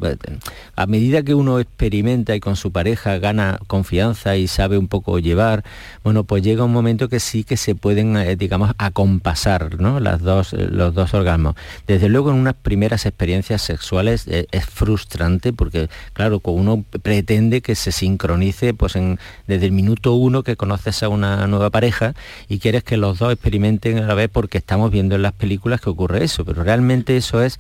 A 0.76 0.86
medida 0.86 1.24
que 1.24 1.34
uno 1.34 1.60
experimenta 1.60 2.36
y 2.36 2.40
con 2.40 2.56
su 2.56 2.72
pareja 2.72 3.18
gana 3.18 3.60
confianza 3.68 4.36
y 4.36 4.48
sabe 4.48 4.78
un 4.78 4.88
poco 4.88 5.20
llevar, 5.20 5.64
bueno, 6.04 6.24
pues 6.24 6.44
llega 6.44 6.64
un 6.64 6.74
momento 6.74 7.10
que 7.10 7.20
sí 7.20 7.44
que 7.44 7.58
se 7.58 7.76
pueden, 7.76 8.18
eh, 8.18 8.36
digamos, 8.36 8.72
acompasar, 8.78 9.80
¿no? 9.80 10.00
Las 10.00 10.22
dos, 10.22 10.54
los 10.54 10.94
dos 10.94 11.14
orgasmos. 11.14 11.56
Desde 11.88 12.10
luego 12.10 12.32
en 12.32 12.38
unas 12.38 12.56
primeras 12.56 13.06
experiencias 13.06 13.62
sexuales 13.62 14.28
eh, 14.28 14.48
es 14.52 14.66
frustrante 14.66 15.54
porque, 15.54 15.90
claro, 16.14 16.42
uno 16.44 16.84
pretende 17.04 17.62
que 17.62 17.76
se 17.76 17.92
sincronice 17.92 18.74
pues 18.74 18.96
en, 18.96 19.20
desde 19.48 19.69
minuto 19.72 20.14
uno 20.14 20.44
que 20.44 20.56
conoces 20.56 21.04
a 21.04 21.10
una 21.10 21.48
nueva 21.48 21.70
pareja 21.70 22.14
y 22.48 22.60
quieres 22.60 22.84
que 22.84 22.98
los 22.98 23.20
dos 23.20 23.34
experimenten 23.34 24.00
a 24.00 24.08
la 24.08 24.14
vez 24.14 24.30
porque 24.32 24.58
estamos 24.58 24.92
viendo 24.92 25.16
en 25.16 25.22
las 25.22 25.34
películas 25.34 25.82
que 25.82 25.90
ocurre 25.90 26.24
eso, 26.24 26.46
pero 26.46 26.64
realmente 26.64 27.18
eso 27.18 27.42
es 27.42 27.60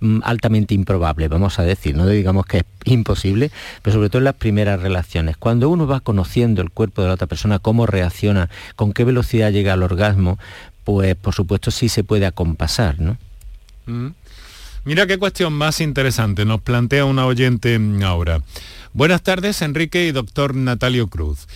mm, 0.00 0.20
altamente 0.24 0.74
improbable, 0.74 1.28
vamos 1.28 1.58
a 1.58 1.62
decir, 1.62 1.96
no 1.96 2.06
digamos 2.06 2.46
que 2.46 2.58
es 2.58 2.64
imposible, 2.84 3.50
pero 3.82 3.94
sobre 3.94 4.08
todo 4.08 4.18
en 4.18 4.24
las 4.24 4.34
primeras 4.34 4.80
relaciones. 4.80 5.36
Cuando 5.36 5.68
uno 5.68 5.86
va 5.86 6.00
conociendo 6.00 6.62
el 6.62 6.70
cuerpo 6.70 7.02
de 7.02 7.08
la 7.08 7.14
otra 7.14 7.26
persona, 7.26 7.58
cómo 7.58 7.86
reacciona, 7.86 8.50
con 8.76 8.92
qué 8.92 9.04
velocidad 9.04 9.52
llega 9.52 9.72
al 9.72 9.82
orgasmo, 9.82 10.38
pues 10.84 11.14
por 11.16 11.34
supuesto 11.34 11.70
sí 11.70 11.88
se 11.88 12.04
puede 12.04 12.26
acompasar, 12.26 13.00
¿no? 13.00 13.16
Mm. 13.86 14.08
Mira 14.84 15.06
qué 15.06 15.18
cuestión 15.18 15.52
más 15.52 15.80
interesante 15.82 16.46
nos 16.46 16.62
plantea 16.62 17.04
una 17.04 17.26
oyente 17.26 17.78
ahora. 18.02 18.40
Buenas 18.94 19.22
tardes, 19.22 19.60
Enrique 19.60 20.06
y 20.06 20.12
doctor 20.12 20.54
Natalio 20.54 21.08
Cruz. 21.08 21.46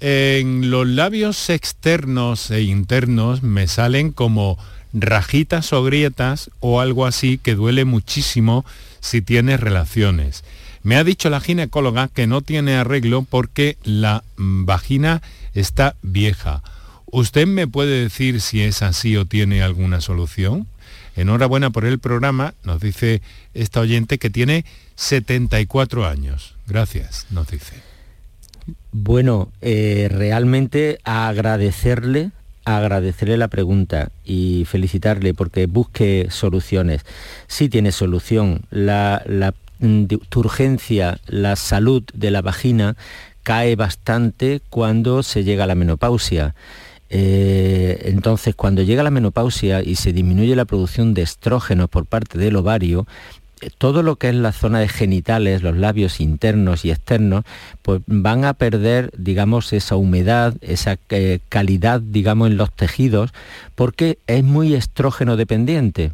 En 0.00 0.70
los 0.70 0.86
labios 0.86 1.48
externos 1.48 2.50
e 2.50 2.60
internos 2.60 3.42
me 3.42 3.68
salen 3.68 4.12
como 4.12 4.58
rajitas 4.92 5.72
o 5.72 5.82
grietas 5.82 6.50
o 6.60 6.78
algo 6.82 7.06
así 7.06 7.38
que 7.38 7.54
duele 7.54 7.86
muchísimo 7.86 8.66
si 9.00 9.22
tienes 9.22 9.60
relaciones. 9.60 10.44
Me 10.82 10.96
ha 10.96 11.04
dicho 11.04 11.30
la 11.30 11.40
ginecóloga 11.40 12.08
que 12.08 12.26
no 12.26 12.42
tiene 12.42 12.76
arreglo 12.76 13.22
porque 13.22 13.78
la 13.82 14.24
vagina 14.36 15.22
está 15.54 15.96
vieja. 16.02 16.62
¿Usted 17.06 17.46
me 17.46 17.66
puede 17.66 18.02
decir 18.02 18.42
si 18.42 18.60
es 18.60 18.82
así 18.82 19.16
o 19.16 19.24
tiene 19.24 19.62
alguna 19.62 20.02
solución? 20.02 20.66
Enhorabuena 21.16 21.70
por 21.70 21.84
el 21.84 21.98
programa, 21.98 22.54
nos 22.64 22.80
dice 22.80 23.22
esta 23.54 23.80
oyente 23.80 24.18
que 24.18 24.30
tiene 24.30 24.64
74 24.96 26.06
años. 26.06 26.56
Gracias, 26.66 27.26
nos 27.30 27.48
dice. 27.48 27.74
Bueno, 28.92 29.50
eh, 29.60 30.08
realmente 30.10 30.98
agradecerle, 31.04 32.30
agradecerle 32.64 33.36
la 33.36 33.48
pregunta 33.48 34.10
y 34.24 34.64
felicitarle 34.66 35.34
porque 35.34 35.66
busque 35.66 36.28
soluciones. 36.30 37.02
Sí 37.46 37.68
tiene 37.68 37.92
solución. 37.92 38.62
La, 38.70 39.22
la 39.26 39.54
mm, 39.80 40.04
urgencia, 40.34 41.18
la 41.26 41.56
salud 41.56 42.02
de 42.14 42.30
la 42.30 42.42
vagina 42.42 42.96
cae 43.42 43.76
bastante 43.76 44.62
cuando 44.70 45.22
se 45.22 45.44
llega 45.44 45.64
a 45.64 45.68
la 45.68 45.74
menopausia. 45.74 46.54
Eh, 47.16 48.10
entonces, 48.10 48.56
cuando 48.56 48.82
llega 48.82 49.04
la 49.04 49.10
menopausia 49.10 49.84
y 49.84 49.94
se 49.94 50.12
disminuye 50.12 50.56
la 50.56 50.64
producción 50.64 51.14
de 51.14 51.22
estrógenos 51.22 51.88
por 51.88 52.06
parte 52.06 52.38
del 52.38 52.56
ovario, 52.56 53.06
eh, 53.60 53.70
todo 53.78 54.02
lo 54.02 54.16
que 54.16 54.30
es 54.30 54.34
la 54.34 54.50
zona 54.50 54.80
de 54.80 54.88
genitales, 54.88 55.62
los 55.62 55.76
labios 55.76 56.20
internos 56.20 56.84
y 56.84 56.90
externos, 56.90 57.44
pues 57.82 58.02
van 58.06 58.44
a 58.44 58.54
perder, 58.54 59.12
digamos, 59.16 59.72
esa 59.72 59.94
humedad, 59.94 60.56
esa 60.60 60.98
eh, 61.10 61.38
calidad, 61.48 62.00
digamos, 62.00 62.50
en 62.50 62.56
los 62.56 62.72
tejidos, 62.72 63.32
porque 63.76 64.18
es 64.26 64.42
muy 64.42 64.74
estrógeno 64.74 65.36
dependiente. 65.36 66.10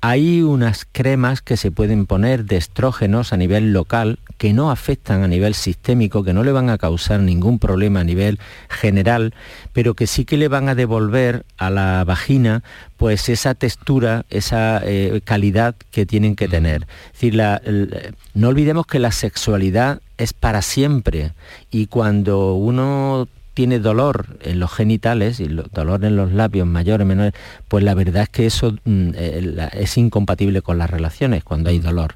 Hay 0.00 0.42
unas 0.42 0.86
cremas 0.90 1.42
que 1.42 1.56
se 1.56 1.72
pueden 1.72 2.06
poner 2.06 2.44
de 2.44 2.56
estrógenos 2.56 3.32
a 3.32 3.36
nivel 3.36 3.72
local 3.72 4.20
que 4.36 4.52
no 4.52 4.70
afectan 4.70 5.24
a 5.24 5.28
nivel 5.28 5.54
sistémico, 5.54 6.22
que 6.22 6.32
no 6.32 6.44
le 6.44 6.52
van 6.52 6.70
a 6.70 6.78
causar 6.78 7.18
ningún 7.18 7.58
problema 7.58 8.00
a 8.00 8.04
nivel 8.04 8.38
general, 8.68 9.34
pero 9.72 9.94
que 9.94 10.06
sí 10.06 10.24
que 10.24 10.36
le 10.36 10.46
van 10.46 10.68
a 10.68 10.76
devolver 10.76 11.44
a 11.56 11.70
la 11.70 12.04
vagina 12.04 12.62
pues 12.96 13.28
esa 13.28 13.54
textura, 13.56 14.24
esa 14.30 14.80
eh, 14.84 15.20
calidad 15.24 15.74
que 15.90 16.06
tienen 16.06 16.36
que 16.36 16.46
tener. 16.46 16.86
Es 17.06 17.20
decir, 17.20 17.42
no 18.34 18.48
olvidemos 18.48 18.86
que 18.86 19.00
la 19.00 19.10
sexualidad 19.10 20.00
es 20.16 20.32
para 20.32 20.62
siempre 20.62 21.32
y 21.72 21.88
cuando 21.88 22.54
uno 22.54 23.26
tiene 23.58 23.80
dolor 23.80 24.38
en 24.42 24.60
los 24.60 24.70
genitales 24.70 25.40
y 25.40 25.48
dolor 25.48 26.04
en 26.04 26.14
los 26.14 26.30
labios 26.30 26.64
mayores, 26.64 27.04
menores, 27.04 27.32
pues 27.66 27.82
la 27.82 27.92
verdad 27.94 28.22
es 28.22 28.28
que 28.28 28.46
eso 28.46 28.70
mm, 28.84 29.10
eh, 29.16 29.68
es 29.72 29.98
incompatible 29.98 30.62
con 30.62 30.78
las 30.78 30.88
relaciones 30.88 31.42
cuando 31.42 31.68
hay 31.68 31.80
dolor. 31.80 32.14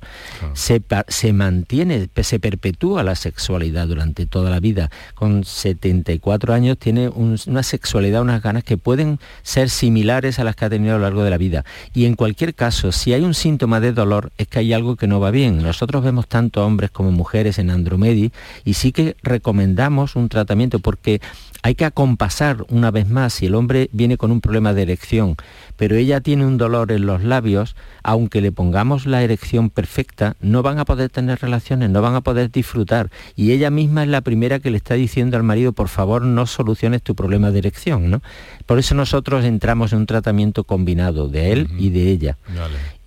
Se, 0.52 0.80
se, 1.08 1.32
mantiene, 1.32 2.08
se 2.22 2.38
perpetúa 2.38 3.02
la 3.02 3.16
sexualidad 3.16 3.88
durante 3.88 4.24
toda 4.24 4.50
la 4.50 4.60
vida. 4.60 4.88
Con 5.16 5.42
74 5.42 6.54
años 6.54 6.78
tiene 6.78 7.08
una 7.08 7.64
sexualidad, 7.64 8.22
unas 8.22 8.40
ganas 8.40 8.62
que 8.62 8.76
pueden 8.76 9.18
ser 9.42 9.68
similares 9.68 10.38
a 10.38 10.44
las 10.44 10.54
que 10.54 10.66
ha 10.66 10.70
tenido 10.70 10.94
a 10.94 10.98
lo 10.98 11.02
largo 11.02 11.24
de 11.24 11.30
la 11.30 11.38
vida. 11.38 11.64
Y 11.92 12.04
en 12.04 12.14
cualquier 12.14 12.54
caso, 12.54 12.92
si 12.92 13.14
hay 13.14 13.22
un 13.22 13.34
síntoma 13.34 13.80
de 13.80 13.90
dolor, 13.90 14.30
es 14.38 14.46
que 14.46 14.60
hay 14.60 14.72
algo 14.72 14.94
que 14.94 15.08
no 15.08 15.18
va 15.18 15.32
bien. 15.32 15.60
Nosotros 15.60 16.04
vemos 16.04 16.28
tanto 16.28 16.64
hombres 16.64 16.92
como 16.92 17.10
mujeres 17.10 17.58
en 17.58 17.70
Andromedi 17.70 18.30
y 18.64 18.74
sí 18.74 18.92
que 18.92 19.16
recomendamos 19.24 20.14
un 20.14 20.28
tratamiento 20.28 20.78
porque 20.78 21.20
hay 21.62 21.76
que 21.76 21.84
acompasar 21.84 22.64
una 22.68 22.90
vez 22.90 23.08
más 23.08 23.34
si 23.34 23.46
el 23.46 23.54
hombre 23.54 23.88
viene 23.92 24.16
con 24.16 24.32
un 24.32 24.40
problema 24.40 24.74
de 24.74 24.82
erección, 24.82 25.36
pero 25.76 25.96
ella 25.96 26.20
tiene 26.20 26.44
un 26.44 26.58
dolor 26.58 26.90
en 26.90 27.06
los 27.06 27.22
labios, 27.22 27.76
aunque 28.02 28.40
le 28.40 28.50
pongamos 28.50 29.06
la 29.06 29.22
erección 29.22 29.70
perfecta, 29.70 30.36
no 30.40 30.62
van 30.62 30.80
a 30.80 30.84
poder 30.84 31.08
tener 31.08 31.40
relaciones, 31.40 31.90
no 31.90 32.02
van 32.02 32.16
a 32.16 32.20
poder 32.20 32.50
disfrutar. 32.50 33.10
Y 33.36 33.52
ella 33.52 33.70
misma 33.70 34.02
es 34.02 34.08
la 34.08 34.22
primera 34.22 34.58
que 34.58 34.70
le 34.70 34.76
está 34.76 34.94
diciendo 34.94 35.36
al 35.36 35.44
marido, 35.44 35.72
por 35.72 35.88
favor, 35.88 36.22
no 36.22 36.46
soluciones 36.46 37.02
tu 37.02 37.14
problema 37.14 37.52
de 37.52 37.60
erección. 37.60 38.10
¿no? 38.10 38.22
Por 38.66 38.80
eso 38.80 38.96
nosotros 38.96 39.44
entramos 39.44 39.92
en 39.92 40.00
un 40.00 40.06
tratamiento 40.06 40.64
combinado 40.64 41.28
de 41.28 41.52
él 41.52 41.68
y 41.78 41.90
de 41.90 42.10
ella. 42.10 42.38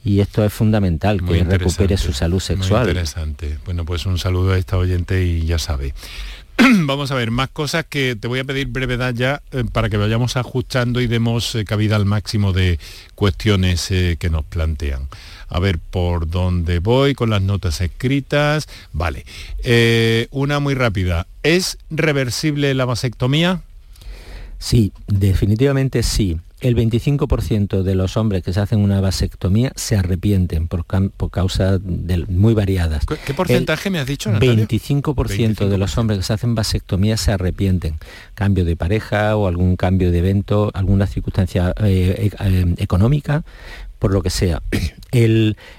Y 0.04 0.20
esto 0.20 0.46
es 0.46 0.54
fundamental, 0.54 1.26
que 1.26 1.44
recupere 1.44 1.98
su 1.98 2.14
salud 2.14 2.40
sexual. 2.40 2.84
Muy 2.84 2.92
interesante. 2.92 3.58
Bueno, 3.66 3.86
pues 3.86 4.06
un 4.06 4.20
saludo 4.20 4.54
a 4.54 4.58
esta 4.58 4.78
oyente 4.78 5.26
y 5.26 5.46
ya 5.46 5.58
sabe. 5.58 5.94
Vamos 6.86 7.12
a 7.12 7.16
ver, 7.16 7.32
más 7.32 7.50
cosas 7.50 7.86
que 7.86 8.16
te 8.16 8.28
voy 8.28 8.40
a 8.40 8.44
pedir 8.44 8.68
brevedad 8.68 9.14
ya 9.14 9.42
eh, 9.52 9.64
para 9.72 9.90
que 9.90 9.98
vayamos 9.98 10.38
ajustando 10.38 11.02
y 11.02 11.08
demos 11.08 11.54
eh, 11.56 11.66
cabida 11.66 11.96
al 11.96 12.06
máximo 12.06 12.54
de 12.54 12.80
cuestiones 13.16 13.92
eh, 13.92 14.16
que 14.20 14.30
nos 14.30 14.46
plantean. 14.46 15.08
A 15.50 15.60
ver 15.60 15.80
por 15.80 16.30
dónde 16.30 16.80
voy 16.80 17.14
con 17.14 17.30
las 17.30 17.42
notas 17.42 17.82
escritas. 17.82 18.68
Vale, 18.94 19.26
una 20.32 20.60
muy 20.60 20.74
rápida. 20.74 21.28
¿Es 21.44 21.78
reversible 21.90 22.74
la 22.74 22.86
vasectomía? 22.86 23.62
Sí, 24.58 24.92
definitivamente 25.08 26.02
sí 26.04 26.40
el 26.66 26.76
25% 26.76 27.84
de 27.84 27.94
los 27.94 28.18
hombres 28.18 28.42
que 28.42 28.52
se 28.52 28.60
hacen 28.60 28.80
una 28.80 29.00
vasectomía 29.00 29.72
se 29.76 29.96
arrepienten 29.96 30.68
por, 30.68 30.86
causas 31.30 31.80
muy 32.28 32.56
variadas. 32.56 33.06
¿Qué, 33.06 33.34
porcentaje 33.36 33.92
me 33.92 34.00
has 34.00 34.08
dicho? 34.08 34.32
25%, 34.32 35.68
de 35.68 35.78
los 35.78 35.98
hombres 36.00 36.20
que 36.20 36.24
se 36.24 36.34
hacen 36.34 36.56
vasectomía 36.56 37.18
se 37.18 37.32
arrepienten. 37.32 37.98
Cambio 38.34 38.66
de 38.66 38.76
pareja 38.76 39.36
o 39.36 39.48
algún 39.48 39.76
cambio 39.76 40.12
de 40.12 40.18
evento, 40.18 40.72
alguna 40.74 41.06
circunstancia 41.06 41.72
eh, 41.84 42.32
eh, 42.40 42.76
económica, 42.78 43.44
por 44.00 44.12
lo 44.12 44.24
que 44.24 44.32
sea. 44.32 44.64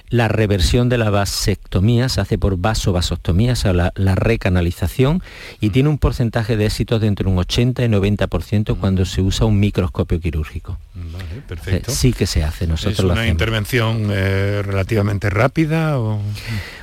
La 0.09 0.29
reversión 0.29 0.89
de 0.89 0.99
la 0.99 1.11
vasectomía 1.11 2.09
se 2.09 2.21
hace 2.21 2.39
por 2.39 2.57
vasovasectomía, 2.59 3.53
o 3.53 3.57
sea, 3.57 3.73
la, 3.73 4.15
recanalización, 4.15 5.23
y 5.61 5.71
tiene 5.71 5.89
un 5.89 5.99
porcentaje 5.99 6.57
de 6.57 6.67
éxito 6.67 6.99
de 6.99 7.07
entre 7.07 7.29
un 7.29 7.39
80 7.39 7.85
y 7.85 7.89
90% 7.89 8.79
cuando 8.79 9.05
se 9.05 9.21
usa 9.21 9.47
un 9.47 9.59
microscopio 9.59 10.21
quirúrgico. 10.21 10.79
Vale, 10.95 11.43
perfecto. 11.47 11.93
Sí 11.93 12.13
que 12.13 12.27
se 12.27 12.45
hace, 12.45 12.67
nosotros 12.67 12.99
¿Es 12.99 13.05
una 13.05 13.29
intervención 13.29 14.09
eh, 14.11 14.63
relativamente 14.65 15.29
rápida? 15.31 15.99
O... 15.99 16.21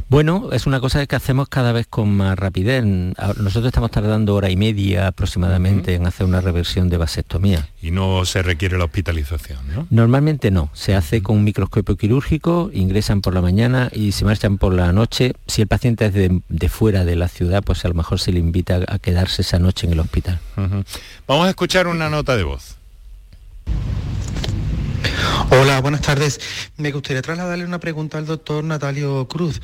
Bueno, 0.10 0.50
es 0.52 0.68
una 0.68 0.80
cosa 0.80 1.06
que 1.08 1.16
hacemos 1.16 1.50
cada 1.50 1.72
vez 1.72 1.88
con 1.88 2.16
más 2.16 2.38
rapidez. 2.38 2.84
Nosotros 2.86 3.66
estamos 3.66 3.90
tardando 3.90 4.36
hora 4.36 4.50
y 4.52 4.56
media 4.56 5.08
aproximadamente 5.08 5.96
en 5.96 6.06
hacer 6.06 6.28
una 6.28 6.40
reversión 6.40 6.90
de 6.90 6.98
vasectomía. 6.98 7.68
Y 7.82 7.92
no 7.92 8.24
se 8.26 8.44
requiere 8.44 8.78
la 8.78 8.86
hospitalización, 8.86 9.60
¿no? 9.74 9.88
Normalmente 9.90 10.52
no. 10.52 10.70
Se 10.74 10.94
hace 10.94 11.24
con 11.24 11.38
un 11.38 11.44
microscopio 11.44 11.98
quirúrgico, 11.98 12.70
por 13.22 13.34
la 13.34 13.42
mañana 13.42 13.90
y 13.92 14.12
se 14.12 14.26
marchan 14.26 14.58
por 14.58 14.74
la 14.74 14.92
noche. 14.94 15.34
Si 15.48 15.62
el 15.62 15.68
paciente 15.68 16.06
es 16.06 16.14
de, 16.14 16.70
fuera 16.70 17.06
de 17.06 17.16
la 17.16 17.28
ciudad, 17.28 17.64
pues 17.64 17.84
a 17.86 17.88
lo 17.88 17.94
mejor 17.94 18.20
se 18.20 18.32
le 18.32 18.40
invita 18.40 18.82
a 18.88 19.00
quedarse 19.00 19.42
esa 19.42 19.60
noche 19.60 19.88
en 19.88 19.94
el 19.94 20.00
hospital. 20.00 20.40
Vamos 21.28 21.48
a 21.48 21.50
escuchar 21.50 21.88
una 21.88 22.10
nota 22.10 22.36
de 22.38 22.44
voz. 22.44 22.78
Hola, 25.50 25.82
buenas 25.82 26.02
tardes. 26.02 26.40
Me 26.78 26.92
gustaría 26.92 27.22
trasladarle 27.22 27.66
una 27.66 27.80
pregunta 27.80 28.18
al 28.18 28.26
doctor 28.26 28.64
Natalio 28.64 29.28
Cruz. 29.28 29.62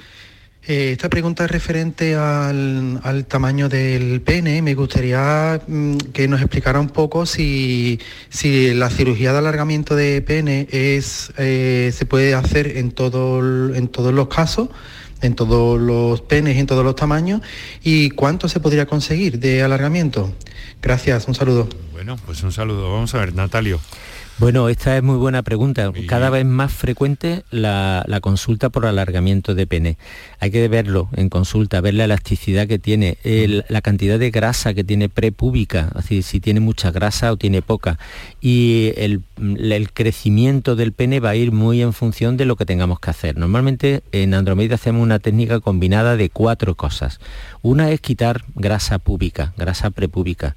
Eh, 0.70 0.91
esta 0.91 1.09
pregunta 1.09 1.45
es 1.45 1.49
referente 1.49 2.13
al, 2.13 3.26
tamaño 3.28 3.70
del 3.70 4.22
pene. 4.22 4.61
Me 4.61 4.76
gustaría 4.76 5.59
mm, 5.65 5.97
que 6.13 6.28
nos 6.28 6.41
explicara 6.41 6.80
un 6.80 6.89
poco 6.89 7.26
si, 7.26 7.99
la 8.76 8.91
cirugía 8.91 9.32
de 9.32 9.39
alargamiento 9.39 9.95
de 9.95 10.22
pene 10.22 10.67
es, 10.70 11.34
eh, 11.39 11.91
se 11.91 12.05
puede 12.05 12.36
hacer 12.36 12.78
en, 12.78 12.91
todo, 12.91 13.74
en 13.74 13.88
todos 13.88 14.13
los 14.13 14.28
casos, 14.28 14.70
en 15.24 15.34
todos 15.34 15.82
los 15.82 16.22
penes 16.22 16.57
en 16.57 16.67
todos 16.67 16.86
los 16.86 16.95
tamaños, 16.95 17.41
y 17.84 18.11
cuánto 18.11 18.47
se 18.47 18.59
podría 18.59 18.86
conseguir 18.86 19.39
de 19.39 19.63
alargamiento. 19.63 20.36
Gracias, 20.84 21.28
un 21.28 21.34
saludo. 21.34 21.67
Bueno, 21.93 22.15
pues 22.28 22.43
un 22.43 22.51
saludo. 22.51 22.91
Vamos 22.91 23.15
a 23.15 23.17
ver, 23.17 23.34
Natalio. 23.34 23.80
Bueno, 24.39 24.69
esta 24.69 24.95
es 24.95 25.03
muy 25.03 25.17
buena 25.17 25.43
pregunta. 25.43 25.91
Cada 26.07 26.29
vez 26.29 26.45
más 26.45 26.71
frecuente 26.71 27.43
la, 27.51 28.05
consulta 28.21 28.69
por 28.69 28.85
alargamiento 28.85 29.53
de 29.53 29.67
pene. 29.67 29.97
Hay 30.39 30.49
que 30.49 30.65
verlo 30.69 31.09
en 31.17 31.27
consulta, 31.27 31.81
ver 31.81 31.95
la 31.95 32.05
elasticidad 32.05 32.65
que 32.65 32.79
tiene, 32.79 33.17
la 33.67 33.81
cantidad 33.81 34.17
de 34.17 34.31
grasa 34.31 34.73
que 34.73 34.85
tiene 34.85 35.09
prepúbica, 35.09 35.91
así 35.93 36.21
si 36.21 36.39
tiene 36.39 36.61
mucha 36.61 36.89
grasa 36.89 37.33
o 37.33 37.37
tiene 37.37 37.61
poca. 37.61 37.99
Y 38.39 38.93
el, 38.95 39.23
crecimiento 39.93 40.77
del 40.77 40.93
pene 40.93 41.19
va 41.19 41.31
a 41.31 41.35
ir 41.35 41.51
muy 41.51 41.81
en 41.81 41.91
función 41.91 42.37
de 42.37 42.45
lo 42.45 42.55
que 42.55 42.65
tengamos 42.65 43.01
que 43.01 43.09
hacer. 43.09 43.37
Normalmente 43.37 44.03
en 44.13 44.33
Andromeda 44.33 44.75
hacemos 44.75 45.03
una 45.03 45.19
técnica 45.19 45.59
combinada 45.59 46.15
de 46.15 46.29
cuatro 46.29 46.75
cosas. 46.75 47.19
Una 47.61 47.91
es 47.91 47.99
quitar 47.99 48.45
grasa 48.55 48.99
púbica, 48.99 49.53
grasa 49.57 49.89
prepúbica. 49.89 50.55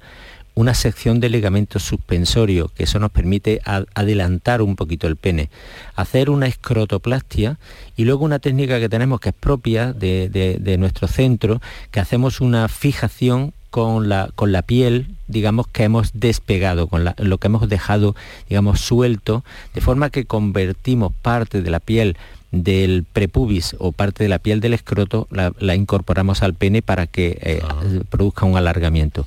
Una 0.55 0.73
sección 0.73 1.19
de 1.19 1.29
ligamento 1.29 1.79
suspensorio, 1.79 2.69
que 2.69 2.83
eso 2.83 2.99
nos 2.99 3.11
permite 3.11 3.61
adelantar 3.65 4.61
un 4.61 4.75
poquito 4.75 5.07
el 5.07 5.15
pene, 5.15 5.49
hacer 5.95 6.29
una 6.29 6.47
escrotoplastia 6.47 7.57
y 7.95 8.05
luego 8.05 8.25
una 8.25 8.39
técnica 8.39 8.79
que 8.79 8.89
tenemos 8.89 9.19
que 9.19 9.29
es 9.29 9.35
propia 9.35 9.93
de, 9.93 10.75
nuestro 10.77 11.07
centro, 11.07 11.61
que 11.91 11.99
hacemos 11.99 12.41
una 12.41 12.67
fijación 12.67 13.53
con 13.73 14.07
la, 14.07 14.29
con 14.35 14.51
la 14.51 14.61
piel, 14.61 15.07
digamos, 15.27 15.65
que 15.65 15.83
hemos 15.83 16.11
despegado, 16.13 16.85
con 16.85 17.05
lo 17.17 17.37
que 17.39 17.47
hemos 17.47 17.67
dejado, 17.67 18.15
digamos, 18.47 18.81
suelto, 18.81 19.43
de 19.73 19.81
forma 19.81 20.11
que 20.11 20.25
convertimos 20.25 21.11
parte 21.23 21.63
de 21.63 21.71
la 21.71 21.79
piel 21.79 22.15
del 22.51 23.03
prepubis 23.03 23.75
o 23.79 23.91
parte 23.91 24.25
de 24.25 24.29
la 24.29 24.37
piel 24.37 24.59
del 24.59 24.75
escroto 24.75 25.27
la, 25.31 25.73
incorporamos 25.73 26.43
al 26.43 26.53
pene 26.53 26.83
para 26.83 27.07
que 27.07 27.39
eh, 27.41 27.61
ah. 27.63 27.81
produzca 28.11 28.45
un 28.45 28.57
alargamiento. 28.57 29.25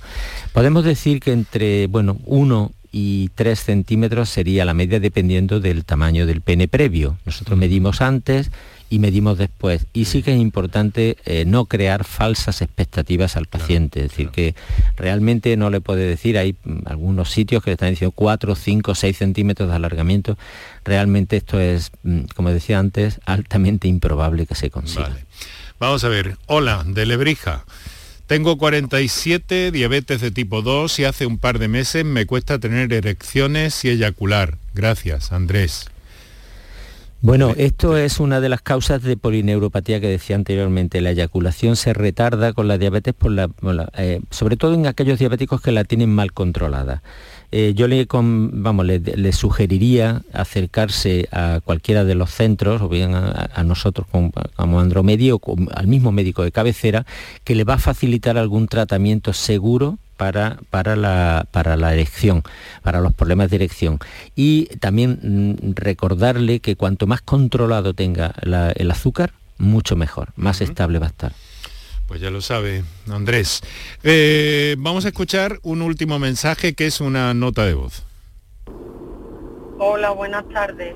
Podemos 0.52 0.84
decir 0.84 1.18
que 1.18 1.32
entre 1.32 1.88
bueno, 1.88 2.16
1 2.26 2.70
y 2.92 3.30
3 3.34 3.58
centímetros 3.58 4.28
sería 4.28 4.64
la 4.64 4.74
media 4.74 5.00
dependiendo 5.00 5.58
del 5.58 5.84
tamaño 5.84 6.24
del 6.24 6.40
pene 6.40 6.68
previo. 6.68 7.18
Nosotros 7.26 7.58
medimos 7.58 8.00
antes, 8.00 8.52
y 8.88 8.98
medimos 8.98 9.38
después. 9.38 9.86
Y 9.92 10.04
sí 10.06 10.22
que 10.22 10.34
es 10.34 10.40
importante 10.40 11.16
eh, 11.24 11.44
no 11.44 11.66
crear 11.66 12.04
falsas 12.04 12.62
expectativas 12.62 13.36
al 13.36 13.46
paciente, 13.46 14.04
es 14.04 14.10
decir, 14.10 14.30
que 14.30 14.54
realmente 14.96 15.56
no 15.56 15.70
le 15.70 15.80
puede 15.80 16.06
decir, 16.06 16.38
hay 16.38 16.56
algunos 16.84 17.30
sitios 17.30 17.62
que 17.62 17.70
le 17.70 17.74
están 17.74 17.90
diciendo 17.90 18.12
4, 18.14 18.54
5, 18.54 18.94
6 18.94 19.16
centímetros 19.16 19.68
de 19.68 19.76
alargamiento, 19.76 20.38
realmente 20.84 21.36
esto 21.36 21.60
es, 21.60 21.90
mm, 22.02 22.22
como 22.34 22.50
decía 22.50 22.78
antes, 22.78 23.20
altamente 23.24 23.88
improbable 23.88 24.46
que 24.46 24.54
se 24.54 24.70
consiga. 24.70 25.16
Vamos 25.78 26.04
a 26.04 26.08
ver, 26.08 26.36
hola, 26.46 26.84
de 26.86 27.06
Lebrija. 27.06 27.64
Tengo 28.26 28.58
47, 28.58 29.70
diabetes 29.70 30.20
de 30.20 30.32
tipo 30.32 30.62
2 30.62 30.98
y 30.98 31.04
hace 31.04 31.26
un 31.26 31.38
par 31.38 31.58
de 31.58 31.68
meses 31.68 32.04
me 32.04 32.26
cuesta 32.26 32.58
tener 32.58 32.92
erecciones 32.92 33.84
y 33.84 33.90
eyacular. 33.90 34.58
Gracias, 34.74 35.32
Andrés. 35.32 35.86
Bueno, 37.22 37.54
esto 37.56 37.96
es 37.96 38.20
una 38.20 38.40
de 38.40 38.50
las 38.50 38.60
causas 38.60 39.02
de 39.02 39.16
polineuropatía 39.16 40.00
que 40.00 40.08
decía 40.08 40.36
anteriormente. 40.36 41.00
La 41.00 41.10
eyaculación 41.10 41.74
se 41.74 41.94
retarda 41.94 42.52
con 42.52 42.68
la 42.68 42.76
diabetes, 42.76 43.14
por 43.14 43.32
la, 43.32 43.48
eh, 43.96 44.20
sobre 44.30 44.56
todo 44.56 44.74
en 44.74 44.86
aquellos 44.86 45.18
diabéticos 45.18 45.62
que 45.62 45.72
la 45.72 45.84
tienen 45.84 46.14
mal 46.14 46.32
controlada. 46.32 47.02
Eh, 47.52 47.72
yo 47.74 47.88
le, 47.88 48.06
vamos, 48.10 48.86
le, 48.86 49.32
sugeriría 49.32 50.22
acercarse 50.32 51.28
a 51.32 51.60
cualquiera 51.64 52.04
de 52.04 52.14
los 52.14 52.30
centros, 52.30 52.82
o 52.82 52.88
bien 52.88 53.14
a, 53.14 53.62
nosotros 53.64 54.06
como, 54.10 54.30
como 54.54 54.80
Andromedio, 54.80 55.40
o 55.42 55.56
al 55.74 55.86
mismo 55.86 56.12
médico 56.12 56.42
de 56.42 56.52
cabecera, 56.52 57.06
que 57.44 57.54
le 57.54 57.64
va 57.64 57.74
a 57.74 57.78
facilitar 57.78 58.36
algún 58.36 58.68
tratamiento 58.68 59.32
seguro 59.32 59.98
para, 60.16 60.58
para, 60.70 60.96
la, 60.96 61.46
para 61.50 61.76
la 61.76 61.92
erección, 61.92 62.42
para 62.82 63.00
los 63.00 63.12
problemas 63.14 63.50
de 63.50 63.56
erección. 63.56 63.98
Y 64.34 64.66
también 64.80 65.18
mm, 65.22 65.72
recordarle 65.74 66.60
que 66.60 66.76
cuanto 66.76 67.06
más 67.06 67.22
controlado 67.22 67.94
tenga 67.94 68.34
el 68.42 68.90
azúcar, 68.90 69.32
mucho 69.58 69.96
mejor, 69.96 70.28
más 70.36 70.60
estable 70.60 70.98
va 70.98 71.06
a 71.06 71.10
estar. 71.10 71.32
Pues 72.06 72.20
ya 72.20 72.30
lo 72.30 72.40
sabe, 72.40 72.84
Andrés. 73.10 73.62
Eh, 74.04 74.76
vamos 74.78 75.04
a 75.04 75.08
escuchar 75.08 75.58
un 75.62 75.82
último 75.82 76.18
mensaje 76.20 76.74
que 76.74 76.86
es 76.86 77.00
una 77.00 77.34
nota 77.34 77.64
de 77.66 77.74
voz. 77.74 78.04
Hola, 79.78 80.10
buenas 80.10 80.48
tardes. 80.48 80.94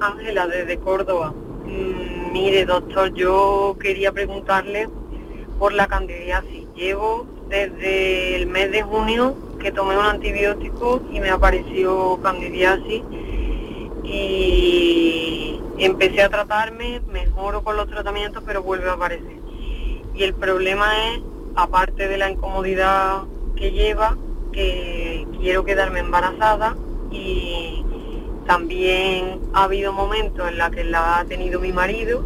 Ángela, 0.00 0.46
desde 0.46 0.78
Córdoba. 0.78 1.32
Mm, 1.64 2.32
mire, 2.32 2.66
doctor, 2.66 3.14
yo 3.14 3.76
quería 3.80 4.12
preguntarle 4.12 4.88
por 5.58 5.72
la 5.72 5.86
candidiasis. 5.86 6.66
Llevo 6.76 7.26
desde 7.48 8.36
el 8.36 8.46
mes 8.46 8.70
de 8.72 8.82
junio 8.82 9.34
que 9.60 9.72
tomé 9.72 9.96
un 9.96 10.04
antibiótico 10.04 11.02
y 11.10 11.20
me 11.20 11.30
apareció 11.30 12.18
candidiasis 12.22 13.02
y 14.04 15.60
empecé 15.78 16.22
a 16.22 16.28
tratarme, 16.28 17.00
mejoro 17.10 17.62
con 17.64 17.76
los 17.76 17.88
tratamientos, 17.88 18.42
pero 18.46 18.62
vuelve 18.62 18.90
a 18.90 18.92
aparecer. 18.92 19.38
Y 20.14 20.22
el 20.22 20.34
problema 20.34 20.92
es, 21.08 21.20
aparte 21.56 22.08
de 22.08 22.18
la 22.18 22.30
incomodidad 22.30 23.22
que 23.56 23.72
lleva, 23.72 24.16
que 24.52 25.26
quiero 25.40 25.64
quedarme 25.64 26.00
embarazada 26.00 26.76
y 27.10 27.84
también 28.46 29.40
ha 29.54 29.64
habido 29.64 29.92
momentos 29.92 30.48
en 30.48 30.58
los 30.58 30.70
que 30.70 30.84
la 30.84 31.18
ha 31.18 31.24
tenido 31.24 31.60
mi 31.60 31.72
marido 31.72 32.24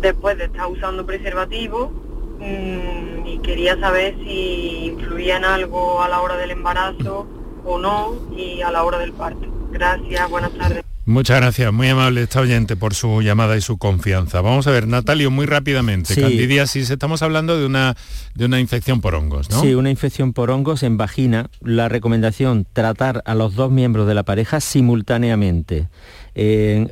después 0.00 0.38
de 0.38 0.44
estar 0.44 0.66
usando 0.66 1.04
preservativo 1.04 1.90
mm, 2.38 3.15
y 3.26 3.38
quería 3.38 3.78
saber 3.78 4.14
si 4.22 4.86
influía 4.86 5.36
en 5.36 5.44
algo 5.44 6.02
a 6.02 6.08
la 6.08 6.20
hora 6.20 6.36
del 6.36 6.52
embarazo 6.52 7.26
o 7.64 7.78
no 7.78 8.14
y 8.36 8.62
a 8.62 8.70
la 8.70 8.84
hora 8.84 8.98
del 8.98 9.12
parto. 9.12 9.46
Gracias, 9.72 10.30
buenas 10.30 10.52
tardes. 10.52 10.84
Muchas 11.08 11.40
gracias, 11.40 11.72
muy 11.72 11.88
amable 11.88 12.22
esta 12.22 12.40
oyente 12.40 12.74
por 12.74 12.92
su 12.92 13.22
llamada 13.22 13.56
y 13.56 13.60
su 13.60 13.78
confianza. 13.78 14.40
Vamos 14.40 14.66
a 14.66 14.72
ver, 14.72 14.88
Natalio, 14.88 15.30
muy 15.30 15.46
rápidamente. 15.46 16.14
Sí. 16.14 16.20
Candidiasis, 16.20 16.90
estamos 16.90 17.22
hablando 17.22 17.56
de 17.56 17.64
una, 17.64 17.96
de 18.34 18.44
una 18.44 18.58
infección 18.58 19.00
por 19.00 19.14
hongos, 19.14 19.48
¿no? 19.48 19.60
Sí, 19.60 19.76
una 19.76 19.90
infección 19.90 20.32
por 20.32 20.50
hongos 20.50 20.82
en 20.82 20.96
vagina. 20.96 21.48
La 21.60 21.88
recomendación, 21.88 22.66
tratar 22.72 23.22
a 23.24 23.36
los 23.36 23.54
dos 23.54 23.70
miembros 23.70 24.08
de 24.08 24.14
la 24.14 24.24
pareja 24.24 24.58
simultáneamente 24.58 25.88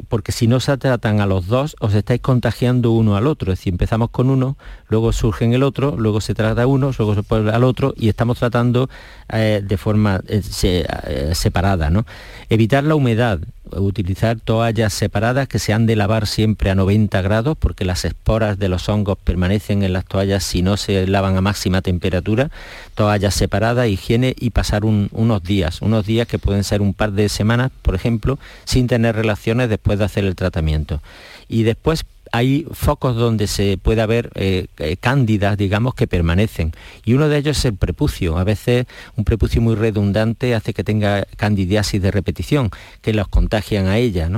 porque 0.09 0.33
si 0.33 0.47
no 0.47 0.59
se 0.59 0.77
tratan 0.79 1.21
a 1.21 1.27
los 1.27 1.47
dos, 1.49 1.77
os 1.81 1.93
estáis 1.93 2.21
contagiando 2.23 2.93
uno 2.93 3.17
al 3.17 3.27
otro. 3.27 3.53
Es 3.53 3.59
decir, 3.59 3.75
empezamos 3.75 4.09
con 4.11 4.31
uno, 4.31 4.57
luego 4.89 5.13
surge 5.13 5.45
en 5.45 5.53
el 5.53 5.63
otro, 5.63 5.97
luego 5.99 6.23
se 6.23 6.35
trata 6.35 6.67
uno, 6.67 6.93
luego 6.97 7.15
se 7.15 7.23
puede 7.23 7.51
al 7.51 7.65
otro 7.65 7.93
y 7.97 8.09
estamos 8.09 8.39
tratando 8.39 8.89
eh, 9.31 9.63
de 9.63 9.77
forma 9.77 10.21
eh, 10.29 10.43
eh, 10.63 11.31
separada. 11.35 11.91
¿no? 11.91 12.07
Evitar 12.49 12.85
la 12.85 12.95
humedad, 12.95 13.41
utilizar 13.77 14.39
toallas 14.41 14.93
separadas 14.93 15.49
que 15.49 15.59
se 15.59 15.73
han 15.73 15.87
de 15.87 15.97
lavar 15.97 16.27
siempre 16.27 16.71
a 16.71 16.75
90 16.75 17.23
grados 17.23 17.57
porque 17.59 17.85
las 17.85 18.05
esporas 18.05 18.59
de 18.59 18.69
los 18.69 18.89
hongos 18.89 19.19
permanecen 19.23 19.83
en 19.83 19.93
las 19.93 20.05
toallas 20.05 20.45
si 20.45 20.63
no 20.63 20.77
se 20.77 21.07
lavan 21.07 21.37
a 21.37 21.41
máxima 21.41 21.83
temperatura, 21.83 22.51
toallas 22.95 23.35
separadas, 23.35 23.89
higiene 23.89 24.35
y 24.39 24.51
pasar 24.51 24.85
unos 24.85 25.43
días, 25.43 25.83
unos 25.83 26.07
días 26.07 26.27
que 26.27 26.39
pueden 26.39 26.65
ser 26.65 26.83
un 26.83 26.95
par 26.95 27.13
de 27.13 27.29
semanas, 27.29 27.71
por 27.83 27.95
ejemplo, 27.95 28.39
sin 28.65 28.87
tener 28.87 29.15
relaciones 29.15 29.69
después 29.69 29.99
de 29.99 30.05
hacer 30.05 30.25
el 30.25 30.35
tratamiento. 30.35 31.01
Y 31.49 31.63
después 31.63 32.05
hay 32.35 32.67
focos 32.73 33.15
donde 33.15 33.47
se 33.47 33.79
puede 33.79 34.05
ver 34.07 34.33
eh, 34.35 34.67
eh, 34.79 34.97
cándidas, 34.97 35.57
digamos, 35.57 35.95
que 35.95 36.09
permanecen. 36.09 36.73
Y 37.05 37.13
uno 37.15 37.29
de 37.29 37.39
ellos 37.39 37.59
es 37.59 37.65
el 37.67 37.77
prepucio. 37.77 38.39
A 38.39 38.43
veces 38.43 38.87
un 39.15 39.23
prepucio 39.25 39.63
muy 39.63 39.77
redundante 39.77 40.53
hace 40.57 40.75
que 40.75 40.83
tenga 40.83 41.29
candidiasis 41.37 42.03
de 42.03 42.11
repetición, 42.11 42.71
que 43.03 43.13
los 43.13 43.29
contagian 43.29 43.87
a 43.87 43.99
ella. 43.99 44.29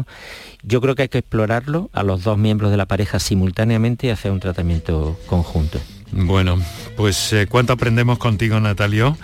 Yo 0.63 0.83
creo 0.83 0.95
que 0.95 1.03
hay 1.03 1.09
que 1.09 1.19
explorarlo 1.19 1.89
a 1.95 2.03
los 2.03 2.23
dos 2.23 2.37
miembros 2.37 2.71
de 2.71 2.77
la 2.77 2.85
pareja 2.85 3.19
simultáneamente 3.19 4.09
y 4.09 4.11
hacer 4.11 4.31
un 4.31 4.41
tratamiento 4.41 5.19
conjunto. 5.27 5.81
Bueno, 6.13 6.63
pues 6.99 7.33
eh, 7.33 7.47
cuánto 7.49 7.73
aprendemos 7.73 8.19
contigo, 8.19 8.61
Natalio. 8.61 9.17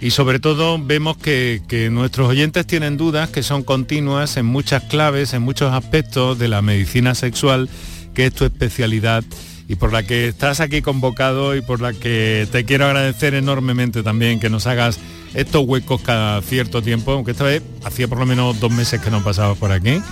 Y 0.00 0.12
sobre 0.12 0.38
todo 0.38 0.78
vemos 0.78 1.16
que, 1.16 1.60
nuestros 1.90 2.28
oyentes 2.28 2.64
tienen 2.64 2.96
dudas 2.96 3.28
que 3.28 3.42
son 3.42 3.64
continuas 3.64 4.36
en 4.36 4.46
muchas 4.46 4.84
claves, 4.84 5.34
en 5.34 5.42
muchos 5.42 5.72
aspectos 5.72 6.38
de 6.38 6.46
la 6.46 6.62
medicina 6.62 7.16
sexual 7.16 7.68
que 8.14 8.26
es 8.26 8.34
tu 8.34 8.44
especialidad 8.44 9.24
y 9.68 9.76
por 9.76 9.92
la 9.92 10.02
que 10.02 10.26
estás 10.26 10.58
aquí 10.58 10.82
convocado 10.82 11.54
y 11.54 11.62
por 11.62 11.80
la 11.80 11.92
que 11.92 12.48
te 12.50 12.64
quiero 12.64 12.86
agradecer 12.86 13.34
enormemente 13.34 14.02
también 14.02 14.40
que 14.40 14.50
nos 14.50 14.66
hagas 14.66 14.98
estos 15.34 15.64
huecos 15.64 16.02
cada 16.02 16.42
cierto 16.42 16.82
tiempo, 16.82 17.12
aunque 17.12 17.30
esta 17.30 17.44
vez 17.44 17.62
hacía 17.84 18.08
por 18.08 18.18
lo 18.18 18.26
menos 18.26 18.58
dos 18.58 18.72
meses 18.72 19.00
que 19.00 19.10
no 19.10 19.22
pasabas 19.22 19.56
por 19.58 19.70
aquí, 19.70 20.02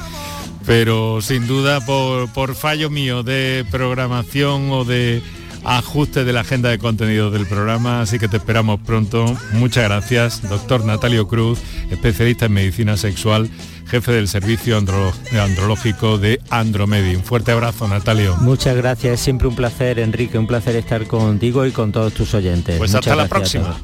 pero 0.65 1.21
sin 1.23 1.49
duda 1.49 1.85
por, 1.85 2.33
por 2.33 2.55
fallo 2.55 2.89
mío 2.89 3.25
de 3.25 3.67
programación 3.71 4.71
o 4.71 4.85
de 4.85 5.23
ajuste 5.65 6.25
de 6.25 6.33
la 6.33 6.41
agenda 6.41 6.71
de 6.71 6.79
contenido 6.79 7.31
del 7.31 7.47
programa, 7.47 8.01
así 8.01 8.19
que 8.19 8.29
te 8.29 8.37
esperamos 8.39 8.81
pronto. 8.81 9.37
Muchas 9.53 9.85
gracias, 9.85 10.49
doctor 10.49 10.85
Natalio 10.85 11.29
Cruz, 11.29 11.59
especialista 11.91 12.47
en 12.47 12.53
medicina 12.53 12.97
sexual 12.97 13.51
jefe 13.89 14.13
del 14.13 14.29
servicio 14.29 14.77
andrológico 14.77 16.19
de 16.19 16.41
Andromedi. 16.51 17.17
Un 17.17 17.25
fuerte 17.25 17.53
abrazo, 17.53 17.89
Natalio. 17.89 18.37
Muchas 18.37 18.77
gracias, 18.77 19.15
es 19.15 19.21
siempre 19.21 19.49
un 19.49 19.57
placer, 19.57 19.99
Enrique, 19.99 20.39
un 20.39 20.47
placer 20.47 20.77
estar 20.77 21.07
contigo 21.07 21.65
y 21.67 21.73
con 21.73 21.91
todos 21.91 22.13
tus 22.13 22.35
oyentes. 22.35 22.77
Pues 22.77 22.95
hasta 22.95 23.17
la 23.17 23.29
próxima. 23.29 23.77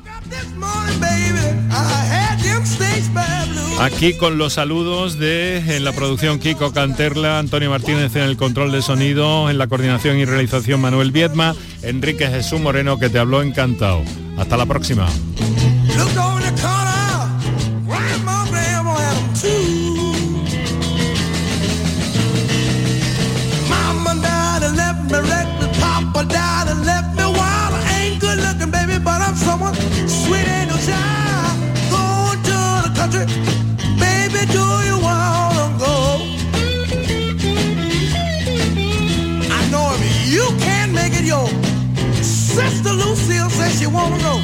Aquí 3.80 4.14
con 4.14 4.38
los 4.38 4.54
saludos 4.54 5.18
de 5.18 5.76
en 5.76 5.84
la 5.84 5.92
producción 5.92 6.38
Kiko 6.38 6.72
Canterla, 6.72 7.38
Antonio 7.38 7.70
Martínez 7.70 8.14
en 8.16 8.22
el 8.22 8.36
control 8.36 8.72
de 8.72 8.82
sonido, 8.82 9.50
en 9.50 9.58
la 9.58 9.66
coordinación 9.66 10.16
y 10.18 10.24
realización 10.24 10.80
Manuel 10.80 11.10
Viedma, 11.10 11.54
Enrique 11.82 12.28
Jesús 12.28 12.60
Moreno 12.60 12.98
que 12.98 13.10
te 13.10 13.18
habló 13.18 13.42
encantado. 13.42 14.02
Hasta 14.38 14.56
la 14.56 14.66
próxima. 14.66 15.06
you 43.84 43.90
wanna 43.90 44.18
go. 44.18 44.43